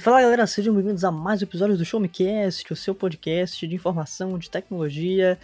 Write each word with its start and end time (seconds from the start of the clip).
E 0.00 0.02
fala 0.02 0.22
galera, 0.22 0.46
sejam 0.46 0.72
bem-vindos 0.72 1.04
a 1.04 1.10
mais 1.10 1.42
um 1.42 1.44
episódio 1.44 1.76
do 1.76 1.84
Show 1.84 2.00
Me 2.00 2.08
Cast, 2.08 2.72
o 2.72 2.74
seu 2.74 2.94
podcast 2.94 3.68
de 3.68 3.74
informação, 3.74 4.38
de 4.38 4.48
tecnologia, 4.48 5.38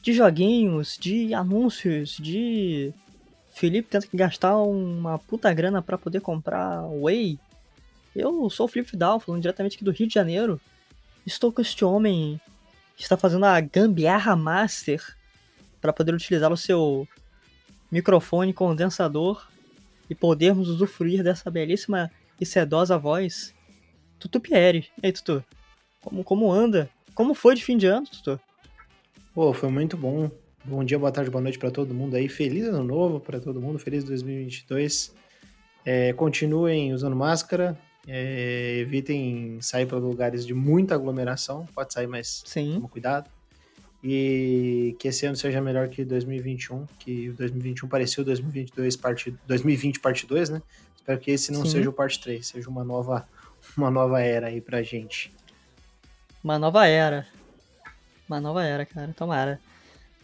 de 0.00 0.14
joguinhos, 0.14 0.96
de 0.98 1.34
anúncios, 1.34 2.16
de 2.16 2.90
Felipe 3.50 3.90
tenta 3.90 4.08
gastar 4.14 4.56
uma 4.62 5.18
puta 5.18 5.52
grana 5.52 5.82
para 5.82 5.98
poder 5.98 6.22
comprar 6.22 6.86
Whey. 6.86 7.38
Eu 8.16 8.48
sou 8.48 8.64
o 8.64 8.68
Felipe 8.70 8.92
Vidal, 8.92 9.20
falando 9.20 9.42
diretamente 9.42 9.76
aqui 9.76 9.84
do 9.84 9.90
Rio 9.90 10.08
de 10.08 10.14
Janeiro. 10.14 10.58
Estou 11.26 11.52
com 11.52 11.60
este 11.60 11.84
homem 11.84 12.40
que 12.96 13.02
está 13.02 13.14
fazendo 13.14 13.44
a 13.44 13.60
gambiarra 13.60 14.34
master 14.34 15.04
para 15.82 15.92
poder 15.92 16.14
utilizar 16.14 16.50
o 16.50 16.56
seu 16.56 17.06
microfone 17.92 18.54
condensador 18.54 19.46
e 20.08 20.14
podermos 20.14 20.70
usufruir 20.70 21.22
dessa 21.22 21.50
belíssima 21.50 22.10
e 22.40 22.46
sedosa 22.46 22.96
voz. 22.96 23.57
Tutu 24.18 24.40
Pierre. 24.40 24.88
E 25.02 25.06
aí, 25.06 25.12
Tutu? 25.12 25.44
Como, 26.00 26.24
como 26.24 26.52
anda? 26.52 26.90
Como 27.14 27.34
foi 27.34 27.54
de 27.54 27.64
fim 27.64 27.76
de 27.76 27.86
ano, 27.86 28.06
Tutu? 28.06 28.40
Pô, 29.32 29.52
foi 29.52 29.68
muito 29.70 29.96
bom. 29.96 30.30
Bom 30.64 30.82
dia, 30.84 30.98
boa 30.98 31.12
tarde, 31.12 31.30
boa 31.30 31.40
noite 31.40 31.58
para 31.58 31.70
todo 31.70 31.94
mundo 31.94 32.16
aí. 32.16 32.28
Feliz 32.28 32.66
ano 32.66 32.82
novo 32.82 33.20
para 33.20 33.40
todo 33.40 33.60
mundo. 33.60 33.78
Feliz 33.78 34.02
2022. 34.04 35.14
É, 35.84 36.12
continuem 36.12 36.92
usando 36.92 37.14
máscara. 37.14 37.78
É, 38.06 38.78
evitem 38.80 39.60
sair 39.60 39.86
para 39.86 39.98
lugares 39.98 40.44
de 40.44 40.52
muita 40.52 40.94
aglomeração. 40.94 41.66
Pode 41.74 41.92
sair, 41.92 42.08
mas 42.08 42.42
Sim. 42.44 42.74
toma 42.74 42.88
cuidado. 42.88 43.30
E 44.02 44.96
que 44.98 45.08
esse 45.08 45.26
ano 45.26 45.36
seja 45.36 45.60
melhor 45.60 45.88
que 45.88 46.04
2021, 46.04 46.86
que 46.98 47.30
2021 47.30 47.88
pareceu 47.88 48.24
2022 48.24 48.96
parte 48.96 49.34
2020 49.46 50.00
parte 50.00 50.26
2, 50.26 50.50
né? 50.50 50.62
Espero 50.96 51.18
que 51.18 51.30
esse 51.30 51.52
não 51.52 51.64
Sim. 51.64 51.70
seja 51.70 51.90
o 51.90 51.92
parte 51.92 52.20
3, 52.20 52.46
seja 52.46 52.68
uma 52.68 52.84
nova 52.84 53.26
uma 53.78 53.90
nova 53.90 54.20
era 54.20 54.48
aí 54.48 54.60
pra 54.60 54.82
gente. 54.82 55.32
Uma 56.42 56.58
nova 56.58 56.86
era. 56.86 57.26
Uma 58.28 58.40
nova 58.40 58.64
era, 58.64 58.84
cara. 58.84 59.14
Tomara. 59.16 59.60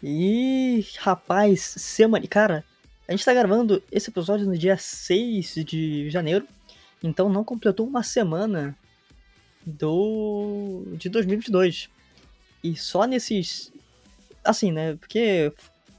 E, 0.02 0.84
rapaz, 0.98 1.60
semana. 1.62 2.26
Cara, 2.26 2.64
a 3.06 3.12
gente 3.12 3.24
tá 3.24 3.32
gravando 3.32 3.82
esse 3.92 4.10
episódio 4.10 4.44
no 4.44 4.58
dia 4.58 4.76
6 4.76 5.54
de 5.64 6.10
janeiro. 6.10 6.46
Então 7.02 7.28
não 7.28 7.44
completou 7.44 7.86
uma 7.86 8.02
semana 8.02 8.76
do. 9.64 10.82
de 10.94 11.08
2022. 11.08 11.88
E 12.62 12.76
só 12.76 13.04
nesses. 13.04 13.72
Assim, 14.44 14.72
né? 14.72 14.96
Porque 14.96 15.52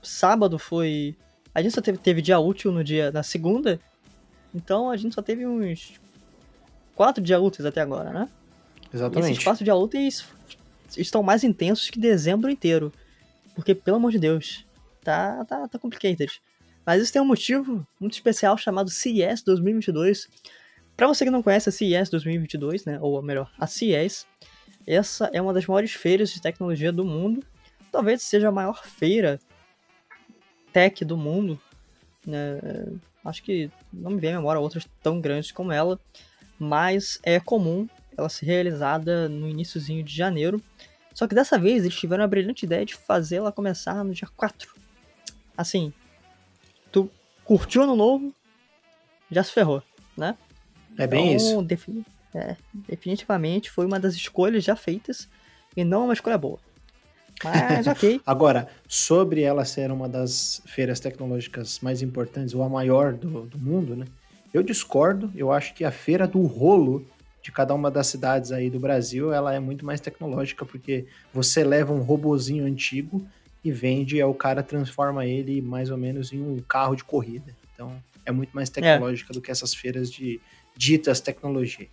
sábado 0.04 0.60
foi. 0.60 1.16
A 1.54 1.62
gente 1.62 1.74
só 1.74 1.82
teve, 1.82 1.98
teve 1.98 2.22
dia 2.22 2.38
útil 2.38 2.72
no 2.72 2.84
dia. 2.84 3.12
na 3.12 3.24
segunda. 3.24 3.80
Então 4.54 4.90
a 4.90 4.98
gente 4.98 5.16
só 5.16 5.22
teve 5.22 5.48
uns. 5.48 6.04
Quatro 6.96 7.24
dias 7.24 7.40
úteis 7.40 7.66
até 7.66 7.82
agora, 7.82 8.12
né? 8.12 8.30
E 8.92 8.96
Exatamente. 8.96 9.32
esses 9.34 9.44
quatro 9.44 9.64
dias 9.64 9.78
úteis 9.78 10.26
estão 10.98 11.22
mais 11.22 11.44
intensos 11.44 11.90
que 11.90 12.00
dezembro 12.00 12.50
inteiro. 12.50 12.92
Porque, 13.54 13.74
pelo 13.76 13.98
amor 13.98 14.12
de 14.12 14.20
Deus, 14.20 14.66
tá, 15.04 15.46
tá, 15.46 15.68
tá 15.68 15.80
complicated. 15.80 16.42
Mas 16.86 17.02
isso 17.02 17.12
tem 17.12 17.22
um 17.22 17.26
motivo 17.26 17.86
muito 18.00 18.14
especial 18.14 18.58
chamado 18.58 18.90
CES 18.90 19.42
2022. 19.44 20.28
Pra 20.96 21.08
você 21.08 21.26
que 21.26 21.32
não 21.32 21.42
conhece 21.42 21.70
a 21.70 21.72
CES 21.72 22.10
2022, 22.10 22.86
né, 22.86 23.00
ou 23.02 23.22
melhor, 23.22 23.52
a 23.60 23.68
CES, 23.68 24.26
essa 24.86 25.30
é 25.34 25.42
uma 25.42 25.54
das 25.54 25.66
maiores 25.66 25.92
feiras 25.94 26.32
de 26.32 26.42
tecnologia 26.42 26.92
do 26.92 27.04
mundo. 27.04 27.44
Talvez 27.92 28.22
seja 28.22 28.50
a 28.50 28.52
maior 28.52 28.86
feira 28.86 29.40
tech 30.72 31.04
do 31.04 31.18
mundo. 31.18 31.60
Né? 32.26 32.60
Acho 33.24 33.42
que 33.42 33.72
não 33.92 34.12
me 34.12 34.20
vem 34.20 34.34
à 34.34 34.38
memória 34.38 34.62
outras 34.62 34.88
tão 35.02 35.20
grandes 35.20 35.52
como 35.52 35.72
ela. 35.72 36.00
Mas 36.60 37.20
é 37.24 37.40
comum 37.40 37.88
ela 38.18 38.30
ser 38.30 38.46
realizada 38.46 39.28
no 39.28 39.48
iníciozinho 39.50 40.04
de 40.04 40.16
janeiro. 40.16 40.62
Só 41.14 41.28
que 41.28 41.36
dessa 41.36 41.58
vez 41.58 41.84
eles 41.84 41.96
tiveram 41.98 42.24
a 42.24 42.28
brilhante 42.28 42.66
ideia 42.66 42.86
de 42.86 42.96
fazer 42.96 43.38
ela 43.38 43.52
começar 43.52 44.04
no 44.04 44.14
dia 44.14 44.28
4. 44.36 44.74
Assim, 45.58 45.94
tu 46.92 47.10
curtiu 47.44 47.84
ano 47.84 47.96
novo, 47.96 48.34
já 49.32 49.44
se 49.44 49.52
ferrou, 49.52 49.82
né? 50.18 50.38
É 50.98 51.08
bem 51.08 51.26
Então, 51.34 51.36
isso. 51.36 51.62
defini- 51.64 52.06
é, 52.34 52.56
definitivamente 52.74 53.72
foi 53.72 53.86
uma 53.86 54.00
das 54.00 54.14
escolhas 54.16 54.64
já 54.64 54.76
feitas 54.76 55.28
e 55.76 55.84
não 55.84 56.06
uma 56.06 56.14
escolha 56.14 56.38
boa. 56.38 56.60
Mas 57.44 57.86
ok. 57.88 58.22
Agora, 58.26 58.68
sobre 58.88 59.42
ela 59.42 59.64
ser 59.66 59.92
uma 59.92 60.08
das 60.10 60.62
feiras 60.66 61.00
tecnológicas 61.00 61.80
mais 61.80 62.02
importantes, 62.02 62.54
ou 62.54 62.64
a 62.64 62.70
maior 62.70 63.14
do, 63.14 63.46
do 63.46 63.58
mundo, 63.58 63.96
né? 63.96 64.06
Eu 64.56 64.64
discordo, 64.64 65.30
eu 65.36 65.52
acho 65.52 65.74
que 65.74 65.84
a 65.84 65.92
feira 65.92 66.26
do 66.26 66.42
rolo 66.44 67.06
de 67.44 67.52
cada 67.52 67.74
uma 67.74 67.92
das 67.92 68.08
cidades 68.08 68.54
aí 68.54 68.70
do 68.70 68.80
Brasil, 68.80 69.34
ela 69.34 69.54
é 69.54 69.60
muito 69.60 69.86
mais 69.86 70.00
tecnológica, 70.00 70.66
porque 70.66 71.06
você 71.34 71.62
leva 71.62 71.92
um 71.92 72.00
robozinho 72.00 72.66
antigo 72.66 73.28
e 73.62 73.70
vende, 73.70 74.16
e 74.16 74.22
aí 74.22 74.26
o 74.26 74.34
cara 74.34 74.64
transforma 74.64 75.26
ele 75.26 75.62
mais 75.62 75.92
ou 75.92 75.98
menos 75.98 76.32
em 76.32 76.42
um 76.42 76.62
carro 76.62 76.96
de 76.96 77.04
corrida. 77.04 77.54
Então, 77.74 78.02
é 78.26 78.32
muito 78.32 78.52
mais 78.54 78.70
tecnológica 78.70 79.34
do 79.34 79.42
que 79.42 79.52
essas 79.52 79.74
feiras 79.74 80.10
de 80.10 80.40
ditas 80.74 81.20
tecnologia. 81.20 81.90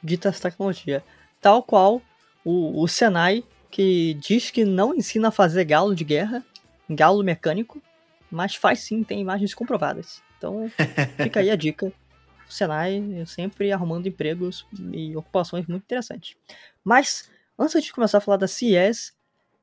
ditas 0.00 0.38
tecnologia. 0.38 1.02
Tal 1.40 1.64
qual 1.64 2.00
o, 2.44 2.80
o 2.80 2.86
Senai, 2.86 3.42
que 3.72 4.14
diz 4.20 4.52
que 4.52 4.64
não 4.64 4.94
ensina 4.94 5.28
a 5.28 5.32
fazer 5.32 5.64
galo 5.64 5.96
de 5.96 6.04
guerra, 6.04 6.44
galo 6.88 7.24
mecânico, 7.24 7.82
mas 8.30 8.54
faz 8.54 8.78
sim, 8.78 9.02
tem 9.02 9.20
imagens 9.20 9.52
comprovadas. 9.52 10.22
Então, 10.42 10.70
fica 11.22 11.40
aí 11.40 11.50
a 11.50 11.56
dica. 11.56 11.92
O 12.48 12.52
Senai 12.52 13.00
sempre 13.26 13.70
arrumando 13.70 14.08
empregos 14.08 14.66
e 14.92 15.16
ocupações 15.16 15.66
muito 15.66 15.84
interessantes. 15.84 16.36
Mas, 16.82 17.30
antes 17.58 17.82
de 17.82 17.92
começar 17.92 18.18
a 18.18 18.20
falar 18.20 18.36
da 18.36 18.48
CES, 18.48 19.14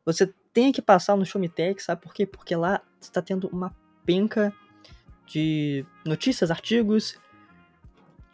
você 0.06 0.34
tem 0.53 0.72
que 0.72 0.81
passar 0.81 1.17
no 1.17 1.25
Showmetech, 1.25 1.84
sabe 1.84 2.01
por 2.01 2.13
quê? 2.13 2.25
Porque 2.25 2.56
lá 2.56 2.81
está 3.00 3.22
tendo 3.22 3.47
uma 3.50 3.75
penca 4.06 4.53
de 5.28 5.85
notícias, 6.06 6.50
artigos, 6.50 7.19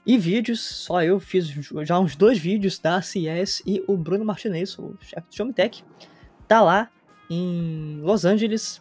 e 0.06 0.20
vídeos, 0.20 0.62
só 0.62 1.02
eu 1.02 1.20
fiz 1.20 1.48
já 1.84 2.00
uns 2.00 2.16
dois 2.16 2.38
vídeos 2.38 2.78
da 2.78 3.02
CES 3.02 3.64
e 3.66 3.84
o 3.88 3.98
Bruno 3.98 4.24
Martinez, 4.24 4.78
o 4.78 4.96
chefe 5.02 5.28
do 5.28 5.36
Showmetech, 5.36 5.84
tá 6.48 6.62
lá 6.62 6.92
em 7.28 8.00
Los 8.02 8.24
Angeles. 8.24 8.80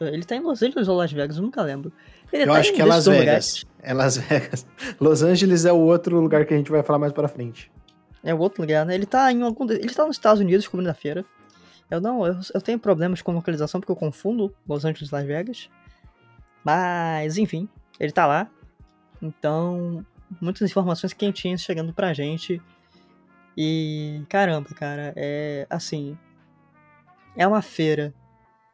É, 0.00 0.14
Ele 0.14 0.24
tá 0.24 0.36
em 0.36 0.40
Los 0.40 0.62
Angeles 0.62 0.88
ou 0.88 0.96
Las 0.96 1.12
Vegas? 1.12 1.36
Eu 1.36 1.42
nunca 1.42 1.62
lembro. 1.62 1.92
Ele 2.32 2.44
Eu 2.44 2.48
tá 2.48 2.58
acho 2.60 2.72
que 2.72 2.80
é 2.82 2.84
Las 2.84 3.06
Vegas. 3.06 3.20
lugares. 3.20 3.66
É 3.82 3.94
Las 3.94 4.16
Vegas. 4.16 4.66
Los 5.00 5.22
Angeles 5.22 5.64
é 5.64 5.72
o 5.72 5.78
outro 5.78 6.20
lugar 6.20 6.44
que 6.46 6.54
a 6.54 6.56
gente 6.56 6.70
vai 6.70 6.82
falar 6.82 6.98
mais 6.98 7.12
pra 7.12 7.28
frente. 7.28 7.70
É 8.22 8.34
outro 8.34 8.62
lugar, 8.62 8.84
né? 8.84 8.94
Ele 8.94 9.06
tá 9.06 9.30
em 9.32 9.42
algum. 9.42 9.64
Ele 9.70 9.94
tá 9.94 10.04
nos 10.06 10.16
Estados 10.16 10.40
Unidos 10.40 10.66
cobrindo 10.66 10.90
a 10.90 10.94
feira. 10.94 11.24
Eu 11.90 12.00
não, 12.00 12.26
eu, 12.26 12.36
eu 12.52 12.60
tenho 12.60 12.78
problemas 12.78 13.22
com 13.22 13.32
localização 13.32 13.80
porque 13.80 13.90
eu 13.90 13.96
confundo 13.96 14.54
Los 14.68 14.84
Angeles 14.84 15.08
e 15.10 15.14
Las 15.14 15.24
Vegas. 15.24 15.70
Mas, 16.64 17.38
enfim, 17.38 17.68
ele 17.98 18.12
tá 18.12 18.26
lá. 18.26 18.48
Então, 19.22 20.04
muitas 20.40 20.68
informações 20.68 21.12
quentinhas 21.12 21.62
chegando 21.62 21.92
pra 21.94 22.12
gente. 22.12 22.60
E 23.56 24.20
caramba, 24.28 24.68
cara, 24.74 25.12
é 25.16 25.66
assim. 25.70 26.16
É 27.36 27.46
uma 27.46 27.62
feira, 27.62 28.12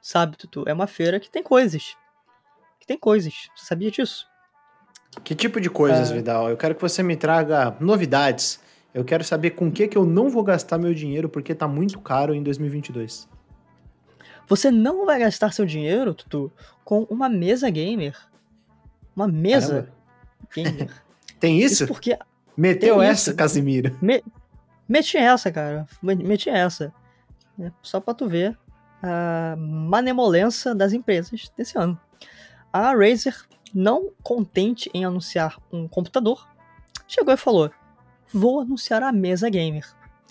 sabe, 0.07 0.37
Tutu? 0.37 0.65
É 0.67 0.73
uma 0.73 0.87
feira 0.87 1.19
que 1.19 1.31
tem 1.31 1.43
coisas. 1.43 1.97
Que 2.79 2.87
tem 2.87 2.99
coisas. 2.99 3.33
Você 3.57 3.65
sabia 3.67 3.91
disso? 3.91 4.27
Que 5.23 5.35
tipo 5.35 5.61
de 5.61 5.71
coisas, 5.71 6.11
É. 6.11 6.15
Vidal? 6.15 6.51
Eu 6.51 6.57
quero 6.57 6.75
que 6.75 6.83
você 6.83 7.03
me 7.03 7.17
traga 7.17 7.77
novidades. 7.81 8.61
Eu 8.93 9.05
quero 9.05 9.25
saber 9.25 9.51
com 9.51 9.71
que 9.73 9.89
que 9.89 9.97
eu 9.99 10.05
não 10.05 10.29
vou 10.29 10.43
gastar 10.45 10.77
meu 10.79 10.93
dinheiro 10.95 11.29
porque 11.29 11.55
tá 11.55 11.67
muito 11.67 11.99
caro 12.01 12.35
em 12.35 12.43
2022. 12.43 13.29
Você 14.47 14.71
não 14.71 15.07
vai 15.07 15.19
gastar 15.21 15.53
seu 15.53 15.65
dinheiro, 15.65 16.13
Tutu, 16.15 16.53
com 16.85 17.03
uma 17.05 17.29
mesa 17.29 17.71
gamer. 17.71 18.15
Uma 19.17 19.27
mesa 19.27 19.89
gamer. 20.55 20.91
Tem 21.41 21.59
isso? 21.61 21.87
porque 21.87 22.19
Meteu 22.57 22.99
tem 22.99 23.09
essa, 23.09 23.31
isso. 23.31 23.37
Casimiro. 23.37 23.99
meti 24.89 25.17
essa, 25.17 25.51
cara. 25.51 25.87
Me- 26.03 26.15
Meti 26.15 26.49
essa. 26.49 26.93
É, 27.61 27.71
só 27.83 28.01
pra 28.01 28.15
tu 28.15 28.29
ver 28.29 28.57
a 29.07 29.55
manemolença 29.59 30.75
das 30.75 30.95
empresas 30.95 31.53
desse 31.55 31.77
ano. 31.77 32.01
A 32.73 32.93
Razer, 32.93 33.37
não 33.75 34.11
contente 34.23 34.91
em 34.95 35.05
anunciar 35.05 35.61
um 35.71 35.87
computador, 35.87 36.49
chegou 37.07 37.35
e 37.35 37.37
falou: 37.37 37.71
Vou 38.33 38.61
anunciar 38.61 39.03
a 39.03 39.13
mesa 39.13 39.51
gamer. 39.51 39.85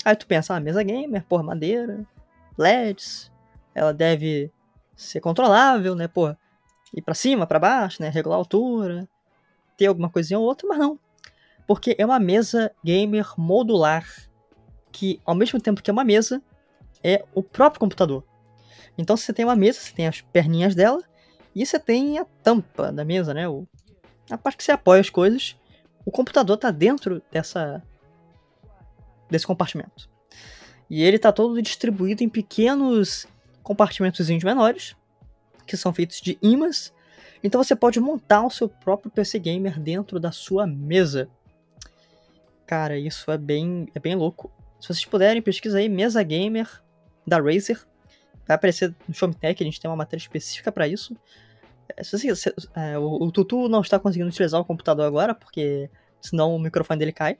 Aí 0.04 0.16
tu 0.16 0.26
pensa, 0.26 0.54
ah, 0.54 0.60
mesa 0.60 0.82
gamer, 0.82 1.24
porra, 1.24 1.44
madeira, 1.44 2.04
LEDs, 2.58 3.32
ela 3.74 3.94
deve 3.94 4.50
ser 4.96 5.20
controlável, 5.20 5.94
né, 5.94 6.08
porra, 6.08 6.38
ir 6.92 7.00
pra 7.00 7.14
cima, 7.14 7.46
pra 7.46 7.58
baixo, 7.58 8.02
né, 8.02 8.08
regular 8.08 8.36
a 8.36 8.40
altura, 8.40 9.08
ter 9.76 9.86
alguma 9.86 10.10
coisinha 10.10 10.38
ou 10.38 10.44
outra, 10.44 10.66
mas 10.68 10.78
não. 10.78 10.98
Porque 11.66 11.94
é 11.96 12.04
uma 12.04 12.18
mesa 12.18 12.72
gamer 12.84 13.26
modular, 13.38 14.04
que 14.92 15.20
ao 15.24 15.34
mesmo 15.34 15.60
tempo 15.60 15.82
que 15.82 15.90
é 15.90 15.92
uma 15.92 16.04
mesa, 16.04 16.42
é 17.02 17.24
o 17.34 17.42
próprio 17.42 17.80
computador. 17.80 18.24
Então 18.96 19.16
você 19.16 19.32
tem 19.32 19.44
uma 19.44 19.56
mesa, 19.56 19.80
você 19.80 19.92
tem 19.92 20.06
as 20.06 20.20
perninhas 20.20 20.74
dela, 20.74 21.02
e 21.54 21.64
você 21.64 21.78
tem 21.78 22.18
a 22.18 22.24
tampa 22.42 22.92
da 22.92 23.04
mesa, 23.04 23.32
né, 23.32 23.48
o, 23.48 23.66
a 24.30 24.38
parte 24.38 24.58
que 24.58 24.64
você 24.64 24.72
apoia 24.72 25.00
as 25.00 25.10
coisas. 25.10 25.56
O 26.04 26.10
computador 26.10 26.56
tá 26.56 26.70
dentro 26.70 27.22
dessa 27.30 27.82
desse 29.30 29.46
compartimento. 29.46 30.08
E 30.88 31.02
ele 31.02 31.16
está 31.16 31.32
todo 31.32 31.60
distribuído 31.62 32.22
em 32.22 32.28
pequenos 32.28 33.26
compartimentos 33.62 34.28
menores, 34.28 34.94
que 35.66 35.76
são 35.76 35.92
feitos 35.92 36.20
de 36.20 36.38
imãs. 36.42 36.92
Então 37.42 37.62
você 37.62 37.74
pode 37.74 37.98
montar 38.00 38.44
o 38.44 38.50
seu 38.50 38.68
próprio 38.68 39.10
PC 39.10 39.38
gamer 39.38 39.80
dentro 39.80 40.20
da 40.20 40.30
sua 40.30 40.66
mesa. 40.66 41.28
Cara, 42.66 42.98
isso 42.98 43.30
é 43.30 43.38
bem, 43.38 43.88
é 43.94 43.98
bem 43.98 44.14
louco. 44.14 44.50
Se 44.80 44.88
vocês 44.88 45.04
puderem, 45.04 45.42
pesquisa 45.42 45.78
aí 45.78 45.88
mesa 45.88 46.22
gamer 46.22 46.82
da 47.26 47.40
Razer. 47.40 47.86
Vai 48.46 48.56
aparecer 48.56 48.94
no 49.08 49.14
Showtech, 49.14 49.62
a 49.62 49.66
gente 49.66 49.80
tem 49.80 49.90
uma 49.90 49.96
matéria 49.96 50.22
específica 50.22 50.70
para 50.70 50.86
isso. 50.86 51.16
É, 51.96 52.02
se, 52.02 52.18
se, 52.18 52.36
se, 52.36 52.54
é, 52.74 52.98
o, 52.98 53.24
o, 53.24 53.32
Tutu 53.32 53.68
não 53.68 53.80
está 53.80 53.98
conseguindo 53.98 54.28
utilizar 54.28 54.60
o 54.60 54.64
computador 54.64 55.06
agora, 55.06 55.34
porque 55.34 55.90
senão 56.20 56.54
o 56.54 56.58
microfone 56.58 56.98
dele 56.98 57.12
cai. 57.12 57.38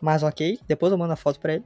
Mas 0.00 0.22
ok, 0.22 0.58
depois 0.66 0.92
eu 0.92 0.98
mando 0.98 1.12
a 1.12 1.16
foto 1.16 1.38
para 1.40 1.54
ele. 1.54 1.64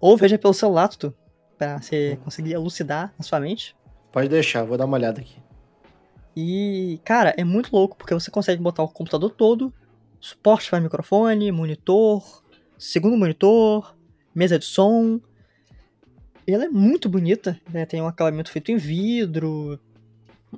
Ou 0.00 0.16
veja 0.16 0.38
pelo 0.38 0.54
celular, 0.54 0.88
Tutu, 0.88 1.14
pra 1.56 1.80
você 1.80 2.18
conseguir 2.22 2.52
elucidar 2.52 3.12
na 3.18 3.24
sua 3.24 3.40
mente. 3.40 3.76
Pode 4.12 4.28
deixar, 4.28 4.64
vou 4.64 4.76
dar 4.76 4.84
uma 4.84 4.96
olhada 4.96 5.20
aqui. 5.20 5.42
E, 6.36 7.00
cara, 7.04 7.34
é 7.36 7.42
muito 7.42 7.74
louco, 7.74 7.96
porque 7.96 8.14
você 8.14 8.30
consegue 8.30 8.62
botar 8.62 8.82
o 8.82 8.88
computador 8.88 9.30
todo, 9.30 9.74
suporte 10.20 10.70
para 10.70 10.80
microfone, 10.80 11.50
monitor, 11.50 12.44
segundo 12.78 13.16
monitor, 13.16 13.96
mesa 14.34 14.58
de 14.58 14.64
som. 14.64 15.20
E 16.48 16.54
ela 16.54 16.64
é 16.64 16.68
muito 16.68 17.10
bonita, 17.10 17.60
né? 17.70 17.84
Tem 17.84 18.00
um 18.00 18.06
acabamento 18.06 18.50
feito 18.50 18.72
em 18.72 18.78
vidro, 18.78 19.78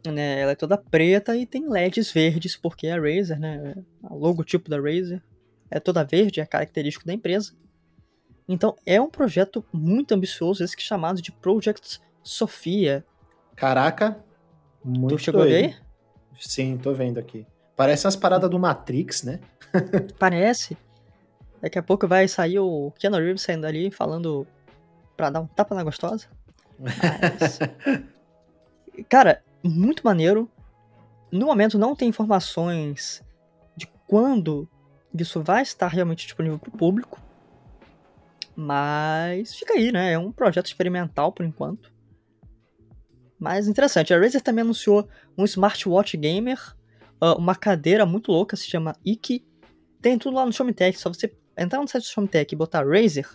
né? 0.07 0.39
Ela 0.41 0.53
é 0.53 0.55
toda 0.55 0.79
preta 0.79 1.37
e 1.37 1.45
tem 1.45 1.69
LEDs 1.69 2.13
verdes, 2.13 2.57
porque 2.57 2.87
é 2.87 2.93
a 2.93 3.01
Razer, 3.01 3.41
né? 3.41 3.75
O 4.09 4.17
logotipo 4.17 4.71
da 4.71 4.77
Razer 4.77 5.21
é 5.69 5.81
toda 5.81 6.05
verde, 6.05 6.41
é 6.41 6.47
característico 6.47 7.05
da 7.05 7.13
empresa. 7.13 7.55
Então 8.49 8.77
é 8.87 9.01
um 9.01 9.11
projeto 9.11 9.65
muito 9.73 10.15
ambicioso, 10.15 10.63
esse 10.63 10.77
que 10.77 10.83
é 10.83 10.87
chamado 10.87 11.21
de 11.21 11.33
Project 11.33 12.01
Sofia. 12.23 13.05
Caraca, 13.57 14.17
muito 14.85 15.17
Tu 15.17 15.19
chegou 15.19 15.43
aí? 15.43 15.75
Sim, 16.39 16.79
tô 16.79 16.95
vendo 16.95 17.19
aqui. 17.19 17.45
Parece 17.75 18.07
as 18.07 18.15
paradas 18.15 18.49
do 18.49 18.61
Matrix, 18.61 19.25
né? 19.25 19.41
Parece. 20.21 20.77
Daqui 21.61 21.81
a 21.81 21.83
pouco 21.83 22.07
vai 22.07 22.29
sair 22.29 22.61
o 22.61 22.93
Keanu 22.93 23.17
Reeves 23.17 23.43
saindo 23.43 23.67
ali 23.67 23.91
falando 23.91 24.47
pra 25.21 25.29
dar 25.29 25.41
um 25.41 25.47
tapa 25.47 25.75
na 25.75 25.85
gostosa. 25.85 26.27
Mas... 26.81 27.59
Cara, 29.07 29.43
muito 29.63 30.03
maneiro. 30.03 30.51
No 31.31 31.45
momento 31.45 31.79
não 31.79 31.95
tem 31.95 32.09
informações 32.09 33.23
de 33.77 33.87
quando 34.07 34.67
isso 35.15 35.43
vai 35.43 35.61
estar 35.61 35.89
realmente 35.89 36.25
disponível 36.25 36.59
para 36.59 36.71
o 36.71 36.77
público. 36.77 37.21
Mas 38.57 39.55
fica 39.55 39.75
aí, 39.75 39.93
né? 39.93 40.13
É 40.15 40.19
um 40.19 40.33
projeto 40.33 40.67
experimental 40.67 41.33
por 41.33 41.45
enquanto. 41.45 41.93
Mas 43.39 43.69
interessante. 43.69 44.15
A 44.15 44.19
Razer 44.19 44.41
também 44.41 44.63
anunciou 44.63 45.07
um 45.37 45.45
smartwatch 45.45 46.17
gamer, 46.17 46.59
ah, 47.21 47.35
uma 47.35 47.55
cadeira 47.55 48.07
muito 48.07 48.33
louca, 48.33 48.57
se 48.57 48.67
chama 48.67 48.97
Iki. 49.05 49.47
Tem 50.01 50.19
tudo 50.19 50.37
lá 50.37 50.47
no 50.47 50.53
Showmetech, 50.53 50.99
só 50.99 51.11
você 51.11 51.31
entrar 51.59 51.79
no 51.79 51.89
site 51.89 52.05
do 52.05 52.09
Showmetech 52.09 52.55
e 52.55 52.59
botar 52.59 52.87
Razer 52.87 53.29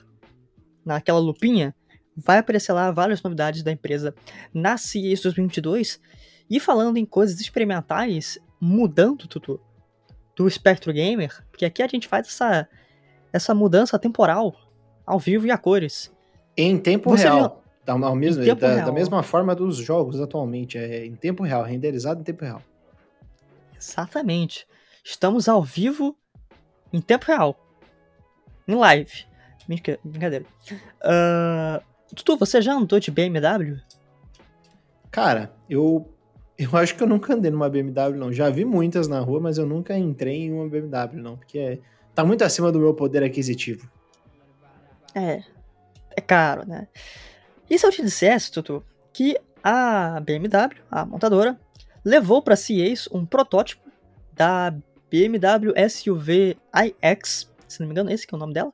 naquela 0.86 1.20
lupinha, 1.20 1.76
vai 2.16 2.38
aparecer 2.38 2.72
lá 2.74 2.92
várias 2.92 3.22
novidades 3.22 3.64
da 3.64 3.72
empresa 3.72 4.14
na 4.54 4.78
CES 4.78 5.22
2022. 5.22 6.00
E 6.50 6.60
falando 6.60 6.98
em 6.98 7.06
coisas 7.06 7.40
experimentais, 7.40 8.38
mudando 8.62 9.28
tudo 9.28 9.60
do 10.36 10.50
Spectro 10.50 10.94
Gamer, 10.94 11.44
porque 11.50 11.66
aqui 11.66 11.82
a 11.82 11.88
gente 11.88 12.08
faz 12.08 12.28
essa, 12.28 12.68
essa 13.32 13.56
mudança 13.56 13.98
temporal, 13.98 14.54
ao 15.06 15.18
vivo 15.18 15.48
e 15.48 15.52
a 15.52 15.58
cores. 15.58 16.12
Em 16.58 16.78
tempo 16.78 17.10
Você 17.10 17.24
real. 17.24 17.64
Da, 17.86 18.16
mesmo, 18.16 18.44
da, 18.44 18.68
real. 18.68 18.86
da, 18.86 18.92
mesma 18.92 19.22
forma 19.22 19.56
dos 19.56 19.78
jogos 19.78 20.20
atualmente, 20.20 20.78
é 20.78 21.06
em 21.06 21.16
tempo 21.16 21.44
real, 21.44 21.64
renderizado 21.64 22.20
em 22.20 22.24
tempo 22.24 22.44
real. 22.44 22.62
Exatamente. 23.78 24.68
Estamos 25.04 25.48
ao 25.48 25.64
vivo 25.64 26.18
em 26.92 27.00
tempo 27.00 27.26
real. 27.26 27.56
Em 28.68 28.74
live. 28.76 29.26
Brincadeira. 29.68 30.46
Uh, 31.02 31.84
Tutu, 32.16 32.38
você 32.38 32.62
já 32.62 32.74
andou 32.74 33.00
de 33.00 33.12
BMW? 33.12 33.80
Cara, 35.12 35.54
eu 35.70 36.08
eu 36.58 36.76
acho 36.78 36.96
que 36.96 37.04
eu 37.04 37.08
nunca 37.08 37.34
andei 37.34 37.52
numa 37.52 37.70
BMW, 37.70 38.18
não. 38.18 38.32
Já 38.32 38.50
vi 38.50 38.64
muitas 38.64 39.08
na 39.08 39.20
rua, 39.20 39.40
mas 39.42 39.58
eu 39.58 39.66
nunca 39.66 39.98
entrei 39.98 40.44
em 40.44 40.54
uma 40.54 40.68
BMW, 40.68 41.22
não. 41.22 41.36
Porque 41.36 41.60
é, 41.60 41.80
tá 42.14 42.24
muito 42.24 42.44
acima 42.44 42.72
do 42.72 42.80
meu 42.80 42.94
poder 42.94 43.24
aquisitivo. 43.24 43.90
É. 45.14 45.44
É 46.16 46.22
caro, 46.22 46.66
né? 46.66 46.88
E 47.70 47.78
se 47.78 47.86
eu 47.86 47.92
te 47.92 48.02
dissesse, 48.02 48.52
Tutu, 48.52 48.82
que 49.12 49.38
a 49.62 50.22
BMW, 50.22 50.82
a 50.90 51.06
montadora, 51.06 51.60
levou 52.06 52.42
para 52.42 52.56
CES 52.56 53.10
um 53.12 53.26
protótipo 53.26 53.90
da 54.34 54.74
BMW 55.10 55.74
SUV 55.90 56.58
iX, 56.74 57.52
se 57.68 57.80
não 57.80 57.88
me 57.88 57.92
engano, 57.92 58.12
esse 58.12 58.26
que 58.26 58.34
é 58.34 58.38
o 58.38 58.40
nome 58.40 58.54
dela, 58.54 58.72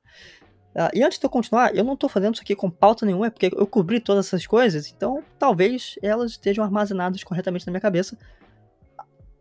Uh, 0.75 0.89
e 0.93 1.03
antes 1.03 1.19
de 1.19 1.25
eu 1.25 1.29
continuar, 1.29 1.75
eu 1.75 1.83
não 1.83 1.93
estou 1.93 2.09
fazendo 2.09 2.33
isso 2.33 2.43
aqui 2.43 2.55
com 2.55 2.69
pauta 2.69 3.05
nenhuma, 3.05 3.27
é 3.27 3.29
porque 3.29 3.51
eu 3.53 3.67
cobri 3.67 3.99
todas 3.99 4.27
essas 4.27 4.47
coisas, 4.47 4.89
então 4.89 5.21
talvez 5.37 5.95
elas 6.01 6.31
estejam 6.31 6.63
armazenadas 6.63 7.23
corretamente 7.23 7.67
na 7.67 7.71
minha 7.71 7.81
cabeça. 7.81 8.17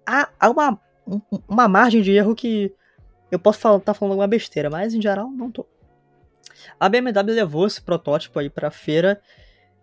Há, 0.04 0.28
há 0.40 0.50
uma, 0.50 0.80
um, 1.06 1.20
uma 1.48 1.68
margem 1.68 2.02
de 2.02 2.10
erro 2.10 2.34
que 2.34 2.74
eu 3.30 3.38
posso 3.38 3.58
estar 3.58 3.78
tá 3.80 3.94
falando 3.94 4.12
alguma 4.12 4.26
besteira, 4.26 4.68
mas 4.68 4.92
em 4.92 5.00
geral 5.00 5.30
não 5.30 5.52
tô. 5.52 5.64
A 6.78 6.88
BMW 6.88 7.32
levou 7.32 7.66
esse 7.66 7.80
protótipo 7.80 8.38
aí 8.38 8.50
para 8.50 8.68
a 8.68 8.72
feira 8.72 9.22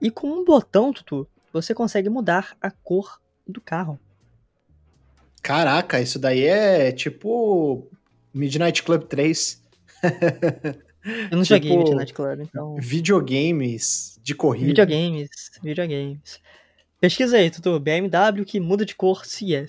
e 0.01 0.11
com 0.11 0.27
um 0.27 0.43
botão, 0.43 0.91
Tutu, 0.91 1.27
você 1.53 1.73
consegue 1.73 2.09
mudar 2.09 2.57
a 2.61 2.69
cor 2.69 3.21
do 3.47 3.61
carro. 3.61 3.97
Caraca, 5.41 6.01
isso 6.01 6.19
daí 6.19 6.43
é 6.43 6.91
tipo 6.91 7.87
Midnight 8.33 8.83
Club 8.83 9.03
3. 9.03 9.63
Eu 11.31 11.37
não 11.37 11.43
tipo, 11.43 11.45
joguei 11.45 11.77
Midnight 11.77 12.13
Club, 12.13 12.41
então. 12.41 12.75
Videogames 12.75 14.19
de 14.21 14.35
corrida. 14.35 14.67
Videogames, 14.67 15.29
videogames. 15.63 16.41
Pesquisa 16.99 17.37
aí, 17.37 17.49
Tutu. 17.49 17.79
BMW 17.79 18.43
que 18.45 18.59
muda 18.59 18.85
de 18.85 18.95
cor. 18.95 19.21
Uh, 19.21 19.67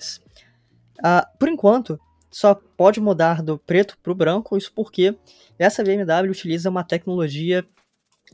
ah, 1.01 1.27
por 1.39 1.47
enquanto, 1.47 1.99
só 2.29 2.53
pode 2.53 2.99
mudar 2.99 3.41
do 3.41 3.57
preto 3.57 3.97
para 4.01 4.11
o 4.11 4.15
branco, 4.15 4.57
isso 4.57 4.71
porque 4.73 5.15
essa 5.57 5.83
BMW 5.83 6.29
utiliza 6.29 6.69
uma 6.69 6.83
tecnologia 6.83 7.65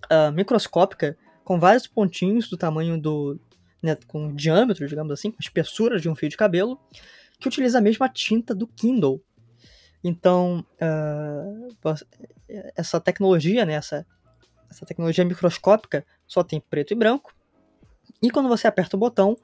uh, 0.06 0.32
microscópica 0.32 1.18
com 1.44 1.60
vários 1.60 1.88
pontinhos 1.88 2.50
do 2.50 2.58
tamanho 2.58 3.00
do. 3.00 3.40
Né, 3.84 3.96
com 4.08 4.34
diâmetro, 4.34 4.88
digamos 4.88 5.14
assim, 5.14 5.30
com 5.30 5.38
espessura 5.40 6.00
de 6.00 6.10
um 6.10 6.16
fio 6.16 6.28
de 6.28 6.36
cabelo, 6.36 6.80
que 7.40 7.48
utiliza 7.48 7.78
a 7.78 7.82
mesma 7.82 8.10
tinta 8.10 8.56
do 8.56 8.66
Kindle. 8.66 9.22
Então, 10.08 10.64
uh, 10.80 11.68
essa 12.76 13.02
tecnologia, 13.02 13.66
né, 13.66 13.74
essa, 13.74 14.06
essa 14.70 14.86
tecnologia 14.86 15.26
microscópica 15.26 16.06
só 16.28 16.44
tem 16.44 16.60
preto 16.60 16.94
e 16.94 16.96
branco. 16.96 17.34
E 18.22 18.30
quando 18.30 18.48
você 18.48 18.68
aperta 18.68 18.96
o 18.96 19.00
botão, 19.00 19.36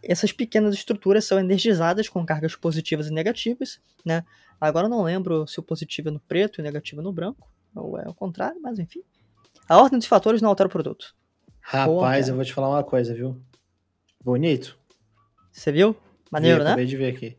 essas 0.00 0.30
pequenas 0.30 0.76
estruturas 0.76 1.24
são 1.24 1.40
energizadas 1.40 2.08
com 2.08 2.24
cargas 2.24 2.54
positivas 2.54 3.08
e 3.08 3.10
negativas, 3.10 3.80
né? 4.04 4.24
Agora 4.60 4.86
eu 4.86 4.90
não 4.90 5.02
lembro 5.02 5.44
se 5.48 5.58
o 5.58 5.62
positivo 5.62 6.08
é 6.08 6.12
no 6.12 6.20
preto 6.20 6.58
e 6.58 6.62
o 6.62 6.64
negativo 6.64 7.00
é 7.00 7.04
no 7.04 7.12
branco, 7.12 7.50
ou 7.74 7.98
é 7.98 8.08
o 8.08 8.14
contrário, 8.14 8.62
mas 8.62 8.78
enfim. 8.78 9.02
A 9.68 9.76
ordem 9.76 9.98
dos 9.98 10.06
fatores 10.06 10.40
não 10.40 10.50
altera 10.50 10.68
o 10.68 10.70
produto. 10.70 11.16
Rapaz, 11.60 12.28
eu 12.28 12.36
vou 12.36 12.44
te 12.44 12.54
falar 12.54 12.68
uma 12.68 12.84
coisa, 12.84 13.12
viu? 13.12 13.42
Bonito. 14.24 14.78
Você 15.50 15.72
viu? 15.72 15.96
Maneiro, 16.30 16.58
Vi, 16.58 16.64
né? 16.64 16.70
Acabei 16.70 16.86
de 16.86 16.96
ver 16.96 17.12
aqui. 17.12 17.36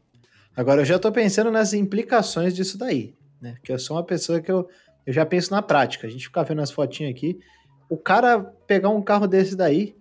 Agora 0.58 0.82
eu 0.82 0.86
já 0.86 0.98
tô 0.98 1.12
pensando 1.12 1.52
nas 1.52 1.72
implicações 1.72 2.56
disso 2.56 2.80
daí, 2.80 3.16
né? 3.40 3.54
Porque 3.60 3.72
eu 3.72 3.78
sou 3.78 3.96
uma 3.96 4.04
pessoa 4.04 4.42
que 4.42 4.52
eu, 4.52 4.68
eu 5.06 5.14
já 5.14 5.24
penso 5.24 5.52
na 5.52 5.62
prática. 5.62 6.08
A 6.08 6.10
gente 6.10 6.26
fica 6.26 6.44
vendo 6.44 6.64
as 6.64 6.72
fotinhas 6.72 7.12
aqui. 7.12 7.40
O 7.88 7.96
cara 7.96 8.40
pegar 8.66 8.90
um 8.90 9.00
carro 9.00 9.28
desse 9.28 9.56
daí, 9.56 9.96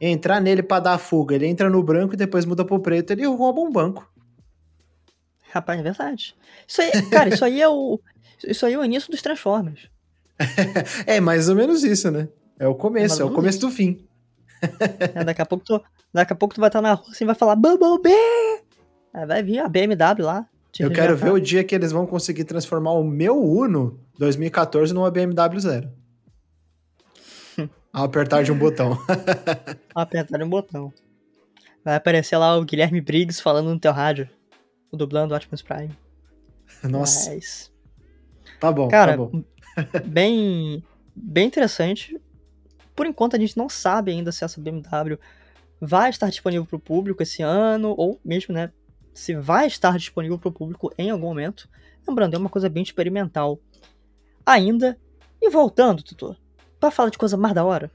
entrar 0.00 0.40
nele 0.40 0.62
para 0.62 0.80
dar 0.80 0.98
fuga, 0.98 1.34
ele 1.34 1.46
entra 1.46 1.68
no 1.68 1.82
branco 1.82 2.14
e 2.14 2.16
depois 2.16 2.46
muda 2.46 2.64
pro 2.64 2.80
preto, 2.80 3.10
ele 3.10 3.26
rouba 3.26 3.60
um 3.60 3.70
banco. 3.70 4.10
Rapaz, 5.50 5.78
é 5.78 5.82
verdade. 5.82 6.34
Isso 6.66 6.80
aí, 6.80 6.90
cara, 7.10 7.28
isso 7.28 7.44
aí 7.44 7.60
é 7.60 7.68
o. 7.68 8.00
Isso 8.42 8.64
aí 8.64 8.72
é 8.72 8.78
o 8.78 8.84
início 8.84 9.10
dos 9.10 9.20
Transformers. 9.20 9.90
é 11.06 11.20
mais 11.20 11.50
ou 11.50 11.54
menos 11.54 11.84
isso, 11.84 12.10
né? 12.10 12.26
É 12.58 12.66
o 12.66 12.74
começo, 12.74 13.20
é, 13.20 13.22
é 13.22 13.28
o 13.28 13.34
começo 13.34 13.58
isso. 13.58 13.66
do 13.66 13.70
fim. 13.70 14.02
é, 15.14 15.24
daqui, 15.24 15.42
a 15.42 15.46
pouco 15.46 15.62
tu, 15.62 15.82
daqui 16.10 16.32
a 16.32 16.36
pouco 16.36 16.54
tu 16.54 16.60
vai 16.60 16.70
estar 16.70 16.80
na 16.80 16.94
rua 16.94 17.10
assim 17.10 17.24
e 17.24 17.26
vai 17.26 17.34
falar 17.34 17.54
Bumblebee! 17.54 18.69
Aí 19.12 19.26
vai 19.26 19.42
vir 19.42 19.58
a 19.58 19.68
BMW 19.68 20.24
lá. 20.24 20.46
Eu 20.78 20.90
quero 20.90 21.16
ver 21.16 21.32
o 21.32 21.40
dia 21.40 21.64
que 21.64 21.74
eles 21.74 21.90
vão 21.90 22.06
conseguir 22.06 22.44
transformar 22.44 22.92
o 22.92 23.02
meu 23.02 23.42
Uno 23.42 23.98
2014 24.18 24.94
numa 24.94 25.10
BMW 25.10 25.58
zero. 25.58 25.90
Ao 27.92 28.04
apertar 28.04 28.44
de 28.44 28.52
um 28.52 28.58
botão. 28.58 28.92
Ao 29.94 30.02
apertar 30.02 30.38
de 30.38 30.44
um 30.44 30.48
botão. 30.48 30.92
Vai 31.84 31.96
aparecer 31.96 32.36
lá 32.36 32.56
o 32.56 32.64
Guilherme 32.64 33.00
Briggs 33.00 33.42
falando 33.42 33.70
no 33.70 33.80
teu 33.80 33.92
rádio. 33.92 34.28
Dublando 34.92 35.34
o 35.34 35.36
Optimus 35.36 35.62
Prime. 35.62 35.90
Nossa. 36.84 37.30
Mas... 37.30 37.72
Tá 38.60 38.70
bom, 38.70 38.88
Cara, 38.88 39.12
tá 39.12 39.18
bom. 39.18 39.42
bem, 40.06 40.84
bem 41.14 41.46
interessante. 41.46 42.20
Por 42.94 43.06
enquanto 43.06 43.34
a 43.34 43.38
gente 43.38 43.56
não 43.56 43.68
sabe 43.68 44.12
ainda 44.12 44.30
se 44.30 44.44
essa 44.44 44.60
BMW 44.60 45.18
vai 45.80 46.10
estar 46.10 46.28
disponível 46.28 46.66
para 46.66 46.76
o 46.76 46.80
público 46.80 47.22
esse 47.22 47.42
ano, 47.42 47.94
ou 47.96 48.20
mesmo, 48.22 48.54
né, 48.54 48.70
se 49.12 49.34
vai 49.34 49.66
estar 49.66 49.96
disponível 49.96 50.38
para 50.38 50.48
o 50.48 50.52
público 50.52 50.92
em 50.96 51.10
algum 51.10 51.26
momento. 51.26 51.68
Lembrando, 52.06 52.34
é 52.34 52.38
uma 52.38 52.48
coisa 52.48 52.68
bem 52.68 52.82
experimental 52.82 53.58
ainda. 54.44 54.98
E 55.40 55.48
voltando, 55.48 56.02
tutor, 56.02 56.36
para 56.78 56.90
falar 56.90 57.10
de 57.10 57.18
coisa 57.18 57.36
mais 57.36 57.54
da 57.54 57.64
hora. 57.64 57.90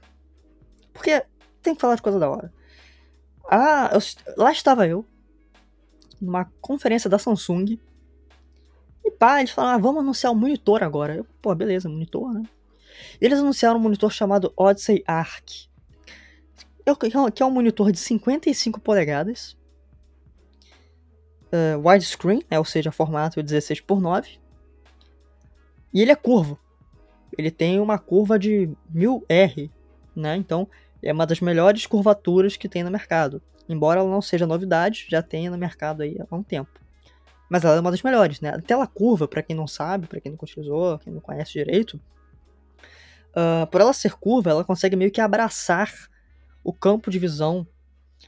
Porque 0.92 1.24
tem 1.62 1.74
que 1.74 1.80
falar 1.80 1.94
de 1.94 2.02
coisa 2.02 2.18
da 2.18 2.28
hora. 2.28 2.52
Ah, 3.48 3.90
eu, 3.92 4.00
lá 4.36 4.50
estava 4.50 4.86
eu, 4.86 5.04
numa 6.20 6.46
conferência 6.60 7.08
da 7.08 7.18
Samsung. 7.18 7.78
E 9.04 9.10
pá, 9.12 9.38
eles 9.38 9.52
falaram, 9.52 9.76
ah, 9.76 9.80
vamos 9.80 10.00
anunciar 10.00 10.32
um 10.32 10.36
monitor 10.36 10.82
agora. 10.82 11.14
Eu, 11.14 11.26
pô, 11.40 11.54
beleza, 11.54 11.88
monitor, 11.88 12.32
né? 12.32 12.42
Eles 13.20 13.38
anunciaram 13.38 13.78
um 13.78 13.82
monitor 13.82 14.10
chamado 14.10 14.52
Odyssey 14.56 15.04
Arc. 15.06 15.68
Que 17.34 17.42
é 17.42 17.46
um 17.46 17.50
monitor 17.50 17.90
de 17.90 17.98
55 17.98 18.80
polegadas. 18.80 19.55
Uh, 21.46 21.88
widescreen, 21.88 22.42
né, 22.50 22.58
ou 22.58 22.64
seja, 22.64 22.90
formato 22.90 23.40
16 23.40 23.80
por 23.80 24.00
9 24.00 24.40
E 25.94 26.02
ele 26.02 26.10
é 26.10 26.16
curvo. 26.16 26.58
Ele 27.38 27.50
tem 27.50 27.78
uma 27.78 27.98
curva 27.98 28.38
de 28.38 28.68
1000R, 28.94 29.70
né? 30.14 30.36
Então, 30.36 30.68
é 31.02 31.12
uma 31.12 31.26
das 31.26 31.40
melhores 31.40 31.86
curvaturas 31.86 32.56
que 32.56 32.68
tem 32.68 32.82
no 32.82 32.90
mercado. 32.90 33.42
Embora 33.68 34.00
ela 34.00 34.10
não 34.10 34.22
seja 34.22 34.46
novidade, 34.46 35.06
já 35.08 35.22
tenha 35.22 35.50
no 35.50 35.58
mercado 35.58 36.02
aí 36.02 36.16
há 36.18 36.34
um 36.34 36.42
tempo. 36.42 36.80
Mas 37.48 37.64
ela 37.64 37.76
é 37.76 37.80
uma 37.80 37.90
das 37.90 38.02
melhores, 38.02 38.40
né? 38.40 38.50
A 38.50 38.60
tela 38.60 38.86
curva, 38.86 39.28
para 39.28 39.42
quem 39.42 39.54
não 39.54 39.66
sabe, 39.66 40.06
para 40.06 40.20
quem 40.20 40.32
não 40.32 40.38
utilizou, 40.40 40.98
quem 40.98 41.12
não 41.12 41.20
conhece 41.20 41.52
direito, 41.52 42.00
uh, 43.30 43.66
por 43.70 43.80
ela 43.80 43.92
ser 43.92 44.14
curva, 44.14 44.50
ela 44.50 44.64
consegue 44.64 44.96
meio 44.96 45.10
que 45.10 45.20
abraçar 45.20 45.92
o 46.64 46.72
campo 46.72 47.10
de 47.10 47.18
visão 47.18 47.66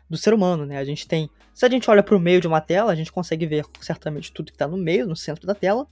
do 0.08 0.16
ser 0.16 0.32
humano, 0.32 0.64
né? 0.64 0.78
A 0.78 0.84
gente 0.84 1.08
tem, 1.08 1.28
se 1.58 1.66
a 1.66 1.68
gente 1.68 1.90
olha 1.90 2.04
para 2.04 2.14
o 2.14 2.20
meio 2.20 2.40
de 2.40 2.46
uma 2.46 2.60
tela, 2.60 2.92
a 2.92 2.94
gente 2.94 3.10
consegue 3.10 3.44
ver 3.44 3.66
certamente 3.80 4.32
tudo 4.32 4.52
que 4.52 4.54
está 4.54 4.68
no 4.68 4.76
meio, 4.76 5.08
no 5.08 5.16
centro 5.16 5.44
da 5.44 5.56
tela. 5.56 5.88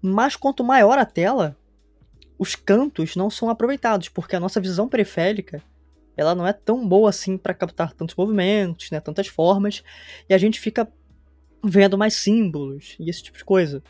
Mas 0.00 0.34
quanto 0.34 0.64
maior 0.64 0.96
a 0.98 1.04
tela, 1.04 1.54
os 2.38 2.54
cantos 2.54 3.14
não 3.14 3.28
são 3.28 3.50
aproveitados, 3.50 4.08
porque 4.08 4.34
a 4.34 4.40
nossa 4.40 4.58
visão 4.62 4.88
periférica 4.88 5.62
ela 6.16 6.34
não 6.34 6.46
é 6.46 6.54
tão 6.54 6.88
boa 6.88 7.10
assim 7.10 7.36
para 7.36 7.52
captar 7.52 7.92
tantos 7.92 8.16
movimentos, 8.16 8.90
né, 8.90 8.98
tantas 8.98 9.26
formas, 9.26 9.82
e 10.26 10.32
a 10.32 10.38
gente 10.38 10.58
fica 10.58 10.90
vendo 11.62 11.98
mais 11.98 12.14
símbolos 12.14 12.96
e 12.98 13.10
esse 13.10 13.24
tipo 13.24 13.36
de 13.36 13.44
coisa. 13.44 13.82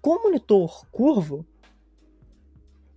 Com 0.00 0.10
o 0.10 0.22
monitor 0.22 0.86
curvo, 0.92 1.44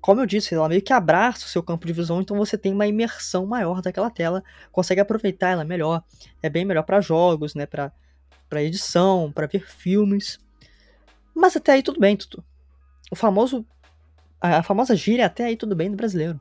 como 0.07 0.21
eu 0.21 0.25
disse, 0.25 0.55
ela 0.55 0.69
meio 0.69 0.81
que 0.81 0.93
abraça 0.93 1.45
o 1.45 1.49
seu 1.49 1.61
campo 1.61 1.85
de 1.85 1.91
visão, 1.91 2.21
então 2.21 2.37
você 2.37 2.57
tem 2.57 2.71
uma 2.71 2.87
imersão 2.87 3.45
maior 3.45 3.81
daquela 3.81 4.09
tela, 4.09 4.41
consegue 4.71 5.01
aproveitar 5.01 5.49
ela 5.49 5.65
melhor. 5.65 6.01
É 6.41 6.49
bem 6.49 6.63
melhor 6.63 6.83
para 6.83 7.01
jogos, 7.01 7.53
né, 7.53 7.65
para 7.65 7.91
para 8.47 8.63
edição, 8.63 9.29
para 9.33 9.47
ver 9.47 9.69
filmes. 9.69 10.39
Mas 11.35 11.57
até 11.57 11.73
aí 11.73 11.83
tudo 11.83 11.99
bem, 11.99 12.15
Tutu. 12.15 12.41
O 13.11 13.17
famoso 13.17 13.67
a 14.39 14.63
famosa 14.63 14.95
gíria 14.95 15.25
até 15.25 15.43
aí 15.43 15.57
tudo 15.57 15.75
bem 15.75 15.91
do 15.91 15.97
brasileiro. 15.97 16.39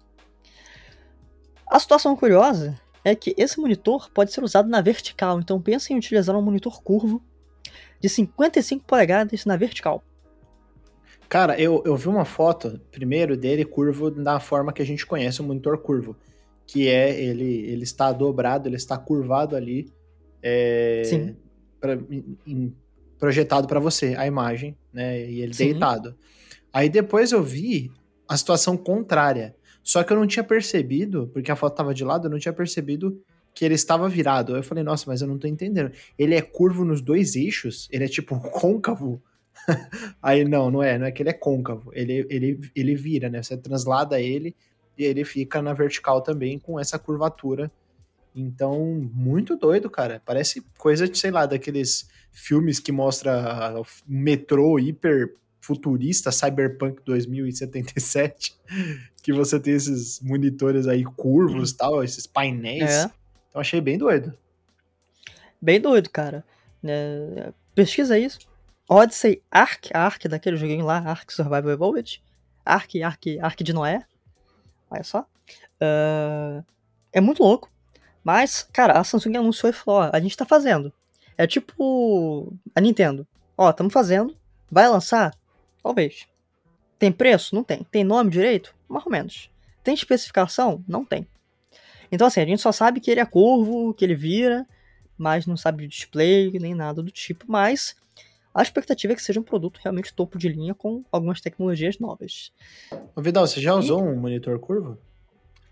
A 1.68 1.80
situação 1.80 2.14
curiosa 2.14 2.80
é 3.02 3.16
que 3.16 3.34
esse 3.36 3.58
monitor 3.58 4.08
pode 4.10 4.32
ser 4.32 4.44
usado 4.44 4.68
na 4.68 4.80
vertical, 4.80 5.40
então 5.40 5.60
pense 5.60 5.92
em 5.92 5.96
utilizar 5.98 6.36
um 6.36 6.40
monitor 6.40 6.80
curvo 6.84 7.20
de 7.98 8.08
55 8.08 8.84
polegadas 8.84 9.44
na 9.44 9.56
vertical. 9.56 10.04
Cara, 11.28 11.60
eu, 11.60 11.82
eu 11.84 11.96
vi 11.96 12.08
uma 12.08 12.24
foto, 12.24 12.80
primeiro, 12.90 13.36
dele 13.36 13.64
curvo 13.64 14.10
na 14.10 14.38
forma 14.38 14.72
que 14.72 14.82
a 14.82 14.86
gente 14.86 15.04
conhece 15.04 15.40
o 15.40 15.44
monitor 15.44 15.78
curvo, 15.78 16.16
que 16.66 16.88
é 16.88 17.20
ele, 17.20 17.66
ele 17.68 17.82
está 17.82 18.12
dobrado, 18.12 18.68
ele 18.68 18.76
está 18.76 18.96
curvado 18.96 19.56
ali, 19.56 19.90
é, 20.42 21.02
Sim. 21.04 21.36
Pra, 21.80 21.98
em, 22.46 22.72
projetado 23.18 23.66
para 23.66 23.80
você, 23.80 24.14
a 24.16 24.26
imagem, 24.26 24.76
né, 24.92 25.28
e 25.28 25.40
ele 25.40 25.54
Sim. 25.54 25.70
deitado. 25.70 26.16
Aí 26.72 26.88
depois 26.88 27.32
eu 27.32 27.42
vi 27.42 27.90
a 28.28 28.36
situação 28.36 28.76
contrária, 28.76 29.56
só 29.82 30.02
que 30.02 30.12
eu 30.12 30.16
não 30.16 30.26
tinha 30.26 30.44
percebido, 30.44 31.28
porque 31.32 31.50
a 31.50 31.56
foto 31.56 31.72
estava 31.72 31.94
de 31.94 32.04
lado, 32.04 32.26
eu 32.26 32.30
não 32.30 32.38
tinha 32.38 32.52
percebido 32.52 33.20
que 33.54 33.64
ele 33.64 33.74
estava 33.74 34.08
virado. 34.08 34.52
Aí 34.52 34.58
eu 34.58 34.64
falei, 34.64 34.84
nossa, 34.84 35.04
mas 35.06 35.22
eu 35.22 35.28
não 35.28 35.38
tô 35.38 35.48
entendendo. 35.48 35.90
Ele 36.18 36.34
é 36.34 36.42
curvo 36.42 36.84
nos 36.84 37.00
dois 37.00 37.36
eixos? 37.36 37.88
Ele 37.90 38.04
é 38.04 38.08
tipo 38.08 38.38
côncavo? 38.50 39.22
Aí 40.22 40.44
não, 40.44 40.70
não 40.70 40.82
é, 40.82 40.98
não 40.98 41.06
é 41.06 41.12
que 41.12 41.22
ele 41.22 41.30
é 41.30 41.34
côncavo. 41.34 41.90
Ele, 41.94 42.26
ele, 42.30 42.60
ele 42.74 42.94
vira, 42.94 43.28
né? 43.28 43.42
Você 43.42 43.56
translada 43.56 44.20
ele 44.20 44.54
e 44.96 45.04
ele 45.04 45.24
fica 45.24 45.60
na 45.60 45.72
vertical 45.72 46.20
também 46.20 46.58
com 46.58 46.78
essa 46.78 46.98
curvatura. 46.98 47.70
Então, 48.34 49.08
muito 49.12 49.56
doido, 49.56 49.88
cara. 49.88 50.22
Parece 50.24 50.62
coisa 50.78 51.08
de, 51.08 51.16
sei 51.18 51.30
lá, 51.30 51.46
daqueles 51.46 52.08
filmes 52.32 52.78
que 52.78 52.92
mostra 52.92 53.72
metrô 54.06 54.78
hiper 54.78 55.34
futurista, 55.60 56.30
Cyberpunk 56.30 57.02
2077, 57.04 58.54
que 59.22 59.32
você 59.32 59.58
tem 59.58 59.74
esses 59.74 60.20
monitores 60.20 60.86
aí 60.86 61.02
curvos 61.02 61.70
e 61.70 61.76
tal, 61.76 62.04
esses 62.04 62.26
painéis. 62.26 62.82
É. 62.82 63.10
Então 63.48 63.60
achei 63.60 63.80
bem 63.80 63.98
doido. 63.98 64.32
Bem 65.60 65.80
doido, 65.80 66.10
cara. 66.10 66.44
É, 66.84 67.52
pesquisa 67.74 68.18
isso. 68.18 68.38
Odyssey 68.88 69.42
Ark, 69.50 69.90
Ark 69.92 70.28
daquele 70.28 70.56
joguinho 70.56 70.84
lá, 70.84 70.98
Ark 70.98 71.32
Survival 71.32 71.70
Evolved. 71.70 72.22
Ark, 72.64 73.02
Ark, 73.02 73.38
Ark 73.40 73.64
de 73.64 73.72
Noé. 73.72 74.04
Olha 74.90 75.04
só. 75.04 75.26
Uh, 75.80 76.64
é 77.12 77.20
muito 77.20 77.42
louco. 77.42 77.70
Mas, 78.22 78.68
cara, 78.72 78.98
a 78.98 79.04
Samsung 79.04 79.36
anunciou 79.36 79.70
e 79.70 79.72
falou: 79.72 80.00
ó, 80.00 80.10
a 80.12 80.20
gente 80.20 80.36
tá 80.36 80.44
fazendo. 80.44 80.92
É 81.38 81.46
tipo 81.46 82.52
a 82.74 82.80
Nintendo. 82.80 83.26
Ó, 83.56 83.70
estamos 83.70 83.92
fazendo. 83.92 84.36
Vai 84.70 84.88
lançar? 84.88 85.32
Talvez. 85.82 86.26
Tem 86.98 87.12
preço? 87.12 87.54
Não 87.54 87.62
tem. 87.62 87.84
Tem 87.84 88.02
nome 88.02 88.30
direito? 88.30 88.74
Mais 88.88 89.04
ou 89.06 89.12
menos. 89.12 89.50
Tem 89.84 89.94
especificação? 89.94 90.82
Não 90.88 91.04
tem. 91.04 91.26
Então, 92.10 92.26
assim, 92.26 92.40
a 92.40 92.46
gente 92.46 92.62
só 92.62 92.72
sabe 92.72 93.00
que 93.00 93.10
ele 93.10 93.20
é 93.20 93.26
curvo, 93.26 93.94
que 93.94 94.04
ele 94.04 94.14
vira, 94.14 94.66
mas 95.16 95.46
não 95.46 95.56
sabe 95.56 95.82
de 95.82 95.88
display 95.88 96.50
nem 96.58 96.74
nada 96.74 97.02
do 97.02 97.10
tipo. 97.10 97.44
Mas 97.48 97.94
a 98.56 98.62
expectativa 98.62 99.12
é 99.12 99.16
que 99.16 99.22
seja 99.22 99.38
um 99.38 99.42
produto 99.42 99.78
realmente 99.82 100.14
topo 100.14 100.38
de 100.38 100.48
linha 100.48 100.74
com 100.74 101.04
algumas 101.12 101.42
tecnologias 101.42 101.98
novas. 101.98 102.50
Ô 103.14 103.20
Vidal, 103.20 103.46
você 103.46 103.60
já 103.60 103.74
usou 103.74 104.00
e... 104.00 104.08
um 104.08 104.16
monitor 104.16 104.58
curvo? 104.58 104.96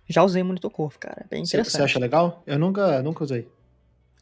Já 0.06 0.22
usei 0.22 0.42
um 0.42 0.46
monitor 0.46 0.70
curvo, 0.70 0.98
cara. 0.98 1.22
É 1.24 1.26
bem 1.26 1.42
interessante. 1.42 1.72
Você 1.72 1.82
acha 1.82 1.98
legal? 1.98 2.42
Eu 2.46 2.58
nunca, 2.58 3.02
nunca 3.02 3.24
usei. 3.24 3.48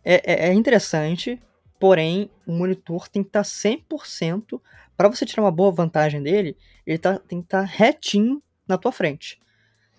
É, 0.05 0.33
é, 0.33 0.49
é 0.49 0.53
interessante, 0.53 1.43
porém, 1.81 2.31
o 2.47 2.53
monitor 2.53 3.09
tem 3.09 3.25
que 3.25 3.31
estar 3.31 3.43
100% 3.43 4.61
para 4.97 5.09
você 5.09 5.27
tirar 5.27 5.43
uma 5.43 5.51
boa 5.51 5.73
vantagem 5.73 6.23
dele, 6.23 6.57
ele 6.87 6.99
tá, 6.99 7.19
tem 7.19 7.41
que 7.41 7.47
estar 7.47 7.63
tá 7.63 7.67
retinho 7.67 8.41
na 8.69 8.79
tua 8.79 8.93
frente. 8.93 9.41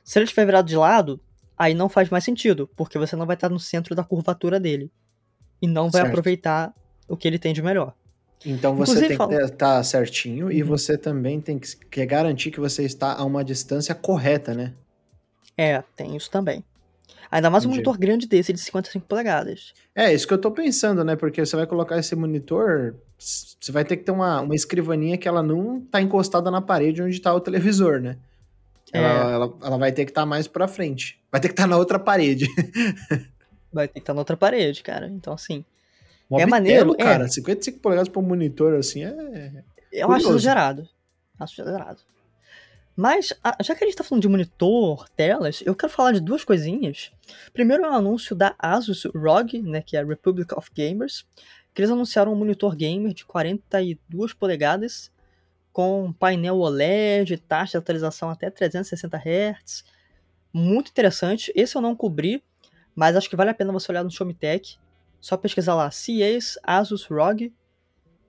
Se 0.05 0.17
ele 0.17 0.23
estiver 0.23 0.45
virado 0.45 0.69
de 0.69 0.77
lado, 0.77 1.19
aí 1.57 1.73
não 1.73 1.89
faz 1.89 2.09
mais 2.09 2.23
sentido, 2.23 2.69
porque 2.77 2.97
você 2.97 3.17
não 3.17 3.25
vai 3.25 3.35
estar 3.35 3.49
no 3.49 3.59
centro 3.59 3.93
da 3.93 4.05
curvatura 4.05 4.57
dele. 4.57 4.89
E 5.61 5.67
não 5.67 5.89
vai 5.89 6.01
certo. 6.01 6.07
aproveitar 6.07 6.73
o 7.09 7.17
que 7.17 7.27
ele 7.27 7.37
tem 7.37 7.53
de 7.53 7.61
melhor. 7.61 7.93
Então 8.45 8.75
você 8.75 8.91
Inclusive, 8.91 9.17
tem 9.17 9.27
que 9.27 9.35
estar 9.35 9.77
tá 9.77 9.83
certinho 9.83 10.47
uhum. 10.47 10.51
e 10.51 10.61
você 10.63 10.97
também 10.97 11.39
tem 11.39 11.59
que 11.59 12.05
garantir 12.05 12.51
que 12.51 12.59
você 12.59 12.83
está 12.83 13.13
a 13.13 13.23
uma 13.23 13.43
distância 13.43 13.95
correta, 13.95 14.53
né? 14.53 14.73
É, 15.57 15.83
tem 15.95 16.15
isso 16.15 16.29
também. 16.29 16.63
Ainda 17.31 17.49
mais 17.49 17.63
Entendi. 17.63 17.73
um 17.73 17.75
monitor 17.77 17.97
grande 17.97 18.27
desse, 18.27 18.53
de 18.53 18.59
55 18.59 19.07
polegadas. 19.07 19.73
É, 19.95 20.13
isso 20.13 20.27
que 20.27 20.33
eu 20.33 20.37
tô 20.37 20.51
pensando, 20.51 21.03
né? 21.03 21.15
Porque 21.15 21.43
você 21.43 21.55
vai 21.55 21.65
colocar 21.65 21.97
esse 21.97 22.15
monitor, 22.15 22.95
você 23.17 23.71
vai 23.71 23.83
ter 23.83 23.97
que 23.97 24.03
ter 24.03 24.11
uma, 24.11 24.41
uma 24.41 24.53
escrivaninha 24.53 25.17
que 25.17 25.27
ela 25.27 25.41
não 25.41 25.81
tá 25.81 25.99
encostada 25.99 26.51
na 26.51 26.61
parede 26.61 27.01
onde 27.01 27.19
tá 27.19 27.33
o 27.33 27.39
televisor, 27.39 27.99
né? 27.99 28.17
Ela, 28.91 29.07
é. 29.07 29.33
ela, 29.33 29.53
ela 29.63 29.77
vai 29.77 29.91
ter 29.91 30.05
que 30.05 30.11
estar 30.11 30.21
tá 30.21 30.25
mais 30.27 30.47
pra 30.47 30.67
frente. 30.67 31.19
Vai 31.31 31.41
ter 31.41 31.47
que 31.47 31.53
estar 31.53 31.63
tá 31.63 31.69
na 31.69 31.77
outra 31.77 31.97
parede. 31.97 32.45
vai 33.73 33.87
ter 33.87 33.93
que 33.93 33.99
estar 33.99 34.11
tá 34.11 34.13
na 34.13 34.21
outra 34.21 34.37
parede, 34.37 34.83
cara. 34.83 35.07
Então, 35.07 35.33
assim. 35.33 35.65
É 36.39 36.45
maneiro. 36.45 36.95
cara. 36.95 37.25
É. 37.25 37.27
55 37.27 37.79
polegadas 37.79 38.09
por 38.09 38.23
monitor, 38.23 38.75
assim, 38.75 39.03
é. 39.03 39.63
Eu 39.91 40.07
curioso. 40.07 40.27
acho 40.27 40.37
exagerado. 40.37 40.89
Acho 41.39 41.61
exagerado. 41.61 42.01
Mas, 42.95 43.33
já 43.61 43.73
que 43.73 43.83
a 43.83 43.87
gente 43.87 43.97
tá 43.97 44.03
falando 44.03 44.21
de 44.21 44.27
monitor, 44.27 45.09
telas, 45.15 45.63
eu 45.65 45.75
quero 45.75 45.91
falar 45.91 46.11
de 46.11 46.19
duas 46.19 46.43
coisinhas. 46.43 47.11
Primeiro 47.51 47.85
é 47.85 47.89
um 47.89 47.93
anúncio 47.93 48.35
da 48.35 48.55
Asus 48.59 49.05
ROG, 49.15 49.61
né, 49.63 49.81
que 49.81 49.97
é 49.97 49.99
a 49.99 50.05
Republic 50.05 50.53
of 50.55 50.69
Gamers, 50.73 51.25
que 51.73 51.81
eles 51.81 51.89
anunciaram 51.89 52.31
um 52.31 52.35
monitor 52.35 52.75
gamer 52.75 53.13
de 53.13 53.25
42 53.25 54.33
polegadas, 54.33 55.11
com 55.71 56.13
painel 56.13 56.59
OLED, 56.59 57.37
taxa 57.37 57.71
de 57.71 57.77
atualização 57.77 58.29
até 58.29 58.51
360 58.51 59.17
Hz. 59.17 59.83
Muito 60.53 60.91
interessante. 60.91 61.51
Esse 61.55 61.75
eu 61.75 61.81
não 61.81 61.95
cobri, 61.95 62.43
mas 62.95 63.15
acho 63.15 63.27
que 63.27 63.35
vale 63.35 63.49
a 63.49 63.55
pena 63.55 63.73
você 63.73 63.91
olhar 63.91 64.03
no 64.03 64.11
Showmetech. 64.11 64.77
Só 65.23 65.37
pesquisar 65.37 65.73
lá, 65.73 65.89
CAs 65.89 66.59
Asus 66.63 67.05
ROG, 67.05 67.49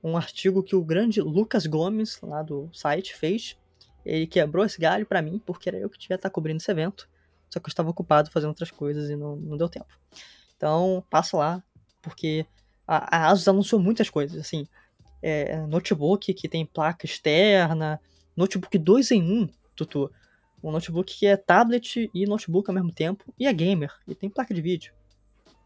um 0.00 0.16
artigo 0.16 0.62
que 0.62 0.76
o 0.76 0.84
grande 0.84 1.20
Lucas 1.20 1.66
Gomes, 1.66 2.20
lá 2.22 2.40
do 2.40 2.70
site, 2.72 3.16
fez 3.16 3.56
Ele 4.06 4.28
quebrou 4.28 4.64
esse 4.64 4.80
galho 4.80 5.04
pra 5.04 5.20
mim, 5.20 5.42
porque 5.44 5.68
era 5.68 5.76
eu 5.76 5.90
que 5.90 5.98
devia 5.98 6.14
estar 6.14 6.30
cobrindo 6.30 6.58
esse 6.58 6.70
evento. 6.70 7.10
Só 7.50 7.58
que 7.58 7.66
eu 7.66 7.70
estava 7.70 7.90
ocupado 7.90 8.30
fazendo 8.30 8.50
outras 8.50 8.70
coisas 8.70 9.10
e 9.10 9.16
não, 9.16 9.34
não 9.34 9.56
deu 9.56 9.68
tempo. 9.68 9.88
Então, 10.56 11.04
passa 11.10 11.36
lá, 11.36 11.64
porque 12.00 12.46
a, 12.86 13.16
a 13.16 13.28
Asus 13.28 13.48
anunciou 13.48 13.80
muitas 13.80 14.08
coisas, 14.08 14.38
assim. 14.38 14.64
É, 15.20 15.66
notebook 15.66 16.32
que 16.32 16.48
tem 16.48 16.64
placa 16.64 17.06
externa, 17.06 18.00
notebook 18.36 18.78
2 18.78 19.10
em 19.10 19.20
1, 19.20 19.48
Tutu. 19.74 20.12
Um 20.62 20.70
notebook 20.70 21.12
que 21.12 21.26
é 21.26 21.36
tablet 21.36 22.08
e 22.14 22.24
notebook 22.24 22.70
ao 22.70 22.74
mesmo 22.74 22.92
tempo, 22.92 23.34
e 23.36 23.48
é 23.48 23.52
gamer, 23.52 23.92
e 24.06 24.14
tem 24.14 24.30
placa 24.30 24.54
de 24.54 24.62
vídeo. 24.62 24.94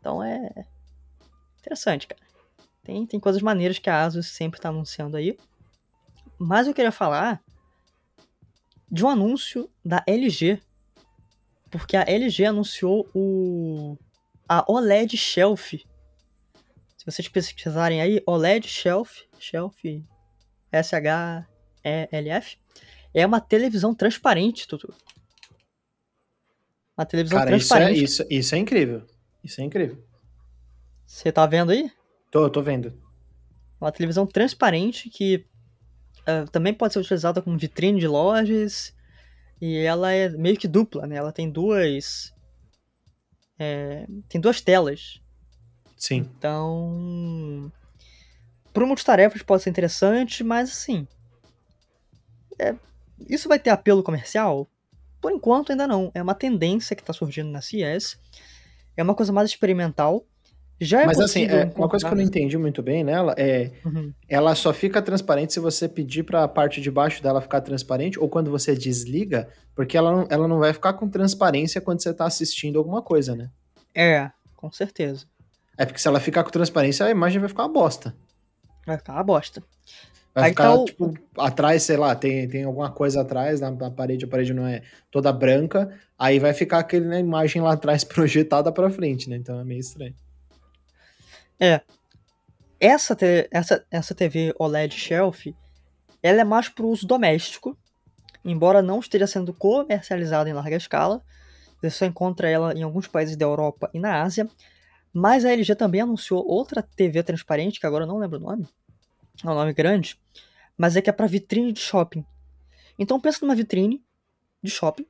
Então 0.01 0.25
é 0.25 0.65
interessante, 1.69 2.07
cara. 2.07 2.21
Tem, 2.83 3.07
tem 3.07 3.21
coisas 3.21 3.43
maneiras 3.43 3.79
que 3.79 3.91
a 3.91 4.03
Asus 4.03 4.29
sempre 4.29 4.59
está 4.59 4.71
anunciando 4.71 5.17
aí. 5.17 5.37
Mas 6.39 6.67
eu 6.67 6.75
queria 6.75 6.93
falar 6.93 7.43
de 8.91 9.05
um 9.05 9.09
anúncio 9.09 9.71
da 9.85 10.03
LG. 10.07 10.61
Porque 11.71 11.97
a 11.97 12.05
LG 12.09 12.47
anunciou 12.47 13.09
o 13.15 13.97
a 14.49 14.65
OLED 14.67 15.15
Shelf. 15.19 15.75
Se 16.97 17.05
vocês 17.05 17.29
pesquisarem 17.29 18.01
aí, 18.01 18.23
OLED 18.27 18.67
Shelf, 18.67 19.25
Shelf 19.39 19.77
S-H-E-L-F, 20.73 22.57
é 23.13 23.27
uma 23.27 23.41
televisão 23.41 23.95
transparente, 23.95 24.67
Tutu. 24.67 24.95
Uma 26.97 27.05
televisão 27.05 27.39
Cara, 27.39 27.51
transparente. 27.51 28.03
Isso 28.03 28.23
é, 28.23 28.25
isso, 28.25 28.35
isso 28.35 28.55
é 28.55 28.59
incrível. 28.59 29.07
Isso 29.45 29.61
é 29.61 29.65
incrível. 29.65 30.08
Você 31.09 31.33
tá 31.33 31.47
vendo 31.47 31.73
aí? 31.73 31.91
Tô, 32.31 32.51
tô 32.51 32.61
vendo. 32.61 32.93
Uma 33.81 33.91
televisão 33.91 34.27
transparente 34.27 35.09
que 35.09 35.47
uh, 36.21 36.49
também 36.51 36.75
pode 36.75 36.93
ser 36.93 36.99
utilizada 36.99 37.41
como 37.41 37.57
vitrine 37.57 37.99
de 37.99 38.07
lojas. 38.07 38.95
E 39.59 39.79
ela 39.79 40.13
é 40.13 40.29
meio 40.29 40.59
que 40.59 40.69
dupla, 40.69 41.07
né? 41.07 41.17
Ela 41.17 41.33
tem 41.33 41.51
duas. 41.51 42.35
É, 43.59 44.07
tem 44.29 44.39
duas 44.39 44.61
telas. 44.61 45.21
Sim. 45.97 46.31
Então. 46.39 47.73
Para 48.73 48.87
multitarefas 48.87 49.43
pode 49.43 49.63
ser 49.63 49.71
interessante, 49.71 50.45
mas 50.45 50.71
assim. 50.71 51.09
É, 52.59 52.77
isso 53.29 53.49
vai 53.49 53.59
ter 53.59 53.71
apelo 53.71 54.03
comercial? 54.03 54.69
Por 55.23 55.33
enquanto 55.33 55.71
ainda 55.73 55.87
não. 55.87 56.13
É 56.15 56.23
uma 56.23 56.35
tendência 56.35 56.95
que 56.95 57.03
está 57.03 57.15
surgindo 57.15 57.51
na 57.51 57.63
CES. 57.63 58.21
É 58.95 59.03
uma 59.03 59.15
coisa 59.15 59.33
mais 59.33 59.49
experimental. 59.49 60.27
Já 60.81 61.03
é 61.03 61.07
Mas 61.07 61.19
assim, 61.21 61.45
é, 61.45 61.73
uma 61.77 61.89
coisa 61.89 62.07
que 62.07 62.13
eu 62.13 62.17
não 62.17 62.23
entendi 62.23 62.57
muito 62.57 62.83
bem 62.83 63.03
nela 63.03 63.35
é 63.37 63.73
Uhum. 63.85 64.13
ela 64.29 64.55
só 64.55 64.73
fica 64.73 65.03
transparente 65.03 65.53
se 65.53 65.59
você 65.59 65.89
pedir 65.89 66.23
para 66.23 66.45
a 66.45 66.49
parte 66.49 66.81
de 66.81 66.89
baixo 66.91 67.21
dela 67.23 67.41
ficar 67.41 67.61
transparente 67.61 68.19
ou 68.19 68.29
quando 68.29 68.49
você 68.51 68.77
desliga, 68.77 69.49
porque 69.75 69.97
ela 69.97 70.13
não, 70.13 70.27
ela 70.31 70.47
não 70.47 70.59
vai 70.61 70.73
ficar 70.73 70.93
com 70.93 71.09
transparência 71.09 71.81
quando 71.81 72.01
você 72.03 72.15
tá 72.15 72.27
assistindo 72.27 72.79
alguma 72.79 73.03
coisa, 73.03 73.35
né? 73.35 73.51
É, 73.95 74.31
com 74.55 74.71
certeza. 74.71 75.27
É 75.77 75.85
porque 75.85 75.99
se 76.01 76.07
ela 76.07 76.21
ficar 76.21 76.45
com 76.45 76.51
transparência, 76.51 77.05
a 77.07 77.11
imagem 77.11 77.41
vai 77.41 77.49
ficar 77.49 77.63
uma 77.65 77.73
bosta. 77.73 78.15
Vai 78.87 78.99
ficar 78.99 79.15
uma 79.15 79.25
bosta. 79.25 79.63
Vai 80.35 80.45
Aí 80.45 80.51
ficar, 80.51 80.65
tá 80.65 80.75
o- 80.75 80.85
tipo, 80.85 81.15
atrás, 81.37 81.83
sei 81.83 81.97
lá, 81.97 82.15
tem, 82.15 82.47
tem 82.49 82.63
alguma 82.63 82.91
coisa 82.93 83.23
atrás 83.23 83.61
na, 83.61 83.71
na 83.73 83.91
parede, 83.91 84.25
a 84.25 84.29
parede 84.29 84.55
não 84.55 84.67
é 84.67 84.83
toda 85.11 85.33
branca, 85.33 85.93
aí 86.17 86.39
vai 86.39 86.53
ficar 86.55 86.79
aquela 86.79 87.19
imagem 87.19 87.61
lá 87.63 87.73
atrás 87.73 88.05
projetada 88.05 88.71
pra 88.71 88.89
frente, 88.91 89.29
né? 89.29 89.37
Então 89.37 89.59
é 89.59 89.65
meio 89.65 89.81
estranho. 89.81 90.15
Essa, 92.81 93.17
te- 93.17 93.49
essa, 93.51 93.85
essa 93.91 94.15
TV 94.15 94.55
OLED 94.59 94.95
Shelf, 94.95 95.55
ela 96.23 96.41
é 96.41 96.45
mais 96.45 96.69
para 96.69 96.87
uso 96.87 97.07
doméstico, 97.07 97.77
embora 98.45 98.81
não 98.83 99.01
esteja 99.01 99.27
sendo 99.27 99.53
comercializada 99.53 100.49
em 100.49 100.53
larga 100.53 100.77
escala. 100.77 101.23
Você 101.81 101.91
só 101.91 102.07
encontra 102.07 102.49
ela 102.49 102.73
em 102.75 102.83
alguns 102.83 103.07
países 103.07 103.37
da 103.37 103.45
Europa 103.45 103.91
e 103.93 103.99
na 104.01 104.23
Ásia. 104.23 104.49
Mas 105.13 105.45
a 105.45 105.51
LG 105.53 105.75
também 105.75 106.01
anunciou 106.01 106.47
outra 106.47 106.83
TV 106.83 107.23
transparente, 107.23 107.81
que 107.81 107.87
agora 107.87 108.05
eu 108.05 108.09
não 108.09 108.19
lembro 108.19 108.39
o 108.39 108.43
nome. 108.43 108.69
É 109.45 109.49
um 109.49 109.55
nome 109.55 109.73
grande. 109.73 110.21
Mas 110.77 110.97
é 110.97 111.03
que 111.03 111.11
é 111.11 111.13
para 111.13 111.27
vitrine 111.27 111.73
de 111.73 111.81
shopping. 111.81 112.25
Então 112.99 113.21
pensa 113.21 113.39
numa 113.43 113.55
vitrine 113.55 114.05
de 114.63 114.71
shopping. 114.71 115.07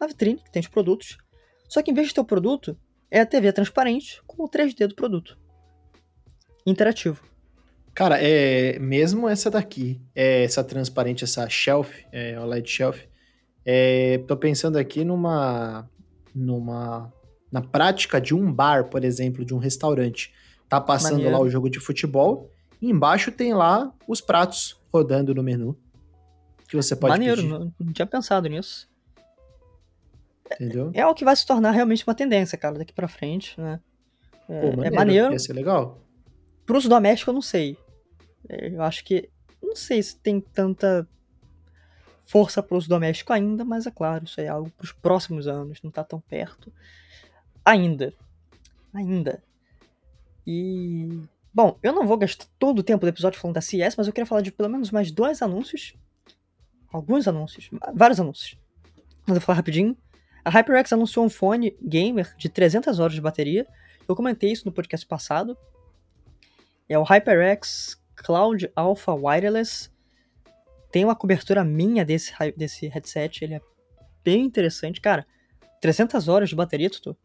Uma 0.00 0.08
vitrine 0.08 0.38
que 0.38 0.50
tem 0.50 0.60
os 0.60 0.68
produtos. 0.68 1.18
Só 1.68 1.82
que 1.82 1.90
em 1.90 1.94
vez 1.94 2.08
de 2.08 2.14
ter 2.14 2.20
o 2.20 2.24
produto, 2.24 2.76
é 3.10 3.20
a 3.20 3.26
TV 3.26 3.52
transparente 3.52 4.22
com 4.26 4.42
o 4.42 4.48
3D 4.48 4.86
do 4.86 4.94
produto. 4.94 5.38
Interativo. 6.66 7.22
Cara, 7.94 8.18
é, 8.20 8.78
mesmo 8.78 9.28
essa 9.28 9.50
daqui, 9.50 10.00
é, 10.14 10.44
essa 10.44 10.64
transparente, 10.64 11.24
essa 11.24 11.48
shelf, 11.48 12.04
é, 12.10 12.38
OLED 12.40 12.68
shelf, 12.68 13.04
é, 13.64 14.18
tô 14.26 14.36
pensando 14.36 14.78
aqui 14.78 15.04
numa, 15.04 15.88
numa, 16.34 17.12
na 17.50 17.60
prática 17.60 18.20
de 18.20 18.34
um 18.34 18.50
bar, 18.50 18.88
por 18.88 19.04
exemplo, 19.04 19.44
de 19.44 19.54
um 19.54 19.58
restaurante. 19.58 20.32
Tá 20.68 20.80
passando 20.80 21.16
Maneiro. 21.16 21.32
lá 21.32 21.40
o 21.40 21.50
jogo 21.50 21.68
de 21.68 21.78
futebol, 21.78 22.50
e 22.80 22.90
embaixo 22.90 23.30
tem 23.30 23.52
lá 23.52 23.92
os 24.08 24.22
pratos 24.22 24.80
rodando 24.92 25.34
no 25.34 25.42
menu. 25.42 25.78
Que 26.66 26.76
você 26.76 26.96
pode 26.96 27.12
Maneiro, 27.12 27.42
pedir, 27.42 27.48
não, 27.78 27.92
tinha 27.92 28.06
pensado 28.06 28.48
nisso. 28.48 28.88
entendeu? 30.50 30.90
É 30.94 31.06
o 31.06 31.14
que 31.14 31.26
vai 31.26 31.36
se 31.36 31.46
tornar 31.46 31.72
realmente 31.72 32.04
uma 32.06 32.14
tendência, 32.14 32.56
cara, 32.56 32.78
daqui 32.78 32.94
pra 32.94 33.06
frente, 33.06 33.60
né? 33.60 33.78
É, 34.48 34.60
Pô, 34.60 34.66
é 34.66 34.70
maneiro, 34.70 34.94
maneiro. 34.94 35.32
Ia 35.32 35.38
ser 35.38 35.52
legal. 35.52 36.00
Pro 36.72 36.78
uso 36.78 36.88
doméstico, 36.88 37.28
eu 37.28 37.34
não 37.34 37.42
sei. 37.42 37.76
É, 38.48 38.68
Eu 38.68 38.80
acho 38.80 39.04
que. 39.04 39.28
Não 39.62 39.76
sei 39.76 40.02
se 40.02 40.16
tem 40.16 40.40
tanta 40.40 41.06
força 42.24 42.62
pro 42.62 42.78
uso 42.78 42.88
doméstico 42.88 43.30
ainda, 43.30 43.62
mas 43.62 43.86
é 43.86 43.90
claro, 43.90 44.24
isso 44.24 44.40
é 44.40 44.48
algo 44.48 44.70
pros 44.70 44.90
próximos 44.90 45.46
anos, 45.46 45.82
não 45.82 45.90
tá 45.90 46.02
tão 46.02 46.18
perto. 46.18 46.72
Ainda. 47.62 48.14
Ainda. 48.94 49.42
E. 50.46 51.20
Bom, 51.52 51.78
eu 51.82 51.92
não 51.92 52.06
vou 52.06 52.16
gastar 52.16 52.46
todo 52.58 52.78
o 52.78 52.82
tempo 52.82 53.04
do 53.04 53.08
episódio 53.10 53.38
falando 53.38 53.56
da 53.56 53.60
CS, 53.60 53.94
mas 53.94 54.06
eu 54.06 54.12
queria 54.14 54.24
falar 54.24 54.40
de 54.40 54.50
pelo 54.50 54.70
menos 54.70 54.90
mais 54.90 55.10
dois 55.10 55.42
anúncios. 55.42 55.94
Alguns 56.90 57.28
anúncios. 57.28 57.68
Vários 57.92 58.18
anúncios. 58.18 58.58
Mas 59.26 59.28
eu 59.28 59.34
vou 59.34 59.42
falar 59.42 59.56
rapidinho. 59.56 59.94
A 60.42 60.48
HyperX 60.48 60.90
anunciou 60.94 61.26
um 61.26 61.28
fone 61.28 61.76
gamer 61.82 62.34
de 62.38 62.48
300 62.48 62.98
horas 62.98 63.14
de 63.14 63.20
bateria. 63.20 63.66
Eu 64.08 64.16
comentei 64.16 64.50
isso 64.50 64.64
no 64.64 64.72
podcast 64.72 65.06
passado. 65.06 65.54
É 66.92 66.98
o 66.98 67.04
HyperX 67.04 67.98
Cloud 68.14 68.70
Alpha 68.76 69.14
Wireless. 69.14 69.90
Tem 70.90 71.04
uma 71.04 71.16
cobertura 71.16 71.64
minha 71.64 72.04
desse, 72.04 72.32
desse 72.54 72.86
headset. 72.86 73.42
Ele 73.42 73.54
é 73.54 73.60
bem 74.22 74.44
interessante. 74.44 75.00
Cara, 75.00 75.26
300 75.80 76.28
horas 76.28 76.50
de 76.50 76.54
bateria, 76.54 76.90
Tutu. 76.90 77.16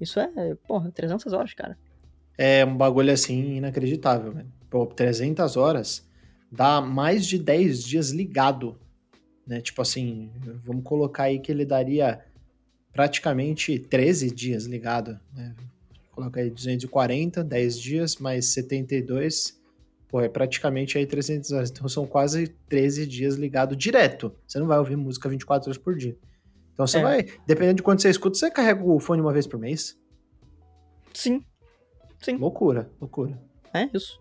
Isso 0.00 0.18
é, 0.18 0.56
porra, 0.66 0.90
300 0.90 1.32
horas, 1.32 1.54
cara. 1.54 1.78
É 2.36 2.64
um 2.64 2.76
bagulho 2.76 3.12
assim 3.12 3.54
inacreditável, 3.54 4.32
velho. 4.32 4.52
Pô, 4.68 4.84
300 4.84 5.56
horas 5.56 6.04
dá 6.50 6.80
mais 6.80 7.24
de 7.24 7.38
10 7.38 7.84
dias 7.84 8.10
ligado, 8.10 8.80
né? 9.46 9.60
Tipo 9.60 9.80
assim, 9.80 10.32
vamos 10.64 10.82
colocar 10.82 11.24
aí 11.24 11.38
que 11.38 11.52
ele 11.52 11.64
daria 11.64 12.20
praticamente 12.92 13.78
13 13.78 14.30
dias 14.34 14.64
ligado, 14.64 15.20
né? 15.32 15.54
Coloca 16.12 16.40
aí 16.40 16.50
240, 16.50 17.42
10 17.42 17.78
dias, 17.78 18.16
mais 18.18 18.52
72, 18.52 19.58
pô, 20.08 20.20
é 20.20 20.28
praticamente 20.28 20.96
aí 20.98 21.06
300 21.06 21.50
horas. 21.52 21.70
Então 21.70 21.88
são 21.88 22.06
quase 22.06 22.48
13 22.68 23.06
dias 23.06 23.34
ligado 23.36 23.74
direto. 23.74 24.34
Você 24.46 24.58
não 24.58 24.66
vai 24.66 24.78
ouvir 24.78 24.94
música 24.96 25.28
24 25.28 25.68
horas 25.70 25.78
por 25.82 25.96
dia. 25.96 26.16
Então 26.74 26.86
você 26.86 26.98
É. 26.98 27.02
vai, 27.02 27.22
dependendo 27.46 27.76
de 27.76 27.82
quanto 27.82 28.02
você 28.02 28.10
escuta, 28.10 28.36
você 28.38 28.50
carrega 28.50 28.84
o 28.84 29.00
fone 29.00 29.20
uma 29.22 29.32
vez 29.32 29.46
por 29.46 29.58
mês. 29.58 29.98
Sim. 31.14 31.44
Sim. 32.20 32.36
Loucura, 32.36 32.90
loucura. 33.00 33.40
É 33.74 33.88
isso. 33.94 34.20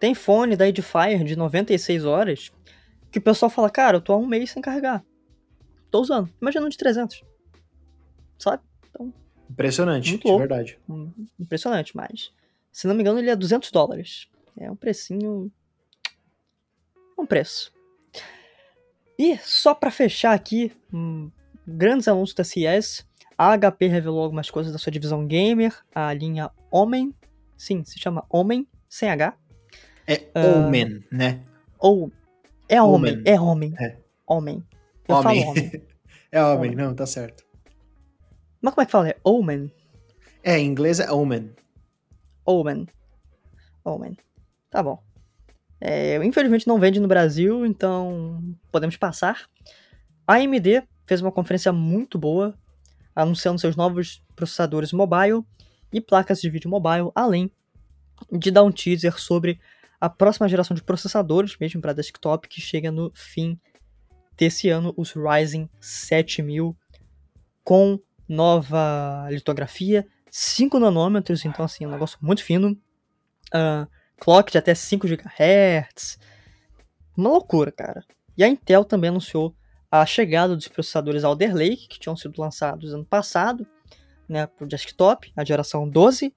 Tem 0.00 0.14
fone 0.14 0.56
da 0.56 0.68
Edifier 0.68 1.24
de 1.24 1.34
96 1.36 2.04
horas 2.04 2.52
que 3.10 3.18
o 3.18 3.22
pessoal 3.22 3.48
fala, 3.50 3.70
cara, 3.70 3.96
eu 3.96 4.00
tô 4.00 4.12
há 4.12 4.16
um 4.16 4.26
mês 4.26 4.50
sem 4.50 4.60
carregar. 4.60 5.04
Tô 5.90 6.00
usando. 6.00 6.28
Imagina 6.40 6.66
um 6.66 6.68
de 6.68 6.76
300. 6.76 7.22
Sabe? 8.38 8.62
Impressionante, 9.50 10.10
Muito 10.10 10.22
de 10.22 10.28
louco. 10.28 10.40
verdade. 10.40 10.78
Hum, 10.88 11.10
Impressionante, 11.38 11.96
mas 11.96 12.32
se 12.72 12.86
não 12.86 12.94
me 12.94 13.00
engano 13.02 13.18
ele 13.18 13.30
é 13.30 13.36
200 13.36 13.70
dólares. 13.70 14.28
É 14.56 14.70
um 14.70 14.76
precinho... 14.76 15.50
Um 17.18 17.26
preço. 17.26 17.72
E 19.18 19.36
só 19.38 19.74
pra 19.74 19.90
fechar 19.90 20.32
aqui, 20.32 20.72
um, 20.92 21.30
grandes 21.66 22.06
anúncios 22.06 22.34
da 22.34 22.44
CES, 22.44 23.04
a 23.36 23.56
HP 23.58 23.88
revelou 23.88 24.22
algumas 24.22 24.50
coisas 24.50 24.72
da 24.72 24.78
sua 24.78 24.92
divisão 24.92 25.26
gamer, 25.26 25.74
a 25.94 26.12
linha 26.12 26.50
Homem, 26.70 27.12
sim, 27.56 27.82
se 27.84 27.98
chama 27.98 28.24
Homem, 28.30 28.66
sem 28.88 29.08
H, 29.10 29.36
É 30.06 30.26
Ah, 30.34 30.66
Omen, 30.66 31.04
né? 31.10 31.42
ou 31.78 32.10
é 32.68 32.80
homem, 32.80 33.14
Homem. 33.14 33.22
é 33.26 33.40
homem, 33.40 33.74
É. 33.80 33.96
homem. 34.26 34.64
Eu 35.08 35.16
Homem. 35.16 35.42
falo 35.42 35.50
homem. 35.50 35.72
É 36.30 36.42
homem, 36.44 36.70
Homem. 36.72 36.76
não, 36.76 36.94
tá 36.94 37.06
certo. 37.06 37.44
Mas 38.60 38.74
como 38.74 38.82
é 38.82 38.86
que 38.86 38.92
fala? 38.92 39.08
É 39.08 39.16
omen? 39.22 39.72
É, 40.42 40.58
em 40.58 40.66
inglês 40.66 41.00
é 41.00 41.10
Omen. 41.12 41.50
Omen. 42.44 42.88
Omen. 43.84 44.16
Tá 44.70 44.82
bom. 44.82 45.02
É, 45.80 46.16
infelizmente 46.24 46.66
não 46.66 46.78
vende 46.78 47.00
no 47.00 47.08
Brasil, 47.08 47.66
então 47.66 48.42
podemos 48.72 48.96
passar. 48.96 49.48
A 50.26 50.34
AMD 50.34 50.82
fez 51.06 51.20
uma 51.20 51.32
conferência 51.32 51.72
muito 51.72 52.18
boa, 52.18 52.54
anunciando 53.14 53.60
seus 53.60 53.76
novos 53.76 54.22
processadores 54.34 54.92
mobile 54.92 55.44
e 55.92 56.00
placas 56.00 56.40
de 56.40 56.50
vídeo 56.50 56.70
mobile, 56.70 57.10
além 57.14 57.50
de 58.32 58.50
dar 58.50 58.64
um 58.64 58.72
teaser 58.72 59.18
sobre 59.18 59.60
a 60.00 60.08
próxima 60.08 60.48
geração 60.48 60.74
de 60.74 60.82
processadores, 60.82 61.56
mesmo 61.58 61.80
para 61.80 61.92
desktop, 61.92 62.48
que 62.48 62.60
chega 62.60 62.90
no 62.90 63.10
fim 63.14 63.58
desse 64.36 64.68
ano, 64.68 64.94
os 64.96 65.12
Ryzen 65.12 65.68
7000, 65.80 66.76
com 67.64 68.00
nova 68.28 69.28
litografia, 69.30 70.06
5 70.30 70.78
nanômetros, 70.78 71.44
então 71.44 71.64
assim, 71.64 71.86
um 71.86 71.90
negócio 71.90 72.18
muito 72.20 72.44
fino, 72.44 72.72
uh, 73.54 73.88
clock 74.20 74.52
de 74.52 74.58
até 74.58 74.74
5 74.74 75.06
GHz, 75.06 76.18
uma 77.16 77.30
loucura, 77.30 77.72
cara. 77.72 78.04
E 78.36 78.44
a 78.44 78.48
Intel 78.48 78.84
também 78.84 79.10
anunciou 79.10 79.54
a 79.90 80.04
chegada 80.04 80.54
dos 80.54 80.68
processadores 80.68 81.24
Alder 81.24 81.54
Lake, 81.54 81.88
que 81.88 81.98
tinham 81.98 82.16
sido 82.16 82.40
lançados 82.40 82.92
ano 82.92 83.04
passado, 83.04 83.66
né, 84.28 84.46
para 84.46 84.64
o 84.64 84.68
desktop, 84.68 85.32
a 85.34 85.44
geração 85.44 85.88
12, 85.88 86.34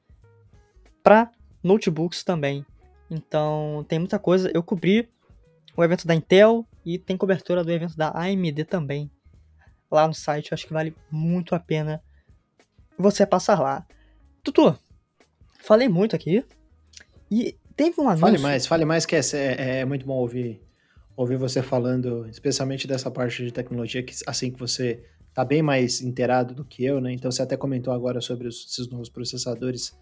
para 1.04 1.30
notebooks 1.62 2.24
também. 2.24 2.66
Então 3.10 3.86
tem 3.88 4.00
muita 4.00 4.18
coisa. 4.18 4.50
Eu 4.54 4.64
cobri 4.64 5.10
o 5.76 5.84
evento 5.84 6.08
da 6.08 6.16
Intel 6.16 6.66
e 6.86 6.98
tem 6.98 7.18
cobertura 7.18 7.64
do 7.64 7.72
evento 7.72 7.98
da 7.98 8.12
AMD 8.18 8.64
também. 8.66 9.12
Lá 9.92 10.08
no 10.08 10.14
site, 10.14 10.52
eu 10.52 10.56
acho 10.56 10.66
que 10.66 10.74
vale 10.74 10.96
muito 11.12 11.54
a 11.54 11.60
pena 11.60 12.02
você 12.98 13.26
passar 13.26 13.60
lá. 13.60 13.86
Tutu, 14.44 14.78
falei 15.62 15.90
muito 15.90 16.16
aqui. 16.16 16.46
E 17.30 17.56
teve 17.76 18.00
um 18.00 18.08
anúncio. 18.08 18.22
Fale 18.22 18.38
mais, 18.38 18.66
fale 18.66 18.86
mais, 18.86 19.06
que 19.06 19.16
é, 19.16 19.22
é, 19.34 19.80
é 19.80 19.86
muito 19.86 20.06
bom 20.06 20.16
ouvir, 20.16 20.62
ouvir 21.16 21.38
você 21.38 21.62
falando, 21.62 22.28
especialmente 22.30 22.88
dessa 22.88 23.12
parte 23.12 23.44
de 23.44 23.52
tecnologia, 23.52 24.04
que 24.04 24.14
assim 24.26 24.52
que 24.52 24.60
você 24.60 25.04
tá 25.34 25.46
bem 25.46 25.62
mais 25.62 26.02
inteirado 26.02 26.54
do 26.54 26.66
que 26.66 26.84
eu, 26.84 27.00
né? 27.00 27.12
Então 27.12 27.32
você 27.32 27.42
até 27.42 27.56
comentou 27.56 27.94
agora 27.94 28.22
sobre 28.22 28.48
os, 28.48 28.66
esses 28.70 28.90
novos 28.90 29.10
processadores. 29.10 29.98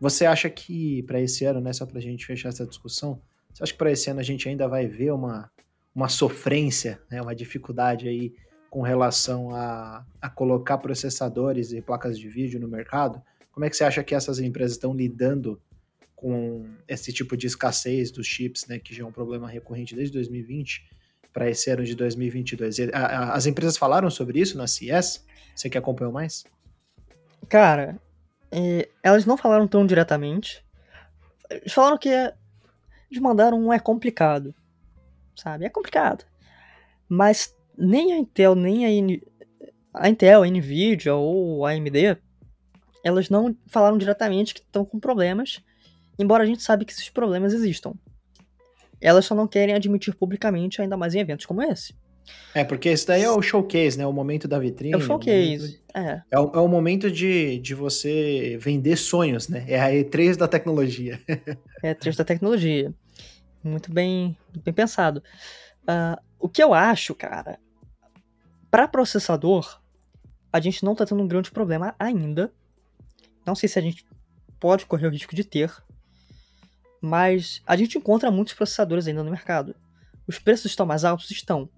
Você 0.00 0.26
acha 0.26 0.50
que 0.50 1.02
para 1.04 1.20
esse 1.20 1.44
ano, 1.44 1.60
né, 1.60 1.72
só 1.72 1.86
para 1.86 1.98
a 1.98 2.02
gente 2.02 2.26
fechar 2.26 2.48
essa 2.48 2.66
discussão, 2.66 3.20
você 3.52 3.62
acha 3.62 3.72
que 3.72 3.78
para 3.78 3.92
esse 3.92 4.10
ano 4.10 4.18
a 4.18 4.24
gente 4.24 4.48
ainda 4.48 4.66
vai 4.66 4.86
ver 4.86 5.12
uma, 5.12 5.48
uma 5.94 6.08
sofrência, 6.08 7.00
né, 7.08 7.22
uma 7.22 7.34
dificuldade 7.34 8.08
aí 8.08 8.34
com 8.72 8.80
relação 8.80 9.54
a, 9.54 10.02
a 10.18 10.30
colocar 10.30 10.78
processadores 10.78 11.72
e 11.72 11.82
placas 11.82 12.18
de 12.18 12.26
vídeo 12.26 12.58
no 12.58 12.66
mercado? 12.66 13.20
Como 13.52 13.66
é 13.66 13.68
que 13.68 13.76
você 13.76 13.84
acha 13.84 14.02
que 14.02 14.14
essas 14.14 14.38
empresas 14.38 14.72
estão 14.72 14.94
lidando 14.94 15.60
com 16.16 16.64
esse 16.88 17.12
tipo 17.12 17.36
de 17.36 17.46
escassez 17.46 18.10
dos 18.10 18.26
chips, 18.26 18.66
né, 18.66 18.78
que 18.78 18.94
já 18.94 19.04
é 19.04 19.06
um 19.06 19.12
problema 19.12 19.46
recorrente 19.46 19.94
desde 19.94 20.14
2020? 20.14 20.90
para 21.34 21.50
esse 21.50 21.70
ano 21.70 21.84
de 21.84 21.94
2022? 21.94 22.76
As 22.92 23.44
empresas 23.44 23.76
falaram 23.76 24.10
sobre 24.10 24.40
isso 24.40 24.56
na 24.56 24.66
CES? 24.66 25.22
Você 25.54 25.68
que 25.68 25.76
acompanhou 25.76 26.12
mais? 26.12 26.44
Cara, 27.48 27.98
é, 28.50 28.88
elas 29.02 29.26
não 29.26 29.36
falaram 29.36 29.68
tão 29.68 29.86
diretamente. 29.86 30.64
Eles 31.50 31.72
falaram 31.72 31.98
que 31.98 32.08
é, 32.08 32.34
eles 33.10 33.22
mandaram 33.22 33.58
um 33.58 33.72
é 33.72 33.78
complicado, 33.78 34.54
sabe? 35.36 35.66
É 35.66 35.68
complicado. 35.68 36.24
Mas 37.08 37.54
nem 37.82 38.12
a 38.12 38.18
Intel, 38.18 38.54
nem 38.54 38.86
a, 38.86 38.90
In 38.90 39.20
a 39.92 40.08
Intel, 40.08 40.42
a 40.42 40.46
Nvidia 40.46 41.14
ou 41.14 41.66
a 41.66 41.72
AMD, 41.72 42.16
elas 43.04 43.28
não 43.28 43.56
falaram 43.66 43.98
diretamente 43.98 44.54
que 44.54 44.60
estão 44.60 44.84
com 44.84 45.00
problemas, 45.00 45.60
embora 46.18 46.44
a 46.44 46.46
gente 46.46 46.62
sabe 46.62 46.84
que 46.84 46.92
esses 46.92 47.10
problemas 47.10 47.52
existam. 47.52 47.94
Elas 49.00 49.24
só 49.24 49.34
não 49.34 49.48
querem 49.48 49.74
admitir 49.74 50.14
publicamente, 50.14 50.80
ainda 50.80 50.96
mais 50.96 51.14
em 51.14 51.18
eventos 51.18 51.44
como 51.44 51.60
esse. 51.60 51.92
É, 52.54 52.62
porque 52.62 52.88
esse 52.88 53.04
daí 53.04 53.24
é 53.24 53.30
o 53.30 53.42
showcase, 53.42 53.98
né? 53.98 54.06
O 54.06 54.12
momento 54.12 54.46
da 54.46 54.60
vitrine. 54.60 54.94
É 54.94 54.96
o 54.96 55.00
showcase, 55.00 55.82
é. 55.92 55.98
O 55.98 56.04
é. 56.04 56.22
É, 56.30 56.38
o, 56.38 56.52
é 56.54 56.58
o 56.60 56.68
momento 56.68 57.10
de, 57.10 57.58
de 57.58 57.74
você 57.74 58.56
vender 58.60 58.94
sonhos, 58.94 59.48
né? 59.48 59.64
É 59.66 59.80
a 59.80 59.90
E3 59.90 60.36
da 60.36 60.46
tecnologia. 60.46 61.20
é 61.82 61.90
a 61.90 61.94
E3 61.96 62.16
da 62.16 62.24
tecnologia. 62.24 62.94
Muito 63.64 63.92
bem, 63.92 64.36
bem 64.64 64.72
pensado. 64.72 65.20
Uh, 65.82 66.22
o 66.38 66.48
que 66.48 66.62
eu 66.62 66.72
acho, 66.72 67.12
cara, 67.12 67.58
para 68.72 68.88
processador, 68.88 69.82
a 70.50 70.58
gente 70.58 70.82
não 70.82 70.94
tá 70.94 71.04
tendo 71.04 71.22
um 71.22 71.28
grande 71.28 71.50
problema 71.50 71.94
ainda. 71.98 72.50
Não 73.44 73.54
sei 73.54 73.68
se 73.68 73.78
a 73.78 73.82
gente 73.82 74.06
pode 74.58 74.86
correr 74.86 75.08
o 75.08 75.10
risco 75.10 75.36
de 75.36 75.44
ter, 75.44 75.70
mas 76.98 77.60
a 77.66 77.76
gente 77.76 77.98
encontra 77.98 78.30
muitos 78.30 78.54
processadores 78.54 79.06
ainda 79.06 79.22
no 79.22 79.30
mercado. 79.30 79.76
Os 80.26 80.38
preços 80.38 80.72
estão 80.72 80.86
mais 80.86 81.04
altos? 81.04 81.30
Estão. 81.30 81.68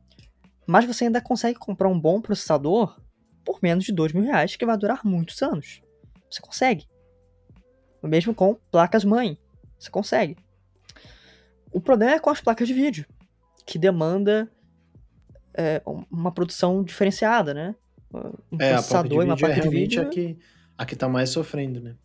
Mas 0.68 0.84
você 0.84 1.06
ainda 1.06 1.20
consegue 1.20 1.58
comprar 1.58 1.88
um 1.88 1.98
bom 1.98 2.20
processador 2.20 2.96
por 3.44 3.58
menos 3.60 3.84
de 3.84 3.92
dois 3.92 4.12
mil 4.12 4.22
reais, 4.22 4.54
que 4.54 4.64
vai 4.64 4.78
durar 4.78 5.04
muitos 5.04 5.42
anos. 5.42 5.82
Você 6.30 6.40
consegue. 6.40 6.86
O 8.00 8.06
mesmo 8.06 8.32
com 8.32 8.54
placas-mãe. 8.70 9.36
Você 9.76 9.90
consegue. 9.90 10.36
O 11.72 11.80
problema 11.80 12.12
é 12.12 12.20
com 12.20 12.30
as 12.30 12.40
placas 12.40 12.68
de 12.68 12.74
vídeo, 12.74 13.04
que 13.66 13.80
demanda 13.80 14.48
é, 15.54 15.82
uma 16.10 16.32
produção 16.32 16.82
diferenciada, 16.82 17.54
né? 17.54 17.74
Um 18.12 18.58
é, 18.58 18.72
processador 18.72 19.22
e 19.22 19.26
uma 19.26 19.36
placa 19.36 19.60
de 19.60 19.68
vídeo. 19.68 20.02
É 20.02 20.06
a 20.06 20.08
que, 20.08 20.38
a 20.78 20.86
que 20.86 20.96
tá 20.96 21.08
mais 21.08 21.30
sofrendo, 21.30 21.80
né? 21.80 21.96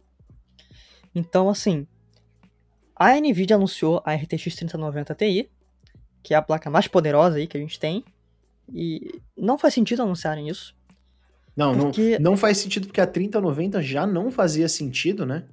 Então, 1.14 1.50
assim, 1.50 1.88
a 2.96 3.16
NVIDIA 3.20 3.56
anunciou 3.56 4.02
a 4.06 4.14
RTX 4.14 4.56
3090 4.56 5.16
Ti, 5.16 5.50
que 6.22 6.34
é 6.34 6.38
a 6.38 6.42
placa 6.42 6.70
mais 6.70 6.88
poderosa 6.88 7.38
aí 7.38 7.48
que 7.48 7.58
a 7.58 7.60
gente 7.60 7.80
tem, 7.80 8.04
e 8.72 9.22
não 9.38 9.58
faz 9.58 9.74
sentido 9.74 10.04
anunciarem 10.04 10.48
isso. 10.48 10.76
Não, 11.56 11.78
porque... 11.78 12.18
não, 12.20 12.32
não 12.32 12.38
faz 12.38 12.58
sentido 12.58 12.88
porque 12.88 13.02
a 13.02 13.08
3090 13.08 13.82
já 13.82 14.06
não 14.06 14.32
fazia 14.32 14.70
sentido, 14.70 15.26
né? 15.26 15.46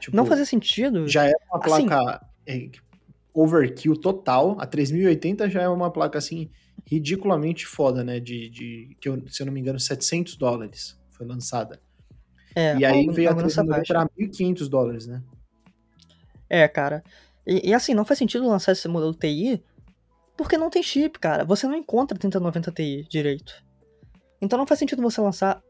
Tipo, 0.00 0.16
não 0.16 0.26
fazia 0.26 0.44
sentido. 0.44 1.08
Já 1.08 1.24
era 1.24 1.38
uma 1.50 1.58
assim 1.58 1.86
placa 1.86 2.26
assim, 2.46 2.70
overkill 3.32 3.96
total. 3.96 4.56
A 4.60 4.66
3080 4.66 5.48
já 5.48 5.62
é 5.62 5.68
uma 5.68 5.90
placa 5.90 6.18
assim 6.18 6.50
ridiculamente 6.86 7.66
foda, 7.66 8.04
né? 8.04 8.20
De, 8.20 8.48
de 8.48 8.96
que 9.00 9.08
eu, 9.08 9.22
se 9.28 9.42
eu 9.42 9.46
não 9.46 9.52
me 9.52 9.60
engano, 9.60 9.78
700 9.78 10.36
dólares 10.36 10.98
foi 11.10 11.26
lançada. 11.26 11.80
É, 12.54 12.76
e 12.78 12.84
aí 12.84 13.00
algum, 13.00 13.12
veio 13.12 13.30
a 13.30 13.34
3090 13.34 13.82
para 13.86 14.08
1.500 14.18 14.68
dólares, 14.68 15.06
né? 15.06 15.22
É, 16.48 16.66
cara. 16.66 17.02
E, 17.46 17.70
e, 17.70 17.74
assim, 17.74 17.92
não 17.92 18.04
faz 18.04 18.18
sentido 18.18 18.48
lançar 18.48 18.72
esse 18.72 18.88
modelo 18.88 19.14
TI 19.14 19.62
porque 20.36 20.58
não 20.58 20.68
tem 20.70 20.82
chip, 20.82 21.18
cara. 21.18 21.44
Você 21.44 21.66
não 21.66 21.74
encontra 21.74 22.16
3090 22.16 22.70
Ti 22.72 23.06
direito. 23.08 23.64
Então 24.40 24.58
não 24.58 24.66
faz 24.66 24.78
sentido 24.78 25.02
você 25.02 25.20
lançar. 25.20 25.62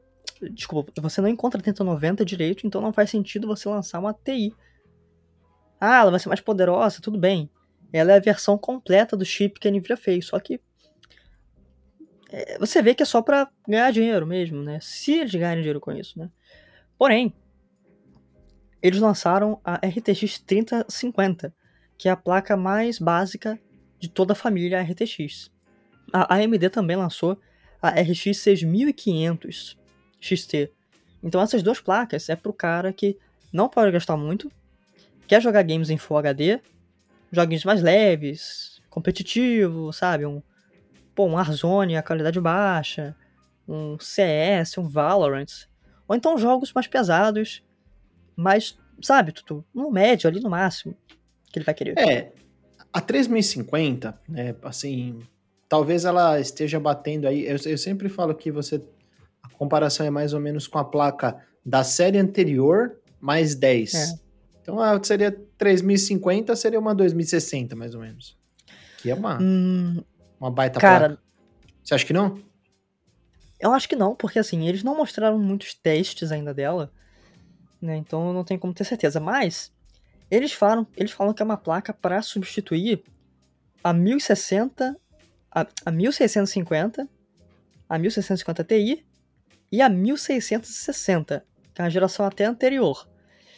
Desculpa, 0.53 0.93
você 1.01 1.21
não 1.21 1.29
encontra 1.29 1.63
3090 1.63 2.25
direito, 2.25 2.67
então 2.67 2.81
não 2.81 2.93
faz 2.93 3.11
sentido 3.11 3.47
você 3.47 3.69
lançar 3.69 4.01
uma 4.01 4.13
TI. 4.13 4.53
Ah, 5.81 6.01
ela 6.01 6.11
vai 6.11 6.21
ser 6.21 6.29
mais 6.29 6.41
poderosa, 6.41 7.01
tudo 7.01 7.19
bem. 7.19 7.49
Ela 7.93 8.13
é 8.13 8.17
a 8.17 8.21
versão 8.21 8.59
completa 8.59 9.17
do 9.17 9.25
chip 9.25 9.61
que 9.61 9.69
a 9.69 9.71
Nvidia 9.71 9.97
fez, 9.97 10.27
só 10.27 10.39
que. 10.41 10.61
É, 12.31 12.59
você 12.59 12.83
vê 12.83 12.95
que 12.95 13.03
é 13.03 13.07
só 13.07 13.23
pra 13.23 13.49
ganhar 13.69 13.91
dinheiro 13.93 14.27
mesmo, 14.27 14.63
né? 14.63 14.79
Se 14.81 15.13
eles 15.13 15.33
ganharem 15.33 15.63
dinheiro 15.63 15.81
com 15.81 15.93
isso, 15.93 16.19
né? 16.19 16.31
Porém, 16.99 17.33
eles 18.83 19.01
lançaram 19.01 19.61
a 19.65 19.75
RTX 19.77 20.39
3050, 20.41 21.55
que 21.99 22.09
é 22.09 22.13
a 22.13 22.17
placa 22.17 22.57
mais 22.57 22.99
básica 22.99 23.59
de 23.99 24.09
toda 24.09 24.33
a 24.33 24.37
família 24.37 24.81
RTX. 24.81 25.51
A 26.13 26.37
AMD 26.37 26.71
também 26.71 26.97
lançou 26.97 27.39
a 27.81 27.91
RX 27.91 28.39
6500 28.39 29.79
XT. 30.21 30.73
Então 31.23 31.41
essas 31.41 31.63
duas 31.63 31.81
placas 31.81 32.29
é 32.29 32.37
pro 32.37 32.53
cara 32.53 32.93
que 32.93 33.19
não 33.53 33.69
pode 33.69 33.91
gastar 33.91 34.17
muito, 34.17 34.51
quer 35.27 35.41
jogar 35.41 35.63
games 35.63 35.91
em 35.91 35.99
Full 35.99 36.19
HD, 36.19 36.61
joguinhos 37.33 37.65
mais 37.65 37.83
leves, 37.83 38.81
competitivo, 38.91 39.93
sabe? 39.93 40.27
Um, 40.27 40.43
pô, 41.17 41.27
um 41.27 41.33
Warzone 41.33 41.97
a 41.97 42.03
qualidade 42.03 42.41
baixa, 42.41 43.17
um 43.67 43.99
CS, 43.99 44.79
um 44.79 44.89
Valorant, 44.89 45.67
ou 46.07 46.15
então 46.15 46.39
jogos 46.39 46.73
mais 46.73 46.87
pesados 46.87 47.67
mas, 48.37 48.77
sabe, 49.01 49.33
Tutu, 49.33 49.65
no 49.75 49.91
médio 49.91 50.29
ali 50.29 50.41
no 50.41 50.51
máximo 50.51 50.95
que 51.51 51.59
ele 51.59 51.65
vai 51.65 51.75
querer. 51.75 51.99
É, 51.99 52.33
a 52.93 53.01
3050, 53.01 54.21
né, 54.29 54.55
assim, 54.63 55.21
talvez 55.67 56.05
ela 56.05 56.39
esteja 56.39 56.79
batendo 56.79 57.27
aí, 57.27 57.47
eu, 57.47 57.57
eu 57.65 57.79
sempre 57.79 58.11
falo 58.11 58.35
que 58.35 58.51
você, 58.51 58.83
a 59.43 59.49
comparação 59.49 60.05
é 60.05 60.11
mais 60.11 60.35
ou 60.35 60.41
menos 60.41 60.67
com 60.69 60.79
a 60.79 60.85
placa 60.85 61.43
da 61.65 61.83
série 61.83 62.19
anterior 62.19 63.01
mais 63.19 63.55
10. 63.55 63.95
É. 63.95 64.19
Então 64.61 64.77
seria 65.03 65.33
3050, 65.57 66.55
seria 66.57 66.79
uma 66.79 66.95
2060 66.95 67.75
mais 67.75 67.95
ou 67.95 68.03
menos. 68.03 68.37
Que 68.99 69.11
é 69.11 69.15
uma, 69.15 69.41
hum, 69.41 70.03
uma 70.41 70.51
baita 70.51 70.81
cara, 70.81 71.09
placa. 71.09 71.23
Você 71.83 71.95
acha 71.95 72.07
que 72.07 72.13
não? 72.13 72.41
Eu 73.59 73.73
acho 73.73 73.89
que 73.89 73.97
não, 73.97 74.15
porque 74.15 74.39
assim, 74.39 74.69
eles 74.69 74.83
não 74.83 74.97
mostraram 74.97 75.39
muitos 75.39 75.75
testes 75.75 76.31
ainda 76.31 76.53
dela 76.53 76.93
né? 77.81 77.97
Então 77.97 78.29
eu 78.29 78.33
não 78.33 78.45
tenho 78.45 78.61
como 78.61 78.75
ter 78.75 78.85
certeza. 78.85 79.21
Mas 79.21 79.73
Eles 80.31 80.53
falam, 80.53 80.87
eles 80.97 81.13
falam 81.13 81.33
que 81.33 81.43
é 81.43 81.45
uma 81.45 81.57
placa 81.57 81.95
para 81.95 82.21
substituir 82.21 83.03
a 83.83 83.93
1060, 83.93 84.97
a, 85.51 85.67
a 85.85 85.91
1650, 85.93 87.09
a 87.89 87.99
1650 87.99 88.65
Ti 88.65 89.07
e 89.71 89.81
a 89.81 89.89
1660, 89.89 91.47
que 91.73 91.83
é 91.83 91.85
a 91.85 91.89
geração 91.89 92.27
até 92.27 92.45
anterior. 92.45 93.09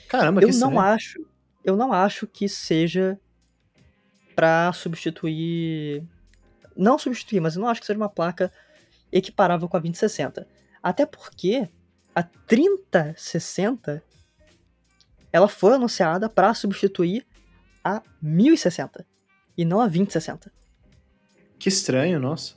Caramba, 0.09 0.43
eu 0.43 0.49
que 0.49 0.57
não 0.57 0.69
estranho. 0.69 0.81
acho, 0.81 1.27
eu 1.64 1.77
não 1.77 1.93
acho 1.93 2.27
que 2.27 2.49
seja 2.49 3.19
para 4.37 4.73
substituir, 4.73 6.05
não 6.79 6.99
substituir, 6.99 7.41
mas 7.41 7.57
eu 7.57 7.61
não 7.62 7.69
acho 7.69 7.81
que 7.81 7.87
seja 7.87 7.99
uma 7.99 8.09
placa 8.09 8.51
equiparável 9.12 9.69
com 9.69 9.77
a 9.77 9.81
2060. 9.81 10.47
Até 10.83 11.05
porque 11.05 11.69
a 12.14 12.23
3060 12.23 14.03
ela 15.33 15.49
foi 15.49 15.75
anunciada 15.75 16.29
para 16.29 16.55
substituir 16.55 17.27
a 17.85 18.03
1060 18.23 19.05
e 19.57 19.64
não 19.64 19.81
a 19.81 19.85
2060. 19.87 20.51
Que 21.59 21.69
estranho, 21.69 22.21
nossa. 22.21 22.55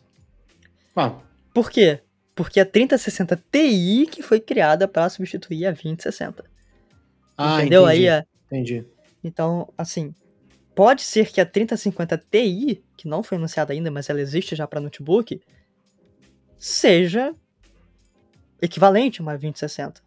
Ah, 0.95 1.19
Por 1.53 1.69
quê? 1.71 2.01
Porque 2.35 2.59
a 2.59 2.65
3060 2.65 3.35
Ti 3.51 4.07
que 4.09 4.21
foi 4.21 4.39
criada 4.39 4.87
para 4.87 5.09
substituir 5.09 5.65
a 5.65 5.71
2060. 5.71 6.45
ah 7.37 7.59
Entendeu? 7.59 7.83
entendi, 7.83 8.07
Aí, 8.07 8.07
é- 8.07 8.25
entendi. 8.45 8.85
então, 9.23 9.71
assim, 9.77 10.13
pode 10.81 11.03
ser 11.03 11.31
que 11.31 11.39
a 11.39 11.45
3050 11.45 12.17
Ti, 12.17 12.83
que 12.97 13.07
não 13.07 13.21
foi 13.21 13.37
anunciada 13.37 13.71
ainda, 13.71 13.91
mas 13.91 14.09
ela 14.09 14.19
existe 14.19 14.55
já 14.55 14.65
para 14.65 14.81
notebook, 14.81 15.39
seja 16.57 17.35
equivalente 18.59 19.21
a 19.21 19.23
uma 19.23 19.33
2060. 19.33 20.01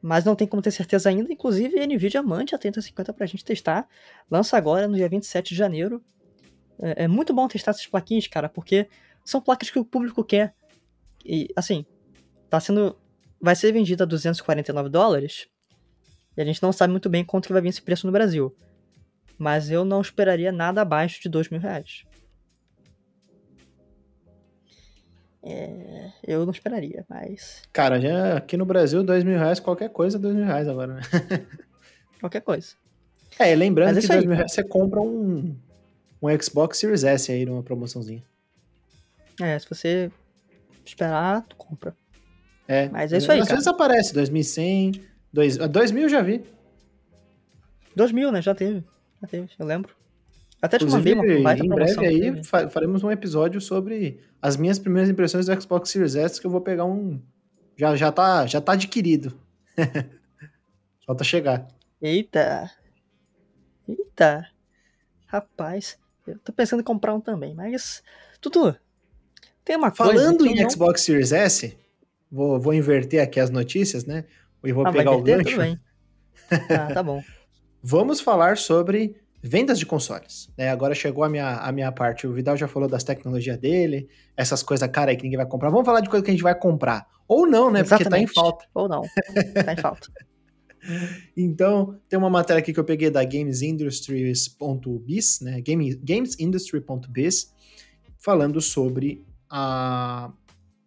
Mas 0.00 0.24
não 0.24 0.34
tem 0.34 0.46
como 0.46 0.62
ter 0.62 0.70
certeza 0.70 1.10
ainda, 1.10 1.30
inclusive 1.30 1.78
a 1.78 1.86
Nvidia 1.86 2.22
mande 2.22 2.54
a 2.54 2.58
3050 2.58 3.12
pra 3.12 3.26
gente 3.26 3.44
testar. 3.44 3.86
Lança 4.30 4.56
agora 4.56 4.88
no 4.88 4.96
dia 4.96 5.10
27 5.10 5.50
de 5.50 5.54
janeiro. 5.54 6.02
É, 6.80 7.04
é 7.04 7.06
muito 7.06 7.34
bom 7.34 7.46
testar 7.46 7.72
essas 7.72 7.86
plaquinhas, 7.86 8.26
cara, 8.26 8.48
porque 8.48 8.88
são 9.26 9.42
placas 9.42 9.68
que 9.68 9.78
o 9.78 9.84
público 9.84 10.24
quer. 10.24 10.54
E, 11.22 11.50
assim, 11.54 11.84
tá 12.48 12.58
sendo. 12.60 12.96
Vai 13.38 13.54
ser 13.54 13.72
vendida 13.72 14.04
a 14.04 14.06
249 14.06 14.88
dólares. 14.88 15.48
E 16.34 16.40
a 16.40 16.46
gente 16.46 16.62
não 16.62 16.72
sabe 16.72 16.92
muito 16.92 17.10
bem 17.10 17.26
quanto 17.26 17.48
que 17.48 17.52
vai 17.52 17.60
vir 17.60 17.68
esse 17.68 17.82
preço 17.82 18.06
no 18.06 18.12
Brasil. 18.12 18.56
Mas 19.40 19.70
eu 19.70 19.86
não 19.86 20.02
esperaria 20.02 20.52
nada 20.52 20.82
abaixo 20.82 21.22
de 21.22 21.26
2 21.26 21.48
mil 21.48 21.58
reais. 21.58 22.04
É, 25.42 26.10
eu 26.22 26.44
não 26.44 26.52
esperaria, 26.52 27.06
mas 27.08 27.62
Cara, 27.72 27.98
já 27.98 28.36
aqui 28.36 28.58
no 28.58 28.66
Brasil, 28.66 29.02
dois 29.02 29.24
mil 29.24 29.38
reais, 29.38 29.58
qualquer 29.58 29.88
coisa, 29.88 30.18
dois 30.18 30.36
mil 30.36 30.44
reais 30.44 30.68
agora, 30.68 30.96
né? 30.96 31.00
qualquer 32.20 32.42
coisa. 32.42 32.74
É, 33.38 33.50
e 33.50 33.56
lembrando 33.56 33.88
Mas 33.88 33.96
é 33.96 34.00
que 34.00 34.04
isso 34.04 34.12
aí, 34.12 34.18
dois 34.18 34.26
mil 34.26 34.36
reais 34.36 34.52
você 34.52 34.62
compra 34.62 35.00
um, 35.00 35.56
um 36.20 36.42
Xbox 36.42 36.76
Series 36.76 37.04
S 37.04 37.32
aí 37.32 37.46
numa 37.46 37.62
promoçãozinha. 37.62 38.22
É, 39.40 39.58
se 39.58 39.66
você 39.66 40.12
esperar, 40.84 41.40
tu 41.48 41.56
compra. 41.56 41.96
É, 42.68 42.90
Mas 42.90 43.10
é 43.10 43.16
isso 43.16 43.32
aí, 43.32 43.40
Às 43.40 43.48
cara. 43.48 43.56
vezes 43.56 43.66
aparece, 43.66 44.12
2100, 44.12 45.00
dois, 45.32 45.58
ah, 45.58 45.66
2000 45.66 46.02
eu 46.02 46.08
já 46.10 46.20
vi. 46.20 46.44
2 47.96 48.12
mil, 48.12 48.30
né? 48.30 48.42
Já 48.42 48.54
teve. 48.54 48.84
Eu 49.58 49.66
lembro. 49.66 49.94
Até 50.62 50.78
te 50.78 50.84
mandei 50.86 51.14
uma 51.14 51.42
baita 51.42 51.64
em 51.64 51.68
breve 51.68 52.06
aí 52.06 52.44
fa- 52.44 52.68
faremos 52.68 53.02
um 53.02 53.10
episódio 53.10 53.60
sobre 53.60 54.20
as 54.42 54.56
minhas 54.56 54.78
primeiras 54.78 55.08
impressões 55.08 55.46
do 55.46 55.60
Xbox 55.60 55.90
Series 55.90 56.14
S, 56.14 56.40
que 56.40 56.46
eu 56.46 56.50
vou 56.50 56.60
pegar 56.60 56.84
um... 56.84 57.20
Já, 57.76 57.96
já, 57.96 58.12
tá, 58.12 58.46
já 58.46 58.60
tá 58.60 58.72
adquirido. 58.72 59.38
Falta 61.06 61.24
chegar. 61.24 61.66
Eita. 62.00 62.70
Eita. 63.88 64.46
Rapaz, 65.26 65.98
eu 66.26 66.38
tô 66.40 66.52
pensando 66.52 66.80
em 66.80 66.84
comprar 66.84 67.14
um 67.14 67.20
também, 67.20 67.54
mas. 67.54 68.02
Tutu, 68.40 68.74
tem 69.64 69.76
uma 69.76 69.90
coisa. 69.90 70.12
Falando 70.12 70.46
em 70.46 70.60
não- 70.60 70.68
Xbox 70.70 71.02
Series 71.02 71.32
S, 71.32 71.76
vou, 72.30 72.60
vou 72.60 72.74
inverter 72.74 73.22
aqui 73.22 73.40
as 73.40 73.48
notícias, 73.50 74.04
né? 74.04 74.24
E 74.62 74.72
vou 74.72 74.86
Ah, 74.86 74.92
pegar 74.92 75.12
o 75.12 75.22
gancho. 75.22 75.44
Tudo 75.50 75.58
bem. 75.58 75.80
Ah, 76.68 76.92
tá 76.92 77.02
bom. 77.02 77.22
Vamos 77.82 78.20
falar 78.20 78.58
sobre 78.58 79.16
vendas 79.42 79.78
de 79.78 79.86
consoles. 79.86 80.50
né? 80.56 80.70
Agora 80.70 80.94
chegou 80.94 81.24
a 81.24 81.28
minha, 81.28 81.56
a 81.56 81.72
minha 81.72 81.90
parte. 81.90 82.26
O 82.26 82.32
Vidal 82.32 82.56
já 82.56 82.68
falou 82.68 82.88
das 82.88 83.04
tecnologias 83.04 83.58
dele, 83.58 84.08
essas 84.36 84.62
coisas 84.62 84.88
cara 84.88 85.10
aí 85.10 85.16
que 85.16 85.22
ninguém 85.22 85.38
vai 85.38 85.46
comprar. 85.46 85.70
Vamos 85.70 85.86
falar 85.86 86.00
de 86.00 86.10
coisa 86.10 86.24
que 86.24 86.30
a 86.30 86.34
gente 86.34 86.42
vai 86.42 86.54
comprar. 86.54 87.06
Ou 87.26 87.46
não, 87.46 87.70
né? 87.70 87.82
Porque 87.82 88.04
tá 88.04 88.18
em 88.18 88.24
Exatamente. 88.24 88.34
falta. 88.34 88.66
Ou 88.74 88.88
não. 88.88 89.02
Tá 89.64 89.72
em 89.72 89.76
falta. 89.76 90.08
Então, 91.36 92.00
tem 92.08 92.18
uma 92.18 92.30
matéria 92.30 92.58
aqui 92.60 92.72
que 92.72 92.80
eu 92.80 92.84
peguei 92.84 93.10
da 93.10 93.22
gamesindustries.biz, 93.22 95.40
né? 95.42 95.60
Game, 95.60 95.94
gamesindustry.biz, 95.94 97.52
falando 98.18 98.60
sobre 98.60 99.24
a, 99.48 100.32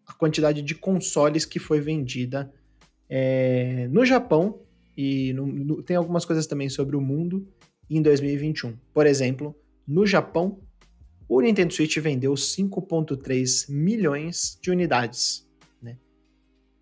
a 0.05 0.13
quantidade 0.13 0.61
de 0.61 0.75
consoles 0.75 1.45
que 1.45 1.59
foi 1.59 1.79
vendida 1.79 2.51
é, 3.09 3.87
no 3.91 4.05
Japão 4.05 4.59
e 4.95 5.33
no- 5.33 5.47
no- 5.47 5.83
tem 5.83 5.95
algumas 5.95 6.25
coisas 6.25 6.45
também 6.47 6.69
sobre 6.69 6.95
o 6.95 7.01
mundo 7.01 7.47
em 7.89 8.01
2021. 8.01 8.75
Por 8.93 9.05
exemplo, 9.05 9.55
no 9.87 10.05
Japão, 10.05 10.59
o 11.27 11.41
Nintendo 11.41 11.73
Switch 11.73 11.97
vendeu 11.97 12.35
5,3 12.35 13.67
milhões 13.69 14.57
de 14.61 14.71
unidades. 14.71 15.47
né? 15.81 15.97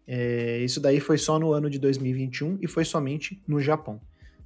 É, 0.07 0.59
isso 0.63 0.79
daí 0.79 0.99
foi 0.99 1.17
só 1.17 1.39
no 1.39 1.53
ano 1.53 1.69
de 1.69 1.79
2021 1.79 2.57
e 2.61 2.67
foi 2.67 2.83
somente 2.85 3.41
no 3.47 3.59
Japão. 3.61 3.99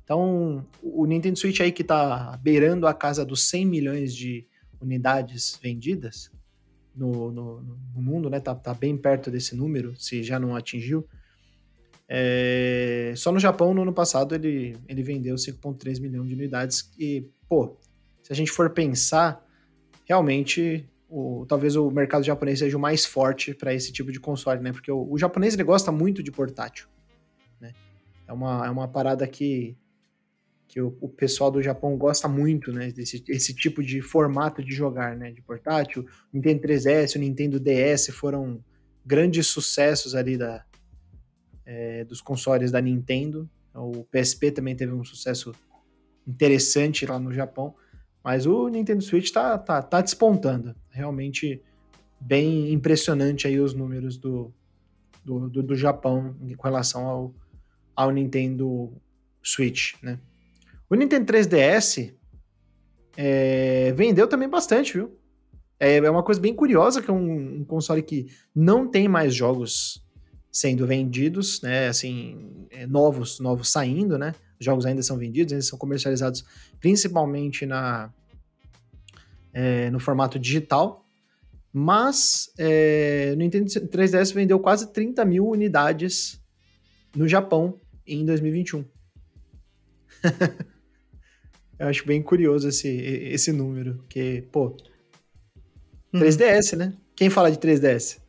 Então, 0.04 0.66
o 0.84 1.06
Nintendo 1.06 1.38
Switch 1.40 1.60
aí 1.62 1.72
que 1.72 1.84
tá 1.84 2.40
beirando 2.44 2.86
a 2.86 2.94
casa 2.94 3.26
dos 3.26 3.48
100 3.50 3.66
milhões 3.66 4.16
de 4.16 4.46
unidades 4.80 5.58
vendidas 5.62 6.30
no, 6.96 7.32
no- 7.32 7.62
no 7.96 8.02
mundo, 8.02 8.30
né? 8.30 8.40
Tá, 8.40 8.54
tá 8.54 8.74
bem 8.74 8.96
perto 8.96 9.32
desse 9.32 9.56
número, 9.56 9.96
se 10.00 10.22
já 10.24 10.40
não 10.40 10.56
atingiu. 10.56 11.06
É, 12.08 13.14
só 13.16 13.32
no 13.32 13.40
Japão, 13.40 13.74
no 13.74 13.82
ano 13.82 13.94
passado, 13.94 14.36
ele, 14.36 14.78
ele 14.88 15.02
vendeu 15.02 15.36
5,3 15.36 16.00
milhões 16.00 16.28
de 16.28 16.36
unidades. 16.36 16.92
E, 17.00 17.28
pô, 17.50 17.78
se 18.22 18.32
a 18.32 18.36
gente 18.36 18.52
for 18.52 18.70
pensar, 18.70 19.44
realmente, 20.06 20.88
o, 21.10 21.46
talvez 21.48 21.76
o 21.76 21.90
mercado 21.90 22.24
japonês 22.24 22.60
seja 22.60 22.78
o 22.78 22.80
mais 22.80 23.06
forte 23.06 23.54
para 23.54 23.74
esse 23.74 23.92
tipo 23.92 24.12
de 24.12 24.20
console, 24.20 24.62
né? 24.62 24.72
Porque 24.72 24.92
o, 24.92 25.12
o 25.12 25.18
japonês 25.18 25.54
ele 25.54 25.64
gosta 25.64 25.92
muito 25.92 26.22
de 26.22 26.32
portátil. 26.32 26.88
Né? 27.60 27.74
É, 28.28 28.34
uma, 28.34 28.66
é 28.66 28.70
uma 28.70 28.88
parada 28.88 29.28
que, 29.28 29.76
que 30.68 30.80
o, 30.80 30.96
o 31.02 31.10
pessoal 31.10 31.50
do 31.50 31.62
Japão 31.62 31.98
gosta 31.98 32.28
muito, 32.28 32.72
né? 32.72 32.92
Desse 32.92 33.24
esse 33.28 33.54
tipo 33.54 33.84
de 33.84 34.02
formato 34.02 34.64
de 34.64 34.74
jogar, 34.74 35.16
né? 35.16 35.32
De 35.32 35.42
portátil. 35.42 36.04
O 36.32 36.36
Nintendo 36.36 36.62
3DS, 36.68 37.16
o 37.16 37.20
Nintendo 37.20 37.60
DS 37.60 38.08
foram 38.12 38.64
grandes 39.04 39.48
sucessos 39.48 40.16
ali 40.16 40.38
da, 40.38 40.66
é, 41.66 42.04
dos 42.04 42.22
consoles 42.22 42.72
da 42.72 42.82
Nintendo. 42.82 43.50
O 43.74 44.06
PSP 44.06 44.52
também 44.52 44.76
teve 44.76 44.94
um 44.94 45.04
sucesso 45.04 45.52
interessante 46.28 47.06
lá 47.06 47.20
no 47.20 47.34
Japão. 47.34 47.76
Mas 48.24 48.46
o 48.46 48.68
Nintendo 48.68 49.04
Switch 49.04 49.32
tá, 49.32 49.58
tá, 49.58 49.82
tá 49.82 50.02
despontando. 50.02 50.76
Realmente 50.90 51.62
bem 52.20 52.72
impressionante 52.72 53.48
aí 53.48 53.60
os 53.60 53.74
números 53.74 54.18
do, 54.18 54.54
do, 55.24 55.50
do, 55.50 55.64
do 55.64 55.76
Japão 55.76 56.36
com 56.58 56.64
relação 56.64 57.06
ao, 57.06 57.36
ao 57.96 58.12
Nintendo 58.12 58.94
Switch, 59.44 59.94
né? 60.02 60.20
O 60.90 60.96
Nintendo 60.96 61.32
3DS 61.32 62.14
é, 63.18 63.92
vendeu 63.94 64.28
também 64.28 64.48
bastante, 64.48 64.94
viu? 64.94 65.18
É, 65.80 65.98
é 65.98 66.10
uma 66.10 66.24
coisa 66.24 66.40
bem 66.40 66.54
curiosa 66.54 67.02
que 67.02 67.10
é 67.10 67.14
um, 67.14 67.60
um 67.60 67.66
console 67.66 68.02
que 68.02 68.28
não 68.56 68.88
tem 68.88 69.08
mais 69.08 69.34
jogos 69.34 70.05
sendo 70.56 70.88
vendidos, 70.88 71.62
né? 71.62 71.90
Assim, 71.90 72.66
é, 72.72 72.88
novos, 72.88 73.42
novos 73.42 73.70
saindo, 73.70 74.18
né? 74.18 74.34
Os 74.58 74.66
jogos 74.66 74.86
ainda 74.86 75.02
são 75.02 75.18
vendidos, 75.18 75.52
ainda 75.52 75.66
são 75.66 75.78
comercializados 75.78 76.46
principalmente 76.80 77.66
na, 77.66 78.10
é, 79.54 79.90
no 79.90 80.00
formato 80.00 80.40
digital. 80.40 81.06
Mas 81.74 82.54
é, 82.58 83.32
o 83.34 83.36
Nintendo 83.36 83.66
3DS 83.66 84.34
vendeu 84.34 84.58
quase 84.58 84.94
30 84.94 85.26
mil 85.26 85.46
unidades 85.46 86.42
no 87.14 87.28
Japão 87.28 87.78
em 88.08 88.26
2021. 88.26 88.86
Eu 91.78 91.90
acho 91.90 92.08
bem 92.08 92.24
curioso 92.24 92.70
esse, 92.70 92.88
esse 92.88 93.52
número, 93.52 93.96
porque, 93.96 94.48
pô, 94.54 94.78
Hum, 96.16 96.20
3DS, 96.20 96.78
né? 96.78 96.94
Quem 97.14 97.30
fala 97.30 97.52
de 97.52 97.58
3DS? 97.58 98.20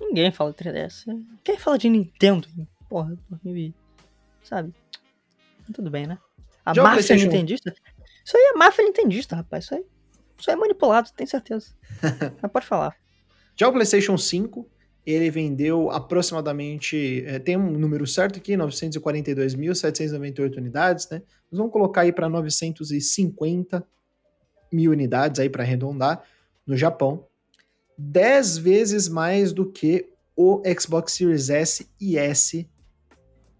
Ninguém 0.00 0.32
fala 0.32 0.50
de 0.50 0.56
3DS. 0.56 1.04
Quem 1.44 1.58
fala 1.58 1.78
de 1.78 1.88
Nintendo? 1.88 2.48
Porra, 2.88 3.16
2000 3.28 3.56
e- 3.56 3.74
sabe? 4.42 4.72
Tudo 5.72 5.90
bem, 5.90 6.06
né? 6.06 6.18
A 6.64 6.74
Já 6.74 6.82
o 6.82 6.84
máfia 6.84 7.16
nintendista? 7.16 7.72
Isso 8.24 8.36
aí 8.36 8.52
é 8.54 8.58
máfia 8.58 8.84
nintendista, 8.84 9.36
rapaz. 9.36 9.64
Isso 9.64 9.74
aí, 9.74 9.84
isso 10.38 10.50
aí 10.50 10.56
é 10.56 10.58
manipulado, 10.58 11.10
tenho 11.14 11.28
certeza. 11.28 11.74
Mas 12.42 12.50
pode 12.50 12.66
falar. 12.66 12.96
Já 13.56 13.68
o 13.68 13.72
PlayStation 13.72 14.16
5 14.16 14.68
ele 15.06 15.30
vendeu 15.30 15.90
aproximadamente, 15.90 17.24
é, 17.26 17.38
tem 17.38 17.56
um 17.56 17.70
número 17.70 18.06
certo 18.06 18.38
aqui, 18.38 18.56
942.798 18.56 20.56
unidades, 20.56 21.08
né? 21.10 21.22
Nós 21.50 21.58
vamos 21.58 21.72
colocar 21.72 22.02
aí 22.02 22.12
para 22.12 22.28
950 22.28 23.84
mil 24.72 24.92
unidades 24.92 25.40
aí 25.40 25.48
para 25.48 25.62
arredondar 25.62 26.22
no 26.66 26.76
Japão. 26.76 27.26
10 28.00 28.58
vezes 28.58 29.08
mais 29.08 29.52
do 29.52 29.70
que 29.70 30.08
o 30.34 30.62
Xbox 30.78 31.12
Series 31.12 31.50
S 31.50 31.86
e 32.00 32.16
S, 32.16 32.68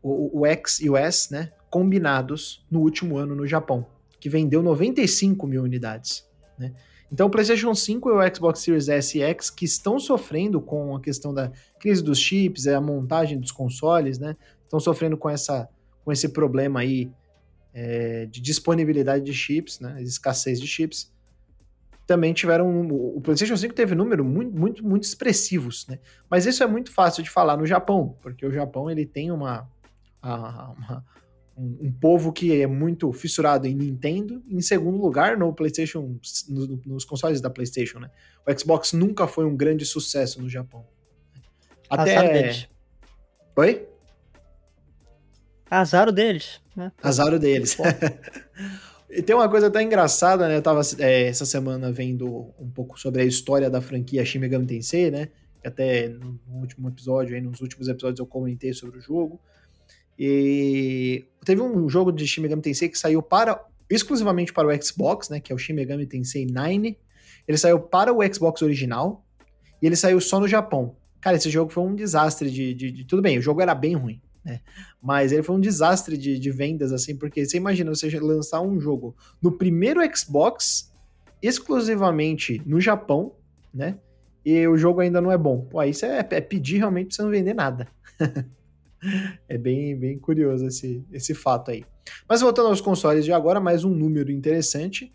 o, 0.02 0.40
o 0.40 0.46
X 0.46 0.80
e 0.80 0.88
o 0.88 0.96
S, 0.96 1.30
né? 1.30 1.52
Combinados 1.68 2.64
no 2.70 2.80
último 2.80 3.18
ano 3.18 3.34
no 3.34 3.46
Japão, 3.46 3.86
que 4.18 4.30
vendeu 4.30 4.62
95 4.62 5.46
mil 5.46 5.62
unidades, 5.62 6.26
né? 6.58 6.72
Então, 7.12 7.26
o 7.26 7.30
PlayStation 7.30 7.74
5 7.74 8.08
e 8.08 8.12
o 8.12 8.34
Xbox 8.34 8.60
Series 8.60 8.88
S 8.88 9.18
e 9.18 9.22
X, 9.22 9.50
que 9.50 9.64
estão 9.64 9.98
sofrendo 9.98 10.60
com 10.60 10.94
a 10.94 11.00
questão 11.00 11.34
da 11.34 11.50
crise 11.80 12.02
dos 12.02 12.18
chips, 12.18 12.68
a 12.68 12.80
montagem 12.80 13.38
dos 13.38 13.50
consoles, 13.50 14.18
né? 14.18 14.36
Estão 14.62 14.78
sofrendo 14.78 15.16
com, 15.16 15.28
essa, 15.28 15.68
com 16.04 16.12
esse 16.12 16.28
problema 16.28 16.80
aí 16.80 17.10
é, 17.74 18.26
de 18.26 18.40
disponibilidade 18.40 19.24
de 19.24 19.34
chips, 19.34 19.80
né? 19.80 20.00
Escassez 20.00 20.60
de 20.60 20.68
chips. 20.68 21.12
Também 22.10 22.32
tiveram. 22.32 22.88
O 22.90 23.20
PlayStation 23.20 23.56
5 23.56 23.72
teve 23.72 23.94
números 23.94 24.26
muito, 24.26 24.58
muito, 24.58 24.84
muito 24.84 25.04
expressivos, 25.04 25.86
né? 25.86 26.00
Mas 26.28 26.44
isso 26.44 26.60
é 26.60 26.66
muito 26.66 26.92
fácil 26.92 27.22
de 27.22 27.30
falar 27.30 27.56
no 27.56 27.64
Japão, 27.64 28.18
porque 28.20 28.44
o 28.44 28.50
Japão 28.50 28.90
ele 28.90 29.06
tem 29.06 29.30
uma, 29.30 29.70
uma, 30.20 30.74
um, 31.56 31.86
um, 31.86 31.92
povo 31.92 32.32
que 32.32 32.60
é 32.60 32.66
muito 32.66 33.12
fissurado 33.12 33.68
em 33.68 33.76
Nintendo, 33.76 34.42
em 34.48 34.60
segundo 34.60 35.00
lugar 35.00 35.36
no 35.36 35.52
PlayStation, 35.52 36.18
no, 36.48 36.80
nos 36.84 37.04
consoles 37.04 37.40
da 37.40 37.48
PlayStation, 37.48 38.00
né? 38.00 38.10
O 38.44 38.58
Xbox 38.58 38.92
nunca 38.92 39.28
foi 39.28 39.44
um 39.44 39.56
grande 39.56 39.86
sucesso 39.86 40.42
no 40.42 40.48
Japão. 40.50 40.84
Até 41.88 42.16
Azar 42.16 42.32
deles. 42.32 42.68
Oi? 43.54 43.88
Azar 45.70 46.10
deles, 46.10 46.60
né? 46.74 46.90
Azar 47.00 47.38
deles. 47.38 47.76
e 49.10 49.22
tem 49.22 49.34
uma 49.34 49.48
coisa 49.48 49.66
até 49.66 49.82
engraçada, 49.82 50.46
né? 50.46 50.56
Eu 50.56 50.62
tava 50.62 50.80
é, 50.98 51.26
essa 51.26 51.44
semana 51.44 51.90
vendo 51.90 52.54
um 52.58 52.70
pouco 52.70 52.98
sobre 52.98 53.22
a 53.22 53.24
história 53.24 53.68
da 53.68 53.80
franquia 53.80 54.24
Shin 54.24 54.38
Megami 54.38 54.66
Tensei, 54.66 55.10
né? 55.10 55.28
Até 55.64 56.08
no 56.08 56.38
último 56.48 56.88
episódio, 56.88 57.34
aí, 57.34 57.40
nos 57.40 57.60
últimos 57.60 57.88
episódios 57.88 58.20
eu 58.20 58.26
comentei 58.26 58.72
sobre 58.72 58.98
o 58.98 59.02
jogo. 59.02 59.40
E 60.18 61.24
teve 61.44 61.60
um 61.60 61.88
jogo 61.88 62.12
de 62.12 62.26
Shin 62.26 62.42
Megami 62.42 62.62
Tensei 62.62 62.88
que 62.88 62.98
saiu 62.98 63.20
para 63.20 63.60
exclusivamente 63.90 64.52
para 64.52 64.68
o 64.68 64.82
Xbox, 64.82 65.28
né, 65.28 65.40
que 65.40 65.52
é 65.52 65.54
o 65.54 65.58
Shin 65.58 65.72
Megami 65.72 66.06
Tensei 66.06 66.46
9. 66.46 66.96
Ele 67.48 67.58
saiu 67.58 67.80
para 67.80 68.12
o 68.12 68.34
Xbox 68.34 68.62
original 68.62 69.26
e 69.82 69.86
ele 69.86 69.96
saiu 69.96 70.20
só 70.20 70.38
no 70.38 70.46
Japão. 70.46 70.94
Cara, 71.20 71.36
esse 71.36 71.50
jogo 71.50 71.72
foi 71.72 71.82
um 71.82 71.94
desastre 71.94 72.50
de, 72.50 72.72
de, 72.74 72.90
de 72.92 73.04
tudo 73.04 73.20
bem, 73.20 73.38
o 73.38 73.42
jogo 73.42 73.60
era 73.60 73.74
bem 73.74 73.94
ruim, 73.94 74.20
né? 74.44 74.60
Mas 75.02 75.32
ele 75.32 75.42
foi 75.42 75.56
um 75.56 75.60
desastre 75.60 76.16
de, 76.16 76.38
de 76.38 76.50
vendas 76.50 76.92
assim, 76.92 77.16
porque 77.16 77.44
você 77.44 77.56
imagina 77.56 77.94
você 77.94 78.08
lançar 78.18 78.60
um 78.60 78.80
jogo 78.80 79.14
no 79.40 79.52
primeiro 79.52 80.00
Xbox 80.16 80.92
exclusivamente 81.42 82.60
no 82.66 82.80
Japão, 82.80 83.34
né? 83.72 83.98
E 84.44 84.66
o 84.66 84.76
jogo 84.76 85.00
ainda 85.00 85.20
não 85.20 85.30
é 85.30 85.38
bom. 85.38 85.66
Pô, 85.66 85.78
aí 85.78 85.90
isso 85.90 86.06
é, 86.06 86.18
é 86.18 86.40
pedir 86.40 86.78
realmente 86.78 87.08
pra 87.08 87.16
você 87.16 87.22
não 87.22 87.30
vender 87.30 87.54
nada. 87.54 87.86
é 89.48 89.58
bem, 89.58 89.96
bem 89.96 90.18
curioso 90.18 90.66
esse, 90.66 91.04
esse 91.12 91.34
fato 91.34 91.70
aí. 91.70 91.84
Mas 92.28 92.40
voltando 92.40 92.68
aos 92.68 92.80
consoles 92.80 93.24
de 93.24 93.32
agora, 93.32 93.60
mais 93.60 93.84
um 93.84 93.90
número 93.90 94.30
interessante, 94.30 95.12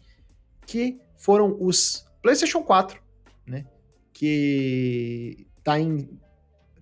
que 0.66 1.00
foram 1.18 1.58
os 1.60 2.06
PlayStation 2.22 2.64
4, 2.64 3.02
né? 3.46 3.66
Que 4.14 5.48
tá 5.64 5.80
em. 5.80 6.10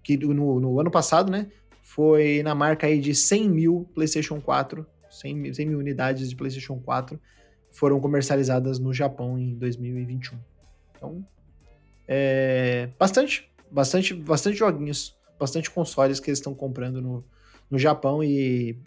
Que 0.03 0.17
no, 0.17 0.59
no 0.59 0.79
ano 0.79 0.91
passado, 0.91 1.31
né? 1.31 1.49
Foi 1.93 2.41
na 2.43 2.55
marca 2.55 2.87
aí 2.87 2.99
de 2.99 3.13
100 3.13 3.49
mil 3.49 3.89
PlayStation 3.93 4.41
4, 4.41 4.85
100 5.09 5.35
mil, 5.35 5.53
100 5.53 5.65
mil 5.67 5.79
unidades 5.79 6.29
de 6.29 6.35
PlayStation 6.35 6.79
4 6.79 7.19
foram 7.69 7.99
comercializadas 7.99 8.79
no 8.79 8.93
Japão 8.93 9.37
em 9.37 9.55
2021. 9.55 10.37
Então, 10.95 11.25
é, 12.07 12.89
bastante, 12.97 13.51
bastante, 13.71 14.13
bastante 14.13 14.57
joguinhos 14.57 15.15
bastante 15.43 15.69
consoles 15.69 16.19
que 16.19 16.29
eles 16.29 16.39
estão 16.39 16.53
comprando 16.53 17.01
no, 17.01 17.23
no 17.69 17.77
Japão 17.77 18.23
e. 18.23 18.79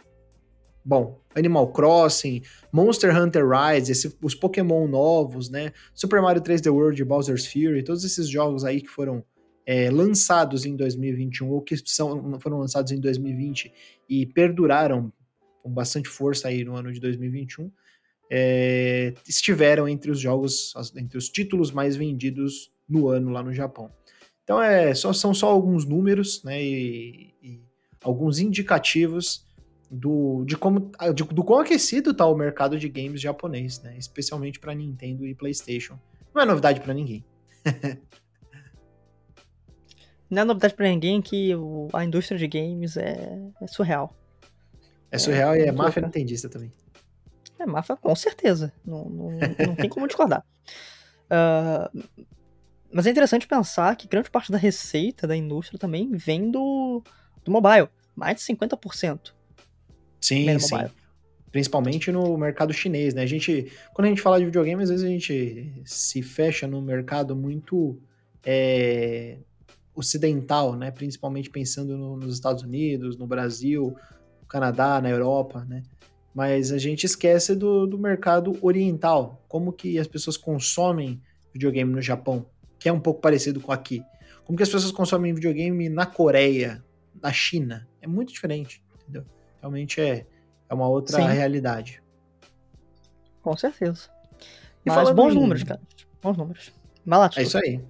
Bom, 0.85 1.21
Animal 1.35 1.73
Crossing, 1.73 2.43
Monster 2.71 3.15
Hunter 3.17 3.45
Rise, 3.49 3.91
esse, 3.91 4.17
os 4.23 4.37
Pokémon 4.37 4.87
novos, 4.87 5.51
né? 5.51 5.73
Super 5.93 6.23
Mario 6.23 6.41
3D 6.41 6.73
World, 6.73 7.05
Bowser's 7.05 7.47
Fury, 7.47 7.83
todos 7.83 8.05
esses 8.05 8.29
jogos 8.29 8.65
aí 8.65 8.81
que 8.81 8.89
foram 8.89 9.25
é, 9.67 9.91
lançados 9.91 10.65
em 10.65 10.77
2021 10.77 11.51
ou 11.51 11.61
que 11.61 11.77
são, 11.85 12.39
foram 12.39 12.61
lançados 12.61 12.93
em 12.93 13.01
2020 13.01 13.73
e 14.09 14.25
perduraram 14.25 15.13
com 15.63 15.71
bastante 15.71 16.09
força 16.09 16.47
aí 16.47 16.65
no 16.65 16.77
ano 16.77 16.93
de 16.93 17.01
2021, 17.01 17.71
é, 18.31 19.13
estiveram 19.29 19.89
entre 19.89 20.13
os 20.13 20.21
jogos, 20.21 20.73
entre 20.97 21.19
os 21.19 21.29
títulos 21.29 21.73
mais 21.73 21.97
vendidos 21.97 22.71
no 22.89 23.09
ano 23.09 23.31
lá 23.31 23.43
no 23.43 23.53
Japão. 23.53 23.91
Então 24.45 24.63
é, 24.63 24.95
só, 24.95 25.13
são 25.13 25.35
só 25.35 25.49
alguns 25.49 25.85
números 25.85 26.45
né, 26.45 26.63
e, 26.63 27.35
e 27.43 27.61
alguns 28.01 28.39
indicativos 28.39 29.45
do, 29.91 30.45
de 30.45 30.57
como, 30.57 30.93
de, 31.13 31.25
do 31.25 31.43
quão 31.43 31.59
aquecido 31.59 32.13
está 32.13 32.25
o 32.27 32.37
mercado 32.37 32.79
de 32.79 32.89
games 32.89 33.21
japonês, 33.21 33.83
né, 33.83 33.97
especialmente 33.99 34.61
para 34.61 34.73
Nintendo 34.73 35.27
e 35.27 35.35
PlayStation. 35.35 35.99
Não 36.33 36.43
é 36.43 36.45
novidade 36.45 36.81
para 36.81 36.95
ninguém. 36.95 37.25
Não 40.29 40.43
é 40.43 40.45
novidade 40.45 40.75
para 40.75 40.89
ninguém 40.89 41.23
que 41.23 41.55
o, 41.55 41.89
a 41.93 42.05
indústria 42.05 42.39
de 42.39 42.49
games 42.49 42.97
é, 42.97 43.39
é 43.61 43.67
surreal. 43.67 44.15
É 45.11 45.19
surreal 45.19 45.55
é, 45.55 45.61
e 45.61 45.63
é 45.63 45.73
máfia 45.73 46.03
nintendista 46.03 46.49
também. 46.49 46.73
É 47.59 47.65
máfia, 47.65 47.97
com 47.97 48.15
certeza. 48.15 48.73
Não, 48.85 49.05
não, 49.05 49.31
não 49.67 49.77
tem 49.77 49.89
como 49.89 50.07
discordar. 50.07 50.45
Uh, 51.31 52.27
Mas 52.93 53.07
é 53.07 53.11
interessante 53.11 53.47
pensar 53.47 53.95
que 53.97 54.09
grande 54.09 54.31
parte 54.31 54.51
da 54.51 54.59
receita 54.59 55.27
da 55.27 55.37
indústria 55.37 55.79
também 55.79 56.11
vem 56.13 56.51
do, 56.51 57.03
do 57.45 57.51
mobile. 57.51 57.89
Mais 58.15 58.37
de 58.37 58.43
50%. 58.43 59.33
Sim, 60.21 60.59
sim. 60.59 60.75
Mobile. 60.75 60.93
Principalmente 61.53 62.11
no 62.11 62.37
mercado 62.37 62.73
chinês, 62.73 63.13
né? 63.15 63.23
A 63.23 63.27
gente, 63.27 63.71
quando 63.93 64.07
a 64.07 64.09
gente 64.09 64.23
fala 64.23 64.39
de 64.39 64.47
videogame, 64.47 64.83
às 64.83 64.89
vezes 64.89 65.05
a 65.05 65.09
gente 65.09 65.83
se 65.85 66.23
fecha 66.23 66.67
no 66.67 66.81
mercado 66.81 67.37
muito 67.37 67.99
é, 68.45 69.37
ocidental, 69.97 70.77
né? 70.77 70.91
Principalmente 70.91 71.51
pensando 71.51 71.97
no, 71.97 72.17
nos 72.17 72.35
Estados 72.35 72.63
Unidos, 72.63 73.17
no 73.17 73.27
Brasil, 73.27 73.97
no 74.41 74.47
Canadá, 74.47 75.01
na 75.01 75.09
Europa, 75.09 75.65
né? 75.65 75.83
Mas 76.35 76.71
a 76.71 76.77
gente 76.77 77.05
esquece 77.05 77.57
do, 77.57 77.87
do 77.87 77.99
mercado 77.99 78.57
oriental, 78.61 79.43
como 79.49 79.73
que 79.73 79.99
as 79.99 80.07
pessoas 80.07 80.37
consomem 80.37 81.21
videogame 81.53 81.91
no 81.91 82.03
Japão, 82.03 82.47
que 82.79 82.89
é 82.89 82.93
um 82.93 83.01
pouco 83.01 83.23
parecido 83.23 83.59
com 83.59 83.73
aqui. 83.73 84.05
Como 84.45 84.57
que 84.57 84.63
as 84.63 84.69
pessoas 84.69 84.93
consomem 84.93 85.33
videogame 85.33 85.89
na 85.89 86.05
Coreia, 86.05 86.85
na 87.21 87.33
China. 87.33 87.89
É 88.03 88.07
muito 88.07 88.33
diferente, 88.33 88.85
entendeu? 89.03 89.25
Realmente 89.61 90.01
é, 90.01 90.27
é 90.69 90.75
uma 90.75 90.87
outra 90.87 91.17
Sim. 91.17 91.27
realidade. 91.27 92.03
Com 93.43 93.57
certeza. 93.57 94.11
E 94.85 94.91
Mas 94.91 95.11
bons 95.11 95.33
em... 95.33 95.37
números, 95.37 95.65
cara. 95.65 95.81
Bons 96.23 96.37
números. 96.37 96.71
Vai 97.05 97.19
lá, 97.19 97.31
É 97.35 97.43
isso 97.43 97.57
aí. 97.59 97.81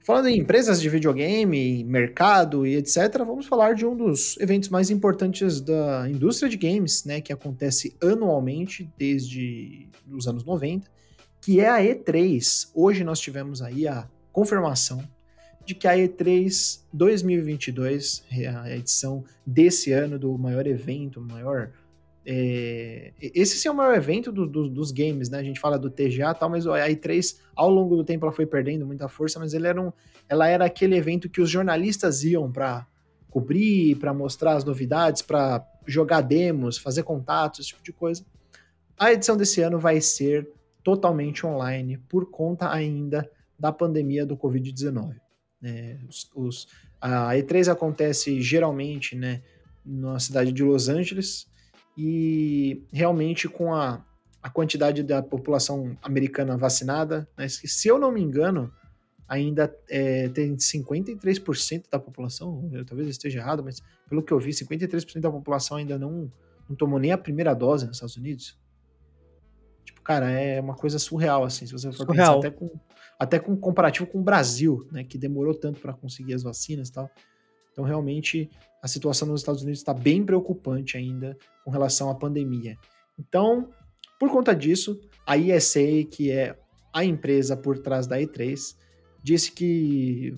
Falando 0.00 0.28
em 0.28 0.38
empresas 0.38 0.80
de 0.80 0.88
videogame, 0.88 1.84
mercado 1.84 2.66
e 2.66 2.76
etc., 2.76 3.18
vamos 3.18 3.46
falar 3.46 3.74
de 3.74 3.84
um 3.84 3.94
dos 3.94 4.36
eventos 4.38 4.68
mais 4.68 4.90
importantes 4.90 5.60
da 5.60 6.08
indústria 6.08 6.48
de 6.48 6.56
games, 6.56 7.04
né, 7.04 7.20
que 7.20 7.32
acontece 7.32 7.94
anualmente 8.02 8.90
desde 8.96 9.88
os 10.10 10.26
anos 10.26 10.44
90, 10.44 10.90
que 11.40 11.60
é 11.60 11.68
a 11.68 11.78
E3. 11.80 12.70
Hoje 12.74 13.04
nós 13.04 13.20
tivemos 13.20 13.60
aí 13.60 13.86
a 13.86 14.08
confirmação 14.32 15.02
de 15.64 15.74
que 15.74 15.86
a 15.86 15.94
E3 15.94 16.80
2022, 16.92 18.24
a 18.62 18.70
edição 18.70 19.24
desse 19.46 19.92
ano 19.92 20.18
do 20.18 20.36
maior 20.38 20.66
evento, 20.66 21.20
maior. 21.20 21.70
É, 22.26 23.12
esse 23.20 23.58
sim 23.58 23.68
é 23.68 23.70
o 23.70 23.74
maior 23.74 23.94
evento 23.94 24.32
do, 24.32 24.46
do, 24.46 24.68
dos 24.68 24.90
games, 24.90 25.28
né? 25.28 25.38
A 25.38 25.42
gente 25.42 25.60
fala 25.60 25.78
do 25.78 25.90
TGA 25.90 26.30
e 26.30 26.34
tal, 26.34 26.48
mas 26.48 26.66
a 26.66 26.88
E3, 26.88 27.38
ao 27.54 27.68
longo 27.68 27.96
do 27.96 28.04
tempo, 28.04 28.24
ela 28.24 28.32
foi 28.32 28.46
perdendo 28.46 28.86
muita 28.86 29.08
força, 29.08 29.38
mas 29.38 29.52
ele 29.52 29.66
era 29.66 29.80
um, 29.80 29.92
ela 30.28 30.48
era 30.48 30.64
aquele 30.64 30.96
evento 30.96 31.28
que 31.28 31.40
os 31.40 31.50
jornalistas 31.50 32.24
iam 32.24 32.50
para 32.50 32.86
cobrir, 33.28 33.96
para 33.96 34.14
mostrar 34.14 34.54
as 34.54 34.64
novidades, 34.64 35.20
para 35.20 35.66
jogar 35.86 36.22
demos, 36.22 36.78
fazer 36.78 37.02
contatos, 37.02 37.60
esse 37.60 37.68
tipo 37.68 37.82
de 37.82 37.92
coisa. 37.92 38.24
A 38.96 39.12
edição 39.12 39.36
desse 39.36 39.60
ano 39.60 39.78
vai 39.78 40.00
ser 40.00 40.48
totalmente 40.82 41.44
online 41.44 41.98
por 42.08 42.30
conta 42.30 42.70
ainda 42.70 43.28
da 43.58 43.72
pandemia 43.72 44.24
do 44.24 44.36
Covid-19. 44.36 45.16
É, 45.62 45.98
os, 46.08 46.30
os, 46.34 46.68
a 47.00 47.34
E3 47.34 47.70
acontece 47.70 48.40
geralmente 48.40 49.16
né, 49.16 49.42
na 49.84 50.18
cidade 50.18 50.52
de 50.52 50.62
Los 50.62 50.88
Angeles 50.88 51.46
e 51.96 52.84
realmente 52.92 53.48
com 53.48 53.72
a, 53.74 54.04
a 54.42 54.50
quantidade 54.50 55.02
da 55.02 55.22
população 55.22 55.96
americana 56.02 56.56
vacinada, 56.56 57.28
né, 57.36 57.48
se 57.48 57.88
eu 57.88 57.98
não 57.98 58.10
me 58.12 58.20
engano, 58.20 58.72
ainda 59.28 59.74
é, 59.88 60.28
tem 60.28 60.56
53% 60.56 61.84
da 61.90 61.98
população, 61.98 62.68
eu 62.72 62.84
talvez 62.84 63.08
esteja 63.08 63.38
errado, 63.38 63.64
mas 63.64 63.80
pelo 64.08 64.22
que 64.22 64.32
eu 64.32 64.38
vi, 64.38 64.50
53% 64.50 65.20
da 65.20 65.30
população 65.30 65.76
ainda 65.76 65.98
não, 65.98 66.30
não 66.68 66.76
tomou 66.76 66.98
nem 66.98 67.12
a 67.12 67.18
primeira 67.18 67.54
dose 67.54 67.86
nos 67.86 67.96
Estados 67.96 68.16
Unidos. 68.16 68.58
Tipo, 69.84 70.02
cara, 70.02 70.30
é 70.30 70.60
uma 70.60 70.74
coisa 70.74 70.98
surreal, 70.98 71.44
assim, 71.44 71.66
se 71.66 71.72
você 71.72 71.90
for 71.92 72.06
surreal. 72.06 72.40
pensar 72.40 72.48
até 72.48 72.50
com, 72.50 72.80
até 73.18 73.38
com 73.38 73.56
comparativo 73.56 74.06
com 74.06 74.20
o 74.20 74.22
Brasil, 74.22 74.86
né, 74.92 75.04
que 75.04 75.16
demorou 75.16 75.54
tanto 75.54 75.80
para 75.80 75.92
conseguir 75.92 76.34
as 76.34 76.42
vacinas 76.42 76.88
e 76.88 76.92
tal. 76.92 77.10
Então, 77.74 77.84
realmente, 77.84 78.48
a 78.80 78.86
situação 78.86 79.26
nos 79.26 79.40
Estados 79.40 79.62
Unidos 79.62 79.80
está 79.80 79.92
bem 79.92 80.24
preocupante 80.24 80.96
ainda 80.96 81.36
com 81.64 81.72
relação 81.72 82.08
à 82.08 82.14
pandemia. 82.14 82.78
Então, 83.18 83.68
por 84.18 84.30
conta 84.30 84.54
disso, 84.54 85.00
a 85.26 85.36
ESA, 85.36 86.04
que 86.08 86.30
é 86.30 86.56
a 86.92 87.04
empresa 87.04 87.56
por 87.56 87.78
trás 87.78 88.06
da 88.06 88.16
E3, 88.20 88.76
disse 89.20 89.50
que, 89.50 90.36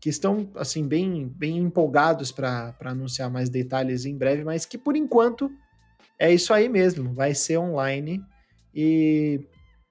que 0.00 0.08
estão 0.08 0.50
assim 0.56 0.88
bem, 0.88 1.28
bem 1.28 1.58
empolgados 1.58 2.32
para 2.32 2.74
anunciar 2.80 3.30
mais 3.30 3.48
detalhes 3.48 4.04
em 4.04 4.16
breve, 4.16 4.42
mas 4.42 4.66
que 4.66 4.76
por 4.76 4.96
enquanto 4.96 5.48
é 6.18 6.32
isso 6.32 6.52
aí 6.52 6.68
mesmo, 6.68 7.14
vai 7.14 7.32
ser 7.34 7.58
online 7.58 8.20
e 8.74 9.40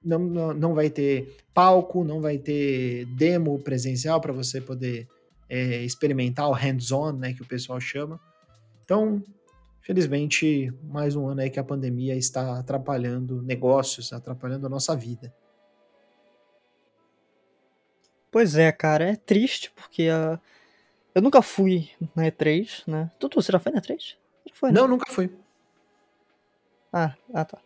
não, 0.04 0.18
não, 0.18 0.52
não 0.52 0.74
vai 0.74 0.90
ter 0.90 1.36
palco, 1.54 2.04
não 2.04 2.20
vai 2.20 2.36
ter 2.36 3.06
demo 3.16 3.58
presencial 3.60 4.20
para 4.20 4.32
você 4.32 4.60
poder 4.60 5.08
é, 5.52 5.84
experimentar 5.84 6.48
o 6.48 6.52
hands-on, 6.52 7.12
né, 7.12 7.34
que 7.34 7.42
o 7.42 7.46
pessoal 7.46 7.78
chama. 7.78 8.18
Então, 8.82 9.22
felizmente, 9.82 10.72
mais 10.82 11.14
um 11.14 11.28
ano 11.28 11.42
aí 11.42 11.50
que 11.50 11.60
a 11.60 11.64
pandemia 11.64 12.16
está 12.16 12.58
atrapalhando 12.58 13.42
negócios, 13.42 14.14
atrapalhando 14.14 14.66
a 14.66 14.70
nossa 14.70 14.96
vida. 14.96 15.30
Pois 18.30 18.56
é, 18.56 18.72
cara, 18.72 19.10
é 19.10 19.14
triste 19.14 19.70
porque 19.72 20.08
uh, 20.08 20.40
eu 21.14 21.20
nunca 21.20 21.42
fui 21.42 21.90
na 22.16 22.22
E3, 22.22 22.84
né? 22.86 23.10
Tutu, 23.18 23.42
você 23.42 23.52
já 23.52 23.58
foi 23.58 23.72
na 23.72 23.82
E3? 23.82 24.16
Já 24.48 24.54
foi, 24.54 24.72
né? 24.72 24.80
Não, 24.80 24.88
nunca 24.88 25.12
fui. 25.12 25.30
Ah, 26.90 27.14
ah 27.34 27.44
tá. 27.44 27.58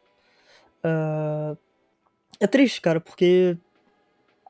Uh, 0.84 1.57
é 2.41 2.49
triste, 2.49 2.80
cara, 2.80 3.01
porque 3.01 3.57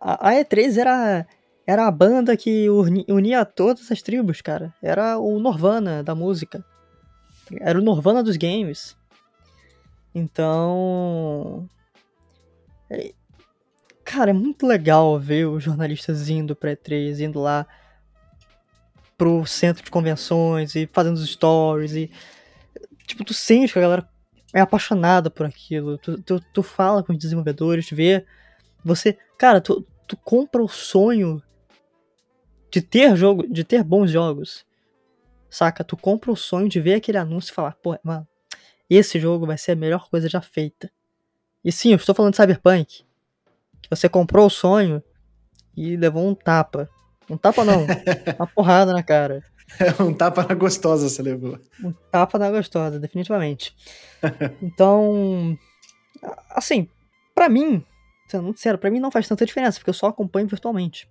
a, 0.01 0.30
a, 0.30 0.32
E3 0.32 0.78
era, 0.78 1.26
era 1.67 1.87
a 1.87 1.91
banda 1.91 2.37
que 2.37 2.69
unia 3.09 3.45
todas 3.45 3.91
as 3.91 4.03
tribos, 4.03 4.41
cara. 4.41 4.75
Era 4.83 5.19
o 5.19 5.39
Norvana 5.41 6.03
da 6.03 6.14
música. 6.14 6.64
Era 7.61 7.79
o 7.79 7.83
Norvana 7.83 8.23
dos 8.23 8.37
games. 8.37 8.97
Então. 10.14 11.69
É, 12.89 13.12
Cara, 14.07 14.31
é 14.31 14.33
muito 14.33 14.64
legal 14.64 15.19
ver 15.19 15.49
os 15.49 15.64
jornalistas 15.64 16.29
indo 16.31 16.55
pra 16.55 16.77
E3, 16.77 17.19
indo 17.19 17.41
lá 17.41 17.67
pro 19.19 19.45
centro 19.45 19.85
de 19.85 19.91
convenções 19.91 20.77
e 20.77 20.89
fazendo 20.93 21.17
os 21.17 21.29
stories 21.29 21.93
e. 21.93 22.11
Tipo, 23.05 23.25
tu 23.25 23.35
sente 23.35 23.73
que 23.73 23.79
a 23.81 23.83
galera 23.83 24.09
é 24.55 24.61
apaixonada 24.61 25.29
por 25.29 25.45
aquilo. 25.45 25.99
Tu, 25.99 26.23
tu, 26.23 26.41
tu 26.53 26.62
fala 26.62 27.03
com 27.03 27.12
os 27.12 27.19
desenvolvedores, 27.19 27.91
vê. 27.91 28.25
Você. 28.85 29.19
Cara, 29.37 29.61
tu, 29.61 29.85
tu 30.07 30.17
compra 30.17 30.62
o 30.62 30.69
sonho 30.69 31.43
de 32.71 32.81
ter 32.81 33.17
jogo, 33.17 33.47
de 33.47 33.64
ter 33.64 33.83
bons 33.83 34.11
jogos. 34.11 34.64
Saca? 35.49 35.85
Tu 35.85 35.97
compra 35.97 36.31
o 36.31 36.37
sonho 36.37 36.69
de 36.69 36.81
ver 36.81 36.95
aquele 36.95 37.19
anúncio 37.19 37.53
e 37.53 37.55
falar, 37.55 37.77
pô, 37.83 37.99
mano, 38.03 38.27
esse 38.89 39.19
jogo 39.19 39.47
vai 39.47 39.59
ser 39.59 39.73
a 39.73 39.77
melhor 39.77 40.09
coisa 40.09 40.29
já 40.29 40.41
feita. 40.41 40.91
E 41.64 41.73
sim, 41.73 41.91
eu 41.91 41.97
estou 41.97 42.14
falando 42.14 42.33
de 42.33 42.37
Cyberpunk. 42.37 43.05
Você 43.91 44.09
comprou 44.09 44.47
o 44.47 44.51
sonho 44.51 45.03
e 45.77 45.97
levou 45.97 46.27
um 46.27 46.35
tapa. 46.35 46.89
Um 47.29 47.37
tapa 47.37 47.64
não, 47.64 47.87
uma 48.39 48.47
porrada 48.47 48.93
na 48.93 49.03
cara. 49.03 49.43
um 50.01 50.14
tapa 50.14 50.45
na 50.49 50.55
gostosa 50.55 51.09
você 51.09 51.23
levou. 51.23 51.59
Um 51.83 51.93
tapa 51.93 52.39
na 52.39 52.51
gostosa, 52.51 52.99
definitivamente. 52.99 53.75
Então, 54.61 55.57
assim, 56.51 56.89
para 57.35 57.49
mim, 57.49 57.85
sendo 58.27 58.45
muito 58.45 58.61
sério, 58.61 58.79
pra 58.79 58.91
mim 58.91 58.99
não 58.99 59.11
faz 59.11 59.29
tanta 59.29 59.47
diferença, 59.47 59.79
porque 59.79 59.91
eu 59.91 59.95
só 59.95 60.07
acompanho 60.07 60.49
virtualmente. 60.49 61.09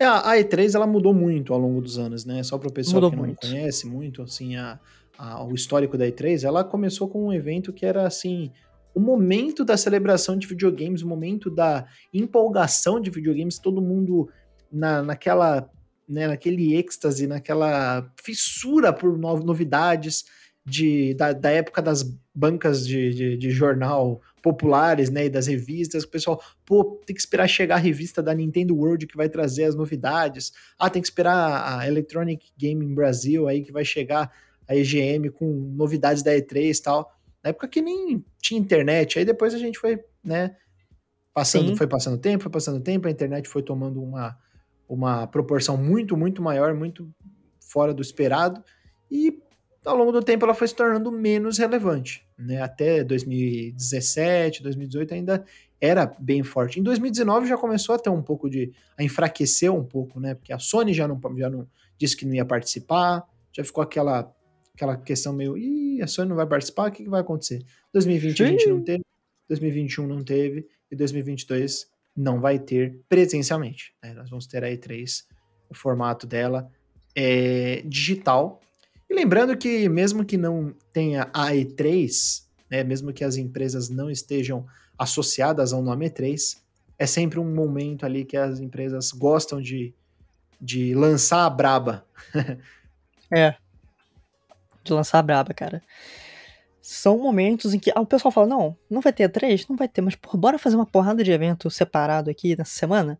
É, 0.00 0.06
a 0.06 0.36
E3 0.36 0.74
ela 0.74 0.86
mudou 0.86 1.12
muito 1.12 1.52
ao 1.52 1.58
longo 1.58 1.80
dos 1.80 1.98
anos, 1.98 2.24
né? 2.24 2.42
Só 2.42 2.56
para 2.56 2.68
o 2.68 2.72
pessoal 2.72 2.96
mudou 2.96 3.10
que 3.10 3.16
não 3.16 3.24
muito. 3.24 3.40
conhece 3.40 3.86
muito, 3.86 4.22
assim, 4.22 4.56
a, 4.56 4.78
a, 5.18 5.44
o 5.44 5.54
histórico 5.54 5.98
da 5.98 6.06
E3, 6.06 6.44
ela 6.44 6.62
começou 6.62 7.08
com 7.08 7.26
um 7.26 7.32
evento 7.32 7.72
que 7.72 7.84
era, 7.84 8.06
assim, 8.06 8.52
o 8.94 9.00
momento 9.00 9.64
da 9.64 9.76
celebração 9.76 10.36
de 10.36 10.46
videogames, 10.46 11.02
o 11.02 11.08
momento 11.08 11.50
da 11.50 11.86
empolgação 12.14 13.00
de 13.00 13.10
videogames, 13.10 13.58
todo 13.58 13.82
mundo 13.82 14.28
na, 14.70 15.02
naquela, 15.02 15.68
né, 16.08 16.28
naquele 16.28 16.76
êxtase, 16.76 17.26
naquela 17.26 18.08
fissura 18.22 18.92
por 18.92 19.18
novidades 19.18 20.24
de, 20.68 21.14
da, 21.14 21.32
da 21.32 21.50
época 21.50 21.80
das 21.80 22.02
bancas 22.34 22.86
de, 22.86 23.14
de, 23.14 23.36
de, 23.36 23.50
jornal 23.50 24.20
populares, 24.42 25.10
né, 25.10 25.26
e 25.26 25.30
das 25.30 25.46
revistas, 25.46 26.04
o 26.04 26.08
pessoal, 26.08 26.40
pô, 26.64 27.00
tem 27.04 27.14
que 27.14 27.20
esperar 27.20 27.48
chegar 27.48 27.76
a 27.76 27.78
revista 27.78 28.22
da 28.22 28.34
Nintendo 28.34 28.76
World 28.76 29.06
que 29.06 29.16
vai 29.16 29.28
trazer 29.28 29.64
as 29.64 29.74
novidades, 29.74 30.52
ah, 30.78 30.88
tem 30.88 31.02
que 31.02 31.08
esperar 31.08 31.78
a 31.78 31.88
Electronic 31.88 32.50
Gaming 32.56 32.94
Brasil 32.94 33.48
aí 33.48 33.62
que 33.62 33.72
vai 33.72 33.84
chegar 33.84 34.30
a 34.68 34.76
EGM 34.76 35.30
com 35.30 35.46
novidades 35.74 36.22
da 36.22 36.32
E3 36.32 36.78
e 36.78 36.82
tal, 36.82 37.12
na 37.42 37.50
época 37.50 37.66
que 37.66 37.80
nem 37.80 38.24
tinha 38.40 38.60
internet. 38.60 39.18
Aí 39.18 39.24
depois 39.24 39.54
a 39.54 39.58
gente 39.58 39.78
foi, 39.78 39.98
né, 40.22 40.54
passando, 41.32 41.68
Sim. 41.68 41.76
foi 41.76 41.86
passando 41.86 42.18
tempo, 42.18 42.42
foi 42.42 42.52
passando 42.52 42.80
tempo, 42.80 43.08
a 43.08 43.10
internet 43.10 43.48
foi 43.48 43.62
tomando 43.62 44.02
uma, 44.02 44.36
uma 44.88 45.26
proporção 45.26 45.76
muito, 45.76 46.16
muito 46.16 46.42
maior, 46.42 46.74
muito 46.74 47.08
fora 47.60 47.94
do 47.94 48.02
esperado. 48.02 48.62
E 49.10 49.40
ao 49.84 49.96
longo 49.96 50.12
do 50.12 50.22
tempo 50.22 50.44
ela 50.44 50.54
foi 50.54 50.68
se 50.68 50.74
tornando 50.74 51.10
menos 51.10 51.58
relevante, 51.58 52.26
né? 52.38 52.60
Até 52.62 53.02
2017, 53.04 54.62
2018 54.62 55.14
ainda 55.14 55.44
era 55.80 56.06
bem 56.18 56.42
forte. 56.42 56.80
Em 56.80 56.82
2019 56.82 57.48
já 57.48 57.56
começou 57.56 57.94
a 57.94 57.98
ter 57.98 58.10
um 58.10 58.22
pouco 58.22 58.50
de 58.50 58.72
a 58.96 59.02
enfraquecer 59.02 59.72
um 59.72 59.84
pouco, 59.84 60.18
né? 60.18 60.34
Porque 60.34 60.52
a 60.52 60.58
Sony 60.58 60.92
já 60.92 61.06
não 61.06 61.20
já 61.36 61.48
não 61.48 61.66
disse 61.96 62.16
que 62.16 62.26
não 62.26 62.34
ia 62.34 62.44
participar, 62.44 63.24
já 63.52 63.64
ficou 63.64 63.82
aquela 63.82 64.32
aquela 64.74 64.96
questão 64.96 65.32
meio, 65.32 65.58
ih, 65.58 66.00
a 66.00 66.06
Sony 66.06 66.28
não 66.28 66.36
vai 66.36 66.46
participar, 66.46 66.88
o 66.88 66.92
que, 66.92 67.02
que 67.02 67.10
vai 67.10 67.20
acontecer? 67.20 67.64
2020 67.92 68.36
Sim. 68.36 68.44
a 68.44 68.46
gente 68.46 68.68
não 68.68 68.80
teve, 68.80 69.02
2021 69.48 70.06
não 70.06 70.22
teve, 70.22 70.68
e 70.90 70.94
2022 70.94 71.90
não 72.16 72.40
vai 72.40 72.58
ter 72.58 73.00
presencialmente. 73.08 73.92
Né? 74.02 74.14
Nós 74.14 74.30
vamos 74.30 74.46
ter 74.46 74.62
a 74.62 74.68
E3, 74.68 75.24
o 75.68 75.74
formato 75.74 76.26
dela 76.26 76.70
é 77.14 77.82
digital. 77.84 78.60
E 79.08 79.14
lembrando 79.14 79.56
que 79.56 79.88
mesmo 79.88 80.24
que 80.24 80.36
não 80.36 80.74
tenha 80.92 81.30
a 81.32 81.52
E3, 81.52 82.44
né, 82.70 82.84
mesmo 82.84 83.12
que 83.12 83.24
as 83.24 83.36
empresas 83.36 83.88
não 83.88 84.10
estejam 84.10 84.66
associadas 84.98 85.72
ao 85.72 85.82
nome 85.82 86.10
E3, 86.10 86.58
é 86.98 87.06
sempre 87.06 87.38
um 87.38 87.54
momento 87.54 88.04
ali 88.04 88.24
que 88.24 88.36
as 88.36 88.58
empresas 88.60 89.12
gostam 89.12 89.60
de, 89.62 89.94
de 90.60 90.94
lançar 90.94 91.46
a 91.46 91.50
braba. 91.50 92.04
é, 93.30 93.54
de 94.82 94.92
lançar 94.92 95.20
a 95.20 95.22
braba, 95.22 95.54
cara. 95.54 95.82
São 96.82 97.18
momentos 97.18 97.74
em 97.74 97.78
que 97.78 97.92
ah, 97.94 98.00
o 98.00 98.06
pessoal 98.06 98.32
fala: 98.32 98.46
não, 98.46 98.76
não 98.90 99.00
vai 99.00 99.12
ter 99.12 99.28
três? 99.28 99.68
Não 99.68 99.76
vai 99.76 99.88
ter, 99.88 100.00
mas 100.00 100.16
porra, 100.16 100.38
bora 100.38 100.58
fazer 100.58 100.76
uma 100.76 100.86
porrada 100.86 101.22
de 101.22 101.30
evento 101.30 101.70
separado 101.70 102.30
aqui 102.30 102.56
nessa 102.56 102.72
semana? 102.72 103.18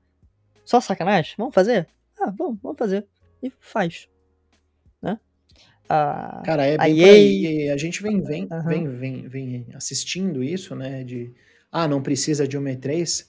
Só 0.64 0.80
sacanagem? 0.80 1.34
Vamos 1.38 1.54
fazer? 1.54 1.86
Ah, 2.20 2.30
vamos, 2.30 2.58
vamos 2.62 2.78
fazer. 2.78 3.06
E 3.42 3.52
faz. 3.60 4.08
A, 5.88 6.42
Cara, 6.44 6.66
é 6.66 6.76
bem 6.76 7.02
a, 7.02 7.10
EA... 7.10 7.74
a 7.74 7.76
gente 7.76 8.02
vem, 8.02 8.22
vem, 8.22 8.48
uhum. 8.50 8.62
vem, 8.66 8.88
vem, 8.88 9.28
vem 9.28 9.66
assistindo 9.74 10.42
isso, 10.42 10.74
né? 10.74 11.02
De 11.02 11.32
ah, 11.70 11.88
não 11.88 12.02
precisa 12.02 12.46
de 12.46 12.56
uma 12.56 12.70
E3 12.70 13.26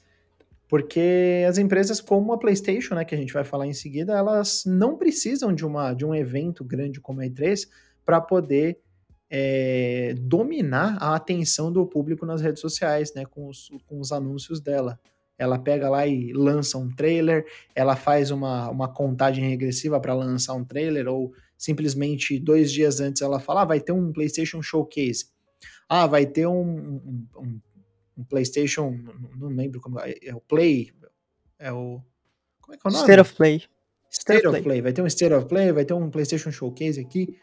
porque 0.70 1.43
as 1.49 1.57
empresas 1.57 1.99
como 1.99 2.32
a 2.32 2.38
PlayStation, 2.38 2.93
né, 2.93 3.03
que 3.03 3.16
a 3.16 3.18
gente 3.18 3.34
vai 3.34 3.43
falar 3.43 3.66
em 3.66 3.74
seguida, 3.74 4.14
elas 4.16 4.64
não 4.68 4.95
precisam 4.95 5.51
de 5.51 5.66
uma 5.66 5.95
de 5.95 6.05
um 6.05 6.14
evento 6.14 6.64
grande 6.64 7.01
como 7.01 7.22
a 7.22 7.26
E3 7.26 7.68
para 8.05 8.22
poder 8.22 8.80
é, 9.32 10.14
dominar 10.20 10.97
a 11.01 11.16
atenção 11.16 11.72
do 11.72 11.86
público 11.88 12.24
nas 12.24 12.39
redes 12.39 12.62
sociais, 12.62 13.14
né, 13.16 13.26
com 13.26 13.47
os, 13.47 13.70
com 13.88 13.99
os 13.99 14.12
anúncios 14.12 14.62
dela. 14.62 14.99
Ela 15.39 15.57
pega 15.57 15.89
lá 15.89 16.05
e 16.05 16.34
lança 16.34 16.78
um 16.78 16.89
trailer, 16.89 17.45
ela 17.74 17.95
faz 17.95 18.30
uma, 18.30 18.70
uma 18.70 18.88
contagem 18.88 19.49
regressiva 19.49 19.99
para 19.99 20.14
lançar 20.14 20.53
um 20.53 20.66
trailer, 20.66 21.07
ou 21.07 21.34
simplesmente 21.60 22.39
dois 22.39 22.72
dias 22.72 23.01
antes 23.01 23.22
ela 23.22 23.39
fala: 23.39 23.62
ah, 23.62 23.66
vai 23.66 23.82
ter 23.82 23.91
um 23.91 24.12
PlayStation 24.14 24.62
Showcase. 24.62 25.26
Ah, 25.89 26.07
vai 26.07 26.26
ter 26.26 26.47
um, 26.47 26.62
um, 26.62 27.28
um, 27.38 27.62
um 28.18 28.24
PlayStation, 28.24 28.97
não, 29.38 29.49
lembro 29.49 29.82
como 29.82 29.99
é, 29.99 30.16
é 30.24 30.34
o 30.34 30.39
Play, 30.39 30.91
é 31.60 31.72
o. 31.72 32.01
Como 32.62 32.74
é 32.74 32.78
que 32.78 32.88
é 32.88 32.89
o 32.89 32.93
nome? 32.93 33.03
State 33.03 33.20
of 33.20 33.36
Play. 33.36 33.55
State, 33.57 33.70
State 34.12 34.47
of 34.47 34.51
Play. 34.53 34.64
Play. 34.64 34.82
Vai 34.82 34.93
ter 34.93 35.01
um 35.01 35.07
State 35.07 35.34
of 35.34 35.47
Play, 35.47 35.72
vai 35.72 35.86
ter 35.86 35.93
um 35.93 36.10
PlayStation 36.10 36.51
Showcase 36.51 36.99
aqui 36.99 37.38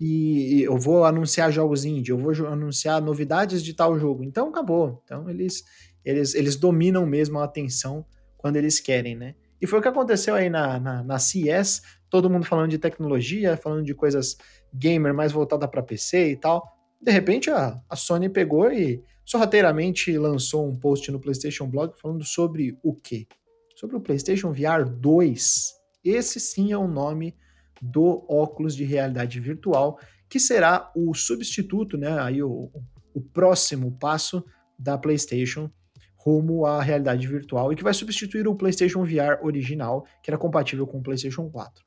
e 0.00 0.62
eu 0.62 0.76
vou 0.76 1.04
anunciar 1.04 1.52
jogos 1.52 1.84
indie, 1.84 2.10
eu 2.10 2.18
vou 2.18 2.32
anunciar 2.48 3.00
novidades 3.00 3.62
de 3.62 3.74
tal 3.74 3.98
jogo. 3.98 4.24
Então 4.24 4.48
acabou. 4.48 5.00
Então 5.04 5.28
eles 5.28 5.62
eles, 6.04 6.34
eles 6.34 6.56
dominam 6.56 7.06
mesmo 7.06 7.38
a 7.38 7.44
atenção 7.44 8.04
quando 8.36 8.56
eles 8.56 8.80
querem, 8.80 9.16
né? 9.16 9.34
E 9.60 9.66
foi 9.66 9.78
o 9.78 9.82
que 9.82 9.88
aconteceu 9.88 10.34
aí 10.34 10.50
na, 10.50 10.78
na, 10.78 11.02
na 11.02 11.18
CES, 11.18 11.80
todo 12.14 12.30
mundo 12.30 12.46
falando 12.46 12.70
de 12.70 12.78
tecnologia, 12.78 13.56
falando 13.56 13.82
de 13.82 13.92
coisas 13.92 14.36
gamer 14.72 15.12
mais 15.12 15.32
voltada 15.32 15.66
para 15.66 15.82
PC 15.82 16.30
e 16.30 16.36
tal. 16.36 16.64
De 17.02 17.10
repente 17.10 17.50
a, 17.50 17.82
a 17.90 17.96
Sony 17.96 18.28
pegou 18.28 18.70
e 18.70 19.02
sorrateiramente 19.24 20.16
lançou 20.16 20.64
um 20.64 20.78
post 20.78 21.10
no 21.10 21.18
PlayStation 21.18 21.66
Blog 21.66 21.92
falando 22.00 22.22
sobre 22.22 22.78
o 22.84 22.94
quê? 22.94 23.26
Sobre 23.74 23.96
o 23.96 24.00
PlayStation 24.00 24.52
VR 24.52 24.88
2. 24.88 25.74
Esse 26.04 26.38
sim 26.38 26.70
é 26.70 26.78
o 26.78 26.86
nome 26.86 27.34
do 27.82 28.24
óculos 28.28 28.76
de 28.76 28.84
realidade 28.84 29.40
virtual, 29.40 29.98
que 30.28 30.38
será 30.38 30.92
o 30.94 31.12
substituto, 31.14 31.98
né, 31.98 32.16
aí 32.20 32.40
o, 32.44 32.70
o 33.12 33.20
próximo 33.20 33.90
passo 33.98 34.44
da 34.78 34.96
PlayStation 34.96 35.68
rumo 36.16 36.64
à 36.64 36.80
realidade 36.80 37.26
virtual 37.26 37.72
e 37.72 37.76
que 37.76 37.82
vai 37.82 37.92
substituir 37.92 38.46
o 38.46 38.54
PlayStation 38.54 39.04
VR 39.04 39.42
original, 39.42 40.06
que 40.22 40.30
era 40.30 40.38
compatível 40.38 40.86
com 40.86 40.98
o 40.98 41.02
PlayStation 41.02 41.50
4. 41.50 41.84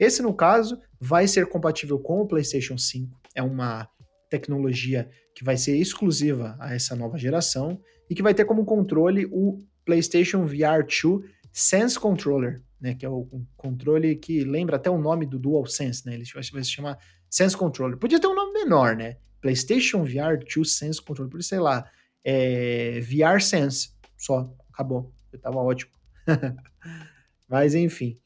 Esse, 0.00 0.22
no 0.22 0.32
caso, 0.32 0.80
vai 0.98 1.28
ser 1.28 1.46
compatível 1.46 1.98
com 1.98 2.22
o 2.22 2.26
PlayStation 2.26 2.78
5, 2.78 3.20
é 3.34 3.42
uma 3.42 3.86
tecnologia 4.30 5.10
que 5.34 5.44
vai 5.44 5.58
ser 5.58 5.76
exclusiva 5.76 6.56
a 6.58 6.74
essa 6.74 6.96
nova 6.96 7.18
geração 7.18 7.78
e 8.08 8.14
que 8.14 8.22
vai 8.22 8.32
ter 8.32 8.46
como 8.46 8.64
controle 8.64 9.26
o 9.26 9.62
PlayStation 9.84 10.46
VR 10.46 10.82
2 10.86 11.22
Sense 11.52 11.98
Controller, 11.98 12.62
né, 12.80 12.94
que 12.94 13.04
é 13.04 13.08
o 13.08 13.26
controle 13.56 14.16
que 14.16 14.42
lembra 14.42 14.76
até 14.76 14.88
o 14.88 14.98
nome 14.98 15.26
do 15.26 15.38
DualSense, 15.38 16.06
né? 16.06 16.14
Ele 16.14 16.24
vai 16.32 16.64
se 16.64 16.70
chamar 16.70 16.98
Sense 17.28 17.56
Controller. 17.56 17.98
Podia 17.98 18.20
ter 18.20 18.26
um 18.26 18.34
nome 18.34 18.52
menor, 18.52 18.96
né? 18.96 19.16
PlayStation 19.40 20.02
VR 20.04 20.38
2 20.54 20.72
Sense 20.72 21.02
Controller, 21.02 21.30
por 21.30 21.42
sei 21.42 21.58
lá, 21.58 21.90
é, 22.24 23.00
VR 23.00 23.40
Sense, 23.40 23.90
só, 24.16 24.54
acabou, 24.72 25.12
tava 25.42 25.58
ótimo. 25.58 25.92
Mas 27.48 27.74
enfim, 27.74 28.16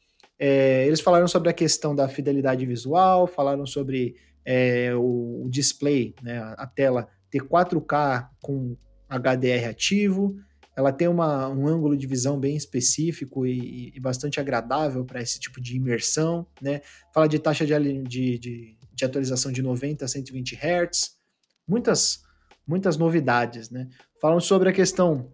é, 0.46 0.86
eles 0.86 1.00
falaram 1.00 1.26
sobre 1.26 1.48
a 1.48 1.54
questão 1.54 1.96
da 1.96 2.06
fidelidade 2.06 2.66
visual, 2.66 3.26
falaram 3.26 3.64
sobre 3.64 4.14
é, 4.44 4.94
o, 4.94 5.48
display, 5.48 6.14
né, 6.22 6.38
a 6.58 6.66
tela 6.66 7.08
ter 7.30 7.40
4K 7.40 8.28
com 8.42 8.76
HDR 9.08 9.70
ativo, 9.70 10.36
ela 10.76 10.92
tem 10.92 11.08
uma, 11.08 11.48
um 11.48 11.66
ângulo 11.66 11.96
de 11.96 12.06
visão 12.06 12.38
bem 12.38 12.56
específico 12.56 13.46
e, 13.46 13.90
e 13.96 13.98
bastante 13.98 14.38
agradável 14.38 15.02
para 15.02 15.22
esse 15.22 15.40
tipo 15.40 15.62
de 15.62 15.76
imersão, 15.76 16.46
né? 16.60 16.82
Fala 17.14 17.26
de 17.26 17.38
taxa 17.38 17.64
de, 17.64 18.02
de, 18.02 18.38
de, 18.38 18.76
de 18.92 19.04
atualização 19.04 19.50
de 19.50 19.62
90 19.62 20.04
a 20.04 20.08
120 20.08 20.56
Hz, 20.56 21.16
muitas, 21.66 22.20
muitas 22.66 22.98
novidades, 22.98 23.70
né? 23.70 23.88
Falam 24.20 24.40
sobre 24.40 24.68
a 24.68 24.72
questão 24.74 25.32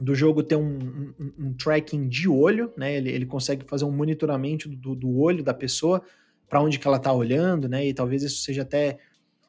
do 0.00 0.14
jogo 0.14 0.42
ter 0.42 0.56
um, 0.56 1.12
um, 1.18 1.32
um 1.38 1.52
tracking 1.54 2.08
de 2.08 2.28
olho, 2.28 2.72
né? 2.76 2.96
Ele, 2.96 3.10
ele 3.10 3.26
consegue 3.26 3.64
fazer 3.66 3.84
um 3.84 3.90
monitoramento 3.90 4.68
do, 4.68 4.94
do 4.94 5.18
olho 5.18 5.42
da 5.42 5.52
pessoa 5.52 6.02
para 6.48 6.62
onde 6.62 6.78
que 6.78 6.86
ela 6.86 6.96
está 6.96 7.12
olhando, 7.12 7.68
né? 7.68 7.86
E 7.86 7.92
talvez 7.92 8.22
isso 8.22 8.42
seja 8.42 8.62
até 8.62 8.98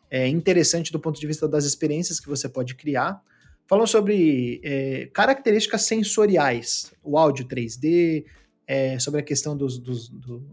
é, 0.09 0.27
interessante 0.27 0.91
do 0.91 0.99
ponto 0.99 1.19
de 1.19 1.27
vista 1.27 1.47
das 1.47 1.65
experiências 1.65 2.19
que 2.19 2.27
você 2.27 2.49
pode 2.49 2.75
criar. 2.75 3.21
Falam 3.67 3.85
sobre 3.85 4.59
é, 4.63 5.05
características 5.13 5.83
sensoriais, 5.83 6.91
o 7.03 7.17
áudio 7.17 7.45
3D, 7.45 8.25
é, 8.65 8.97
sobre 8.97 9.19
a 9.19 9.23
questão 9.23 9.55
dos, 9.55 9.77
dos, 9.77 10.09
do, 10.09 10.43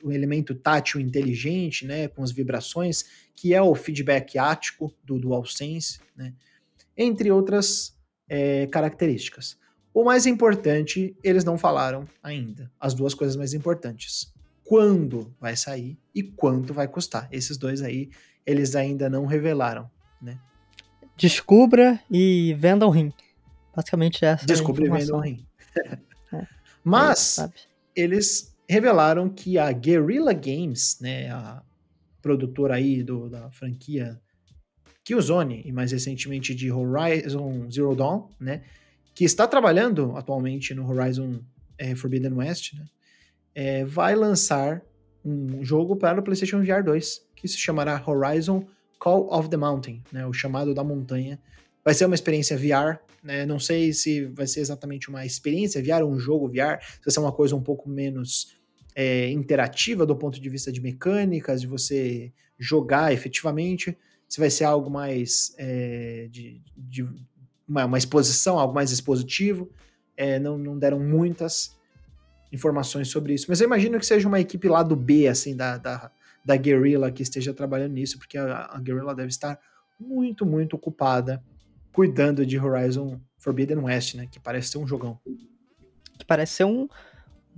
do 0.00 0.12
elemento 0.12 0.54
tátil 0.54 1.00
inteligente, 1.00 1.84
né, 1.84 2.06
com 2.06 2.22
as 2.22 2.30
vibrações, 2.30 3.04
que 3.34 3.52
é 3.52 3.60
o 3.60 3.74
feedback 3.74 4.38
ático 4.38 4.94
do 5.02 5.18
DualSense, 5.18 5.98
né, 6.16 6.32
entre 6.96 7.30
outras 7.32 7.96
é, 8.32 8.66
características. 8.68 9.58
O 9.92 10.02
mais 10.02 10.24
importante, 10.24 11.14
eles 11.22 11.44
não 11.44 11.58
falaram 11.58 12.08
ainda. 12.22 12.72
As 12.80 12.94
duas 12.94 13.12
coisas 13.12 13.36
mais 13.36 13.52
importantes. 13.52 14.32
Quando 14.64 15.34
vai 15.38 15.54
sair 15.54 15.98
e 16.14 16.22
quanto 16.22 16.72
vai 16.72 16.88
custar. 16.88 17.28
Esses 17.30 17.58
dois 17.58 17.82
aí, 17.82 18.08
eles 18.46 18.74
ainda 18.74 19.10
não 19.10 19.26
revelaram, 19.26 19.90
né? 20.20 20.38
Descubra 21.14 22.00
e 22.10 22.54
venda 22.58 22.86
um 22.86 22.90
rim. 22.90 23.12
Basicamente 23.76 24.24
essa 24.24 24.46
Descubra 24.46 24.86
é 24.86 24.90
a 24.90 24.96
e 24.96 24.98
venda 24.98 25.14
um 25.14 25.20
rim. 25.20 25.46
é. 26.32 26.46
Mas 26.82 27.36
eles 27.94 28.56
revelaram 28.66 29.28
que 29.28 29.58
a 29.58 29.70
Guerrilla 29.72 30.32
Games, 30.32 30.98
né, 31.02 31.30
a 31.30 31.62
produtora 32.22 32.76
aí 32.76 33.02
do, 33.02 33.28
da 33.28 33.50
franquia 33.50 34.18
Killzone 35.04 35.62
e 35.64 35.72
mais 35.72 35.92
recentemente 35.92 36.54
de 36.54 36.70
Horizon 36.70 37.70
Zero 37.70 37.94
Dawn, 37.94 38.28
né, 38.40 38.62
que 39.14 39.24
está 39.24 39.46
trabalhando 39.46 40.16
atualmente 40.16 40.74
no 40.74 40.88
Horizon 40.88 41.40
é, 41.76 41.94
Forbidden 41.94 42.34
West, 42.34 42.74
né, 42.74 42.84
é, 43.54 43.84
vai 43.84 44.14
lançar 44.14 44.82
um 45.24 45.64
jogo 45.64 45.96
para 45.96 46.20
o 46.20 46.22
PlayStation 46.22 46.60
VR 46.60 46.82
2 46.84 47.26
que 47.36 47.48
se 47.48 47.58
chamará 47.58 48.02
Horizon 48.06 48.64
Call 48.98 49.28
of 49.32 49.48
the 49.48 49.56
Mountain, 49.56 50.02
né, 50.12 50.26
o 50.26 50.32
chamado 50.32 50.72
da 50.72 50.84
montanha. 50.84 51.38
Vai 51.84 51.92
ser 51.92 52.06
uma 52.06 52.14
experiência 52.14 52.56
VR, 52.56 53.00
né, 53.22 53.44
não 53.44 53.58
sei 53.58 53.92
se 53.92 54.26
vai 54.26 54.46
ser 54.46 54.60
exatamente 54.60 55.08
uma 55.08 55.26
experiência 55.26 55.82
VR 55.82 56.04
ou 56.04 56.12
um 56.12 56.18
jogo 56.18 56.48
VR, 56.48 56.80
se 56.80 57.04
vai 57.04 57.12
ser 57.12 57.20
uma 57.20 57.32
coisa 57.32 57.56
um 57.56 57.62
pouco 57.62 57.88
menos 57.88 58.56
é, 58.94 59.28
interativa 59.30 60.06
do 60.06 60.14
ponto 60.14 60.40
de 60.40 60.48
vista 60.48 60.70
de 60.70 60.80
mecânicas, 60.80 61.60
de 61.60 61.66
você 61.66 62.32
jogar 62.58 63.12
efetivamente, 63.12 63.96
se 64.32 64.40
vai 64.40 64.48
ser 64.48 64.64
algo 64.64 64.88
mais 64.88 65.54
é, 65.58 66.26
de, 66.30 66.62
de 66.74 67.06
uma, 67.68 67.84
uma, 67.84 67.98
exposição, 67.98 68.58
algo 68.58 68.72
mais 68.72 68.90
expositivo. 68.90 69.70
É, 70.16 70.38
não, 70.38 70.56
não 70.56 70.78
deram 70.78 70.98
muitas 70.98 71.78
informações 72.50 73.08
sobre 73.08 73.34
isso, 73.34 73.44
mas 73.50 73.60
eu 73.60 73.66
imagino 73.66 73.98
que 73.98 74.06
seja 74.06 74.26
uma 74.26 74.40
equipe 74.40 74.66
lá 74.68 74.82
do 74.82 74.96
B, 74.96 75.28
assim, 75.28 75.54
da, 75.54 75.76
da, 75.76 76.10
da 76.42 76.56
Guerrilla 76.56 77.12
que 77.12 77.22
esteja 77.22 77.52
trabalhando 77.52 77.92
nisso, 77.92 78.16
porque 78.16 78.38
a, 78.38 78.70
a 78.72 78.80
Guerrilla 78.80 79.14
deve 79.14 79.28
estar 79.28 79.60
muito, 80.00 80.46
muito 80.46 80.76
ocupada 80.76 81.44
cuidando 81.92 82.46
de 82.46 82.58
Horizon 82.58 83.20
Forbidden 83.36 83.80
West, 83.80 84.14
né? 84.14 84.26
Que 84.30 84.40
parece 84.40 84.68
ser 84.68 84.78
um 84.78 84.86
jogão. 84.86 85.20
Que 86.18 86.24
parece 86.24 86.54
ser 86.54 86.64
um 86.64 86.88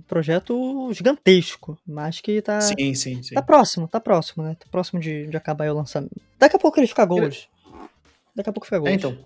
projeto 0.07 0.91
gigantesco, 0.93 1.77
mas 1.85 2.21
que 2.21 2.41
tá. 2.41 2.61
Sim, 2.61 2.93
sim, 2.93 3.23
sim. 3.23 3.35
Tá 3.35 3.41
próximo, 3.41 3.87
tá 3.87 3.99
próximo, 3.99 4.43
né? 4.43 4.55
Tá 4.59 4.65
próximo 4.69 4.99
de, 4.99 5.27
de 5.27 5.37
acabar 5.37 5.69
o 5.69 5.75
lançamento. 5.75 6.15
Daqui 6.37 6.55
a 6.55 6.59
pouco 6.59 6.79
ele 6.79 6.87
fica 6.87 7.05
gold. 7.05 7.49
Daqui 8.35 8.49
a 8.49 8.53
pouco 8.53 8.65
fica 8.65 8.79
gold. 8.79 8.91
É, 8.91 8.95
então. 8.95 9.17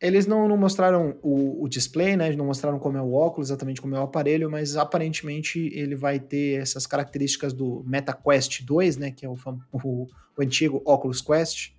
Eles 0.00 0.26
não, 0.26 0.48
não 0.48 0.56
mostraram 0.56 1.16
o, 1.22 1.62
o, 1.62 1.68
display, 1.68 2.16
né? 2.16 2.34
Não 2.34 2.46
mostraram 2.46 2.76
como 2.76 2.98
é 2.98 3.02
o 3.02 3.12
óculos, 3.12 3.50
exatamente 3.50 3.80
como 3.80 3.94
é 3.94 4.00
o 4.00 4.02
aparelho, 4.02 4.50
mas 4.50 4.76
aparentemente 4.76 5.70
ele 5.72 5.94
vai 5.94 6.18
ter 6.18 6.60
essas 6.60 6.88
características 6.88 7.52
do 7.52 7.84
MetaQuest 7.86 8.64
2, 8.64 8.96
né? 8.96 9.10
Que 9.12 9.24
é 9.24 9.28
o, 9.28 9.34
o, 9.72 10.08
o 10.36 10.42
antigo 10.42 10.82
Oculus 10.84 11.20
Quest 11.20 11.70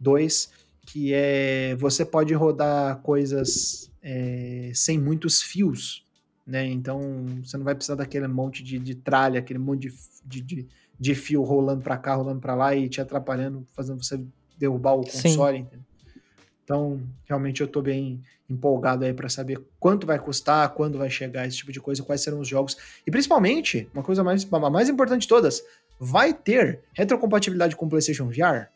2, 0.00 0.50
que 0.86 1.12
é 1.14 1.76
você 1.76 2.04
pode 2.04 2.34
rodar 2.34 3.00
coisas 3.02 3.90
é, 4.02 4.72
sem 4.74 4.98
muitos 4.98 5.40
fios, 5.40 6.04
né? 6.50 6.66
Então 6.66 7.00
você 7.42 7.56
não 7.56 7.64
vai 7.64 7.74
precisar 7.74 7.94
daquele 7.94 8.26
monte 8.26 8.62
de, 8.62 8.78
de 8.78 8.94
tralha, 8.94 9.38
aquele 9.38 9.58
monte 9.58 9.92
de, 10.24 10.40
de, 10.40 10.68
de 10.98 11.14
fio 11.14 11.42
rolando 11.42 11.82
para 11.82 11.96
cá, 11.96 12.14
rolando 12.14 12.40
para 12.40 12.54
lá 12.54 12.74
e 12.74 12.88
te 12.88 13.00
atrapalhando, 13.00 13.66
fazendo 13.72 14.02
você 14.02 14.20
derrubar 14.58 14.94
o 14.94 15.02
console, 15.02 15.58
entendeu? 15.58 15.84
Então, 16.64 17.00
realmente 17.24 17.60
eu 17.60 17.66
estou 17.66 17.82
bem 17.82 18.20
empolgado 18.48 19.04
aí 19.04 19.12
para 19.12 19.28
saber 19.28 19.60
quanto 19.78 20.06
vai 20.06 20.18
custar, 20.18 20.68
quando 20.70 20.98
vai 20.98 21.10
chegar 21.10 21.46
esse 21.46 21.56
tipo 21.56 21.72
de 21.72 21.80
coisa, 21.80 22.02
quais 22.02 22.20
serão 22.20 22.40
os 22.40 22.48
jogos. 22.48 22.76
E 23.06 23.10
principalmente, 23.10 23.88
uma 23.94 24.02
coisa 24.02 24.22
mais, 24.22 24.46
a 24.52 24.70
mais 24.70 24.88
importante 24.88 25.22
de 25.22 25.28
todas, 25.28 25.62
vai 25.98 26.32
ter 26.32 26.80
retrocompatibilidade 26.92 27.76
com 27.76 27.86
o 27.86 27.88
PlayStation 27.88 28.28
VR? 28.28 28.68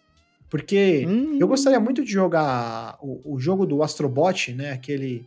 Porque 0.51 1.05
hum. 1.07 1.39
eu 1.41 1.49
gostaria 1.49 1.81
muito 1.81 2.05
de 2.05 2.11
jogar 2.13 2.99
o, 3.01 3.35
o, 3.35 3.39
jogo 3.39 3.67
do 3.67 3.83
Astrobot, 3.83 4.53
né? 4.53 4.73
Aquele 4.73 5.27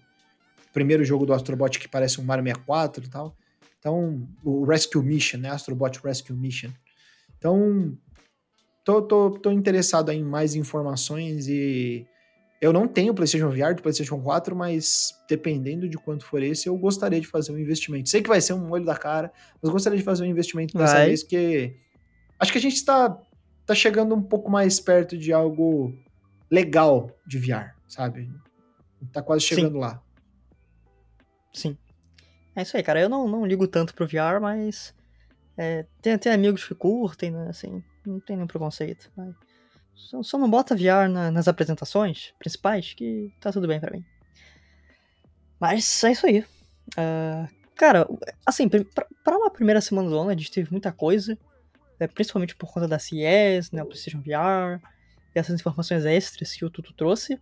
primeiro 0.77 1.03
jogo 1.03 1.25
do 1.25 1.33
Astrobot 1.33 1.79
que 1.79 1.87
parece 1.87 2.21
um 2.21 2.23
Mario 2.23 2.43
64 2.43 3.03
e 3.03 3.09
tal. 3.09 3.35
Então, 3.79 4.29
o 4.43 4.63
Rescue 4.63 5.01
Mission, 5.01 5.39
né? 5.39 5.49
Astrobot 5.49 5.99
Rescue 6.03 6.35
Mission. 6.35 6.69
Então, 7.35 7.97
tô, 8.85 9.01
tô, 9.01 9.31
tô 9.31 9.51
interessado 9.51 10.11
em 10.11 10.23
mais 10.23 10.53
informações 10.53 11.47
e 11.47 12.05
eu 12.61 12.71
não 12.71 12.87
tenho 12.87 13.11
PlayStation 13.11 13.49
VR 13.49 13.73
do 13.75 13.81
PlayStation 13.81 14.21
4, 14.21 14.55
mas 14.55 15.15
dependendo 15.27 15.89
de 15.89 15.97
quanto 15.97 16.23
for 16.23 16.43
esse, 16.43 16.67
eu 16.67 16.77
gostaria 16.77 17.19
de 17.19 17.25
fazer 17.25 17.51
um 17.51 17.57
investimento. 17.57 18.09
Sei 18.09 18.21
que 18.21 18.29
vai 18.29 18.39
ser 18.39 18.53
um 18.53 18.69
olho 18.69 18.85
da 18.85 18.95
cara, 18.95 19.31
mas 19.59 19.71
gostaria 19.71 19.97
de 19.97 20.05
fazer 20.05 20.25
um 20.25 20.27
investimento 20.27 20.77
dessa 20.77 21.03
vez, 21.05 21.23
porque 21.23 21.75
acho 22.39 22.51
que 22.51 22.57
a 22.59 22.61
gente 22.61 22.75
está 22.75 23.19
tá 23.65 23.73
chegando 23.73 24.13
um 24.13 24.21
pouco 24.21 24.51
mais 24.51 24.79
perto 24.79 25.17
de 25.17 25.33
algo 25.33 25.91
legal 26.51 27.09
de 27.25 27.39
VR, 27.39 27.73
sabe? 27.87 28.29
Tá 29.11 29.23
quase 29.23 29.43
chegando 29.43 29.73
Sim. 29.73 29.79
lá. 29.79 30.03
Sim. 31.57 31.77
É 32.55 32.61
isso 32.61 32.77
aí, 32.77 32.83
cara. 32.83 32.99
Eu 32.99 33.09
não, 33.09 33.27
não 33.27 33.45
ligo 33.45 33.67
tanto 33.67 33.93
pro 33.93 34.07
VR, 34.07 34.39
mas 34.41 34.93
é, 35.57 35.85
tem, 36.01 36.17
tem 36.17 36.31
amigos 36.31 36.65
que 36.65 36.75
curtem, 36.75 37.31
né? 37.31 37.47
Assim, 37.49 37.83
não 38.05 38.19
tem 38.19 38.35
nenhum 38.35 38.47
preconceito. 38.47 39.11
Só, 39.93 40.23
só 40.23 40.37
não 40.37 40.49
bota 40.49 40.75
VR 40.75 41.09
na, 41.09 41.31
nas 41.31 41.47
apresentações 41.47 42.33
principais, 42.39 42.93
que 42.93 43.33
tá 43.39 43.51
tudo 43.51 43.67
bem 43.67 43.79
para 43.79 43.91
mim. 43.91 44.05
Mas 45.59 46.03
é 46.03 46.11
isso 46.11 46.25
aí. 46.25 46.39
Uh, 46.91 47.57
Cara, 47.77 48.07
assim, 48.43 48.67
para 48.67 49.37
uma 49.37 49.51
primeira 49.51 49.79
semana 49.79 50.09
do 50.09 50.17
ano, 50.17 50.31
a 50.31 50.33
gente 50.33 50.49
teve 50.49 50.71
muita 50.71 50.91
coisa, 50.91 51.37
né, 51.99 52.07
principalmente 52.07 52.55
por 52.55 52.73
conta 52.73 52.87
da 52.87 52.97
CES, 52.97 53.71
né, 53.71 53.83
o 53.83 53.85
PlayStation 53.85 54.19
VR, 54.19 54.81
e 55.35 55.39
essas 55.39 55.59
informações 55.59 56.03
extras 56.03 56.53
que 56.53 56.65
o 56.65 56.71
Tutu 56.71 56.91
trouxe. 56.93 57.39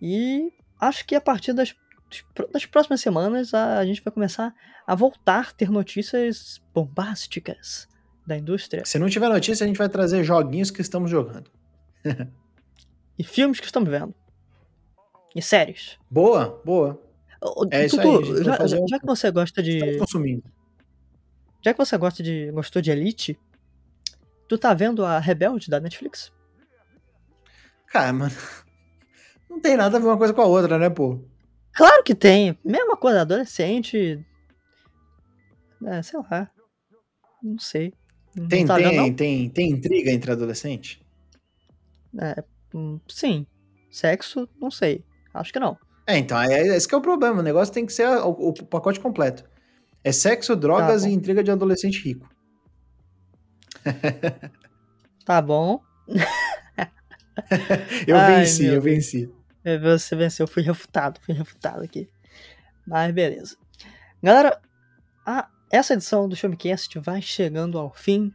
E 0.00 0.52
acho 0.80 1.04
que 1.04 1.16
a 1.16 1.20
partir 1.20 1.52
das, 1.52 1.74
das 2.52 2.66
próximas 2.66 3.00
semanas 3.00 3.54
a, 3.54 3.84
gente 3.84 4.02
vai 4.02 4.12
começar 4.12 4.54
a 4.86 4.94
voltar 4.94 5.48
a 5.50 5.52
ter 5.52 5.70
notícias 5.70 6.60
bombásticas 6.74 7.88
da 8.26 8.36
indústria. 8.36 8.84
Se 8.84 8.98
não 8.98 9.08
tiver 9.08 9.28
notícia, 9.28 9.64
a 9.64 9.66
gente 9.66 9.76
vai 9.76 9.88
trazer 9.88 10.24
joguinhos 10.24 10.70
que 10.70 10.80
estamos 10.80 11.10
jogando. 11.10 11.50
e 13.18 13.24
filmes 13.24 13.60
que 13.60 13.66
estamos 13.66 13.88
vendo. 13.88 14.14
E 15.34 15.40
séries. 15.40 15.98
Boa, 16.10 16.60
boa. 16.64 17.00
É 17.70 17.86
isso 17.86 18.00
aí, 18.00 18.44
já, 18.44 18.66
já, 18.66 18.76
já, 18.86 19.00
que 19.00 19.06
você 19.06 19.30
gosta 19.30 19.62
de. 19.62 19.98
consumindo. 19.98 20.44
Já 21.60 21.72
que 21.72 21.78
você 21.78 21.96
gosta 21.96 22.22
de. 22.22 22.50
gostou 22.52 22.80
de 22.80 22.90
Elite, 22.90 23.38
tu 24.48 24.56
tá 24.56 24.72
vendo 24.74 25.04
a 25.04 25.18
Rebelde 25.18 25.68
da 25.68 25.80
Netflix? 25.80 26.32
Cara, 27.86 28.12
mano. 28.12 28.32
Não 29.50 29.60
tem 29.60 29.76
nada 29.76 29.96
a 29.96 30.00
ver 30.00 30.06
uma 30.06 30.16
coisa 30.16 30.32
com 30.32 30.40
a 30.40 30.46
outra, 30.46 30.78
né, 30.78 30.88
pô? 30.88 31.20
Claro 31.74 32.02
que 32.02 32.14
tem. 32.14 32.58
Mesma 32.64 32.96
coisa, 32.96 33.22
adolescente. 33.22 34.24
É, 35.86 36.02
sei 36.02 36.20
lá. 36.30 36.50
Não 37.42 37.58
sei. 37.58 37.92
Não 38.36 38.48
tem, 38.48 38.64
tá 38.64 38.76
tem, 38.76 38.88
vendo, 38.88 39.16
tem, 39.16 39.48
tem 39.50 39.70
intriga 39.70 40.10
entre 40.10 40.32
adolescente? 40.32 41.04
É, 42.18 42.42
hum, 42.74 42.98
sim. 43.08 43.46
Sexo, 43.90 44.48
não 44.60 44.70
sei. 44.70 45.04
Acho 45.34 45.52
que 45.52 45.58
não. 45.58 45.76
É, 46.06 46.18
então, 46.18 46.40
é, 46.40 46.52
é, 46.52 46.76
esse 46.76 46.88
que 46.88 46.94
é 46.94 46.98
o 46.98 47.02
problema. 47.02 47.40
O 47.40 47.42
negócio 47.42 47.72
tem 47.72 47.84
que 47.86 47.92
ser 47.92 48.06
o, 48.08 48.30
o 48.30 48.52
pacote 48.64 49.00
completo. 49.00 49.44
É 50.04 50.10
sexo, 50.12 50.56
drogas 50.56 51.02
tá 51.02 51.08
e 51.08 51.12
intriga 51.12 51.42
de 51.42 51.50
adolescente 51.50 52.02
rico. 52.02 52.28
tá 55.24 55.40
bom. 55.40 55.80
eu 58.06 58.16
Ai, 58.16 58.40
venci, 58.40 58.66
eu 58.66 58.80
venci. 58.80 59.30
Você 59.82 60.16
venceu, 60.16 60.46
fui 60.46 60.62
refutado, 60.62 61.20
fui 61.20 61.34
refutado 61.34 61.82
aqui. 61.82 62.08
Mas 62.86 63.12
beleza. 63.12 63.56
Galera, 64.22 64.60
a, 65.24 65.48
essa 65.70 65.94
edição 65.94 66.28
do 66.28 66.36
Showmecast 66.36 66.98
vai 66.98 67.22
chegando 67.22 67.78
ao 67.78 67.92
fim, 67.92 68.32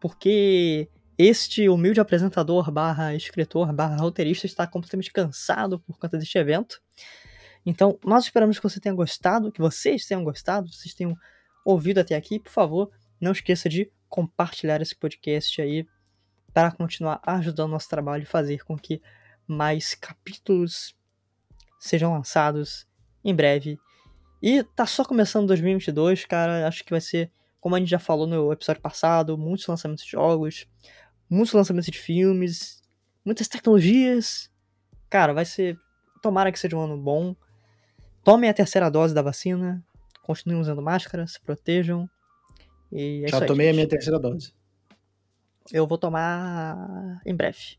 porque 0.00 0.88
este 1.18 1.68
humilde 1.68 2.00
apresentador 2.00 2.70
barra 2.70 3.14
escritor 3.14 3.72
barra 3.74 3.96
roteirista 3.96 4.46
está 4.46 4.66
completamente 4.66 5.12
cansado 5.12 5.78
por 5.80 5.98
conta 5.98 6.16
deste 6.16 6.38
evento. 6.38 6.80
Então, 7.64 7.98
nós 8.02 8.24
esperamos 8.24 8.58
que 8.58 8.62
você 8.62 8.80
tenha 8.80 8.94
gostado, 8.94 9.52
que 9.52 9.60
vocês 9.60 10.06
tenham 10.06 10.24
gostado, 10.24 10.72
vocês 10.72 10.94
tenham 10.94 11.14
ouvido 11.64 11.98
até 11.98 12.16
aqui. 12.16 12.40
Por 12.40 12.50
favor, 12.50 12.90
não 13.20 13.32
esqueça 13.32 13.68
de 13.68 13.92
compartilhar 14.08 14.80
esse 14.80 14.96
podcast 14.96 15.60
aí 15.60 15.86
para 16.54 16.72
continuar 16.72 17.20
ajudando 17.24 17.68
o 17.68 17.72
nosso 17.72 17.88
trabalho 17.88 18.22
e 18.22 18.26
fazer 18.26 18.64
com 18.64 18.76
que 18.78 19.00
mais 19.50 19.94
capítulos 19.94 20.94
sejam 21.78 22.12
lançados 22.12 22.86
em 23.24 23.34
breve. 23.34 23.78
E 24.42 24.62
tá 24.62 24.86
só 24.86 25.04
começando 25.04 25.48
2022, 25.48 26.24
cara. 26.24 26.66
Acho 26.66 26.84
que 26.84 26.90
vai 26.90 27.00
ser, 27.00 27.30
como 27.60 27.74
a 27.74 27.78
gente 27.78 27.90
já 27.90 27.98
falou 27.98 28.26
no 28.26 28.52
episódio 28.52 28.80
passado, 28.80 29.36
muitos 29.36 29.66
lançamentos 29.66 30.04
de 30.04 30.10
jogos, 30.12 30.66
muitos 31.28 31.52
lançamentos 31.52 31.90
de 31.90 31.98
filmes, 31.98 32.82
muitas 33.24 33.48
tecnologias. 33.48 34.50
Cara, 35.08 35.32
vai 35.32 35.44
ser. 35.44 35.78
Tomara 36.22 36.52
que 36.52 36.58
seja 36.58 36.76
um 36.76 36.80
ano 36.80 36.96
bom. 36.96 37.34
Tomem 38.22 38.48
a 38.48 38.54
terceira 38.54 38.90
dose 38.90 39.14
da 39.14 39.22
vacina. 39.22 39.84
Continuem 40.22 40.60
usando 40.60 40.82
máscara, 40.82 41.26
se 41.26 41.40
protejam. 41.40 42.08
E 42.92 43.24
é 43.24 43.28
Já 43.28 43.44
tomei 43.44 43.70
a 43.70 43.72
minha 43.72 43.88
terceira 43.88 44.18
dose. 44.18 44.52
Eu 45.72 45.86
vou 45.86 45.98
tomar 45.98 47.20
em 47.24 47.34
breve. 47.34 47.78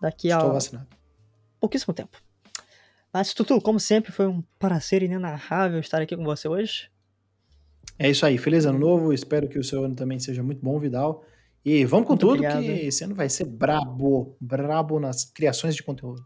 Daqui 0.00 0.28
Estou 0.28 0.50
a 0.50 0.52
vacinado. 0.54 0.88
pouquíssimo 1.60 1.92
tempo. 1.92 2.16
Mas, 3.12 3.34
Tutu, 3.34 3.60
como 3.60 3.80
sempre, 3.80 4.12
foi 4.12 4.26
um 4.26 4.42
prazer 4.58 5.02
inenarrável 5.02 5.80
estar 5.80 6.00
aqui 6.00 6.16
com 6.16 6.24
você 6.24 6.48
hoje. 6.48 6.90
É 7.98 8.08
isso 8.08 8.24
aí. 8.24 8.38
Feliz 8.38 8.64
ano 8.64 8.78
novo. 8.78 9.12
Espero 9.12 9.48
que 9.48 9.58
o 9.58 9.64
seu 9.64 9.84
ano 9.84 9.94
também 9.94 10.18
seja 10.18 10.42
muito 10.42 10.64
bom, 10.64 10.78
Vidal. 10.78 11.24
E 11.64 11.84
vamos 11.84 12.06
com 12.06 12.12
muito 12.12 12.20
tudo, 12.20 12.34
obrigado. 12.34 12.62
que 12.62 12.70
esse 12.70 13.04
ano 13.04 13.14
vai 13.14 13.28
ser 13.28 13.44
brabo. 13.44 14.36
Brabo 14.40 14.98
nas 14.98 15.24
criações 15.24 15.74
de 15.74 15.82
conteúdo. 15.82 16.24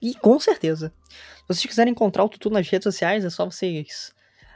E 0.00 0.14
com 0.14 0.38
certeza. 0.40 0.92
Se 1.08 1.44
vocês 1.48 1.66
quiserem 1.66 1.92
encontrar 1.92 2.24
o 2.24 2.28
Tutu 2.28 2.50
nas 2.50 2.68
redes 2.68 2.84
sociais, 2.84 3.24
é 3.24 3.30
só 3.30 3.44
vocês 3.44 4.12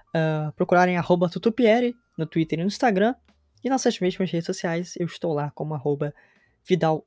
uh, 0.09 0.53
procurarem 0.53 0.97
arroba 0.97 1.29
tutupieri 1.29 1.95
no 2.19 2.27
Twitter 2.27 2.59
e 2.59 2.63
no 2.63 2.69
Instagram. 2.69 3.15
E 3.63 3.69
nas 3.69 3.85
mesmas 4.01 4.31
redes 4.31 4.47
sociais 4.47 4.95
eu 4.99 5.07
estou 5.07 5.33
lá 5.33 5.51
como 5.53 5.75
arroba 5.75 6.15
Vidal 6.69 7.05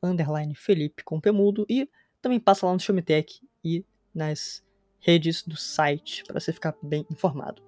Felipe 0.56 1.04
com 1.04 1.22
Pemudo. 1.22 1.66
E 1.70 1.88
também 2.22 2.40
passa 2.40 2.66
lá 2.66 2.74
no 2.74 2.80
Showmetech 2.80 3.42
e 3.64 3.86
nas 4.14 4.64
redes 5.00 5.44
do 5.44 5.56
site 5.56 6.24
para 6.24 6.40
você 6.40 6.52
ficar 6.52 6.76
bem 6.82 7.06
informado. 7.12 7.62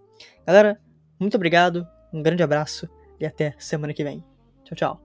Galera, 0.45 0.81
muito 1.19 1.35
obrigado, 1.35 1.87
um 2.11 2.21
grande 2.21 2.43
abraço 2.43 2.89
e 3.19 3.25
até 3.25 3.55
semana 3.57 3.93
que 3.93 4.03
vem. 4.03 4.23
Tchau, 4.63 4.75
tchau. 4.75 5.01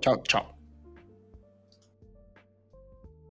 Tchau, 0.00 0.22
tchau. 0.22 0.57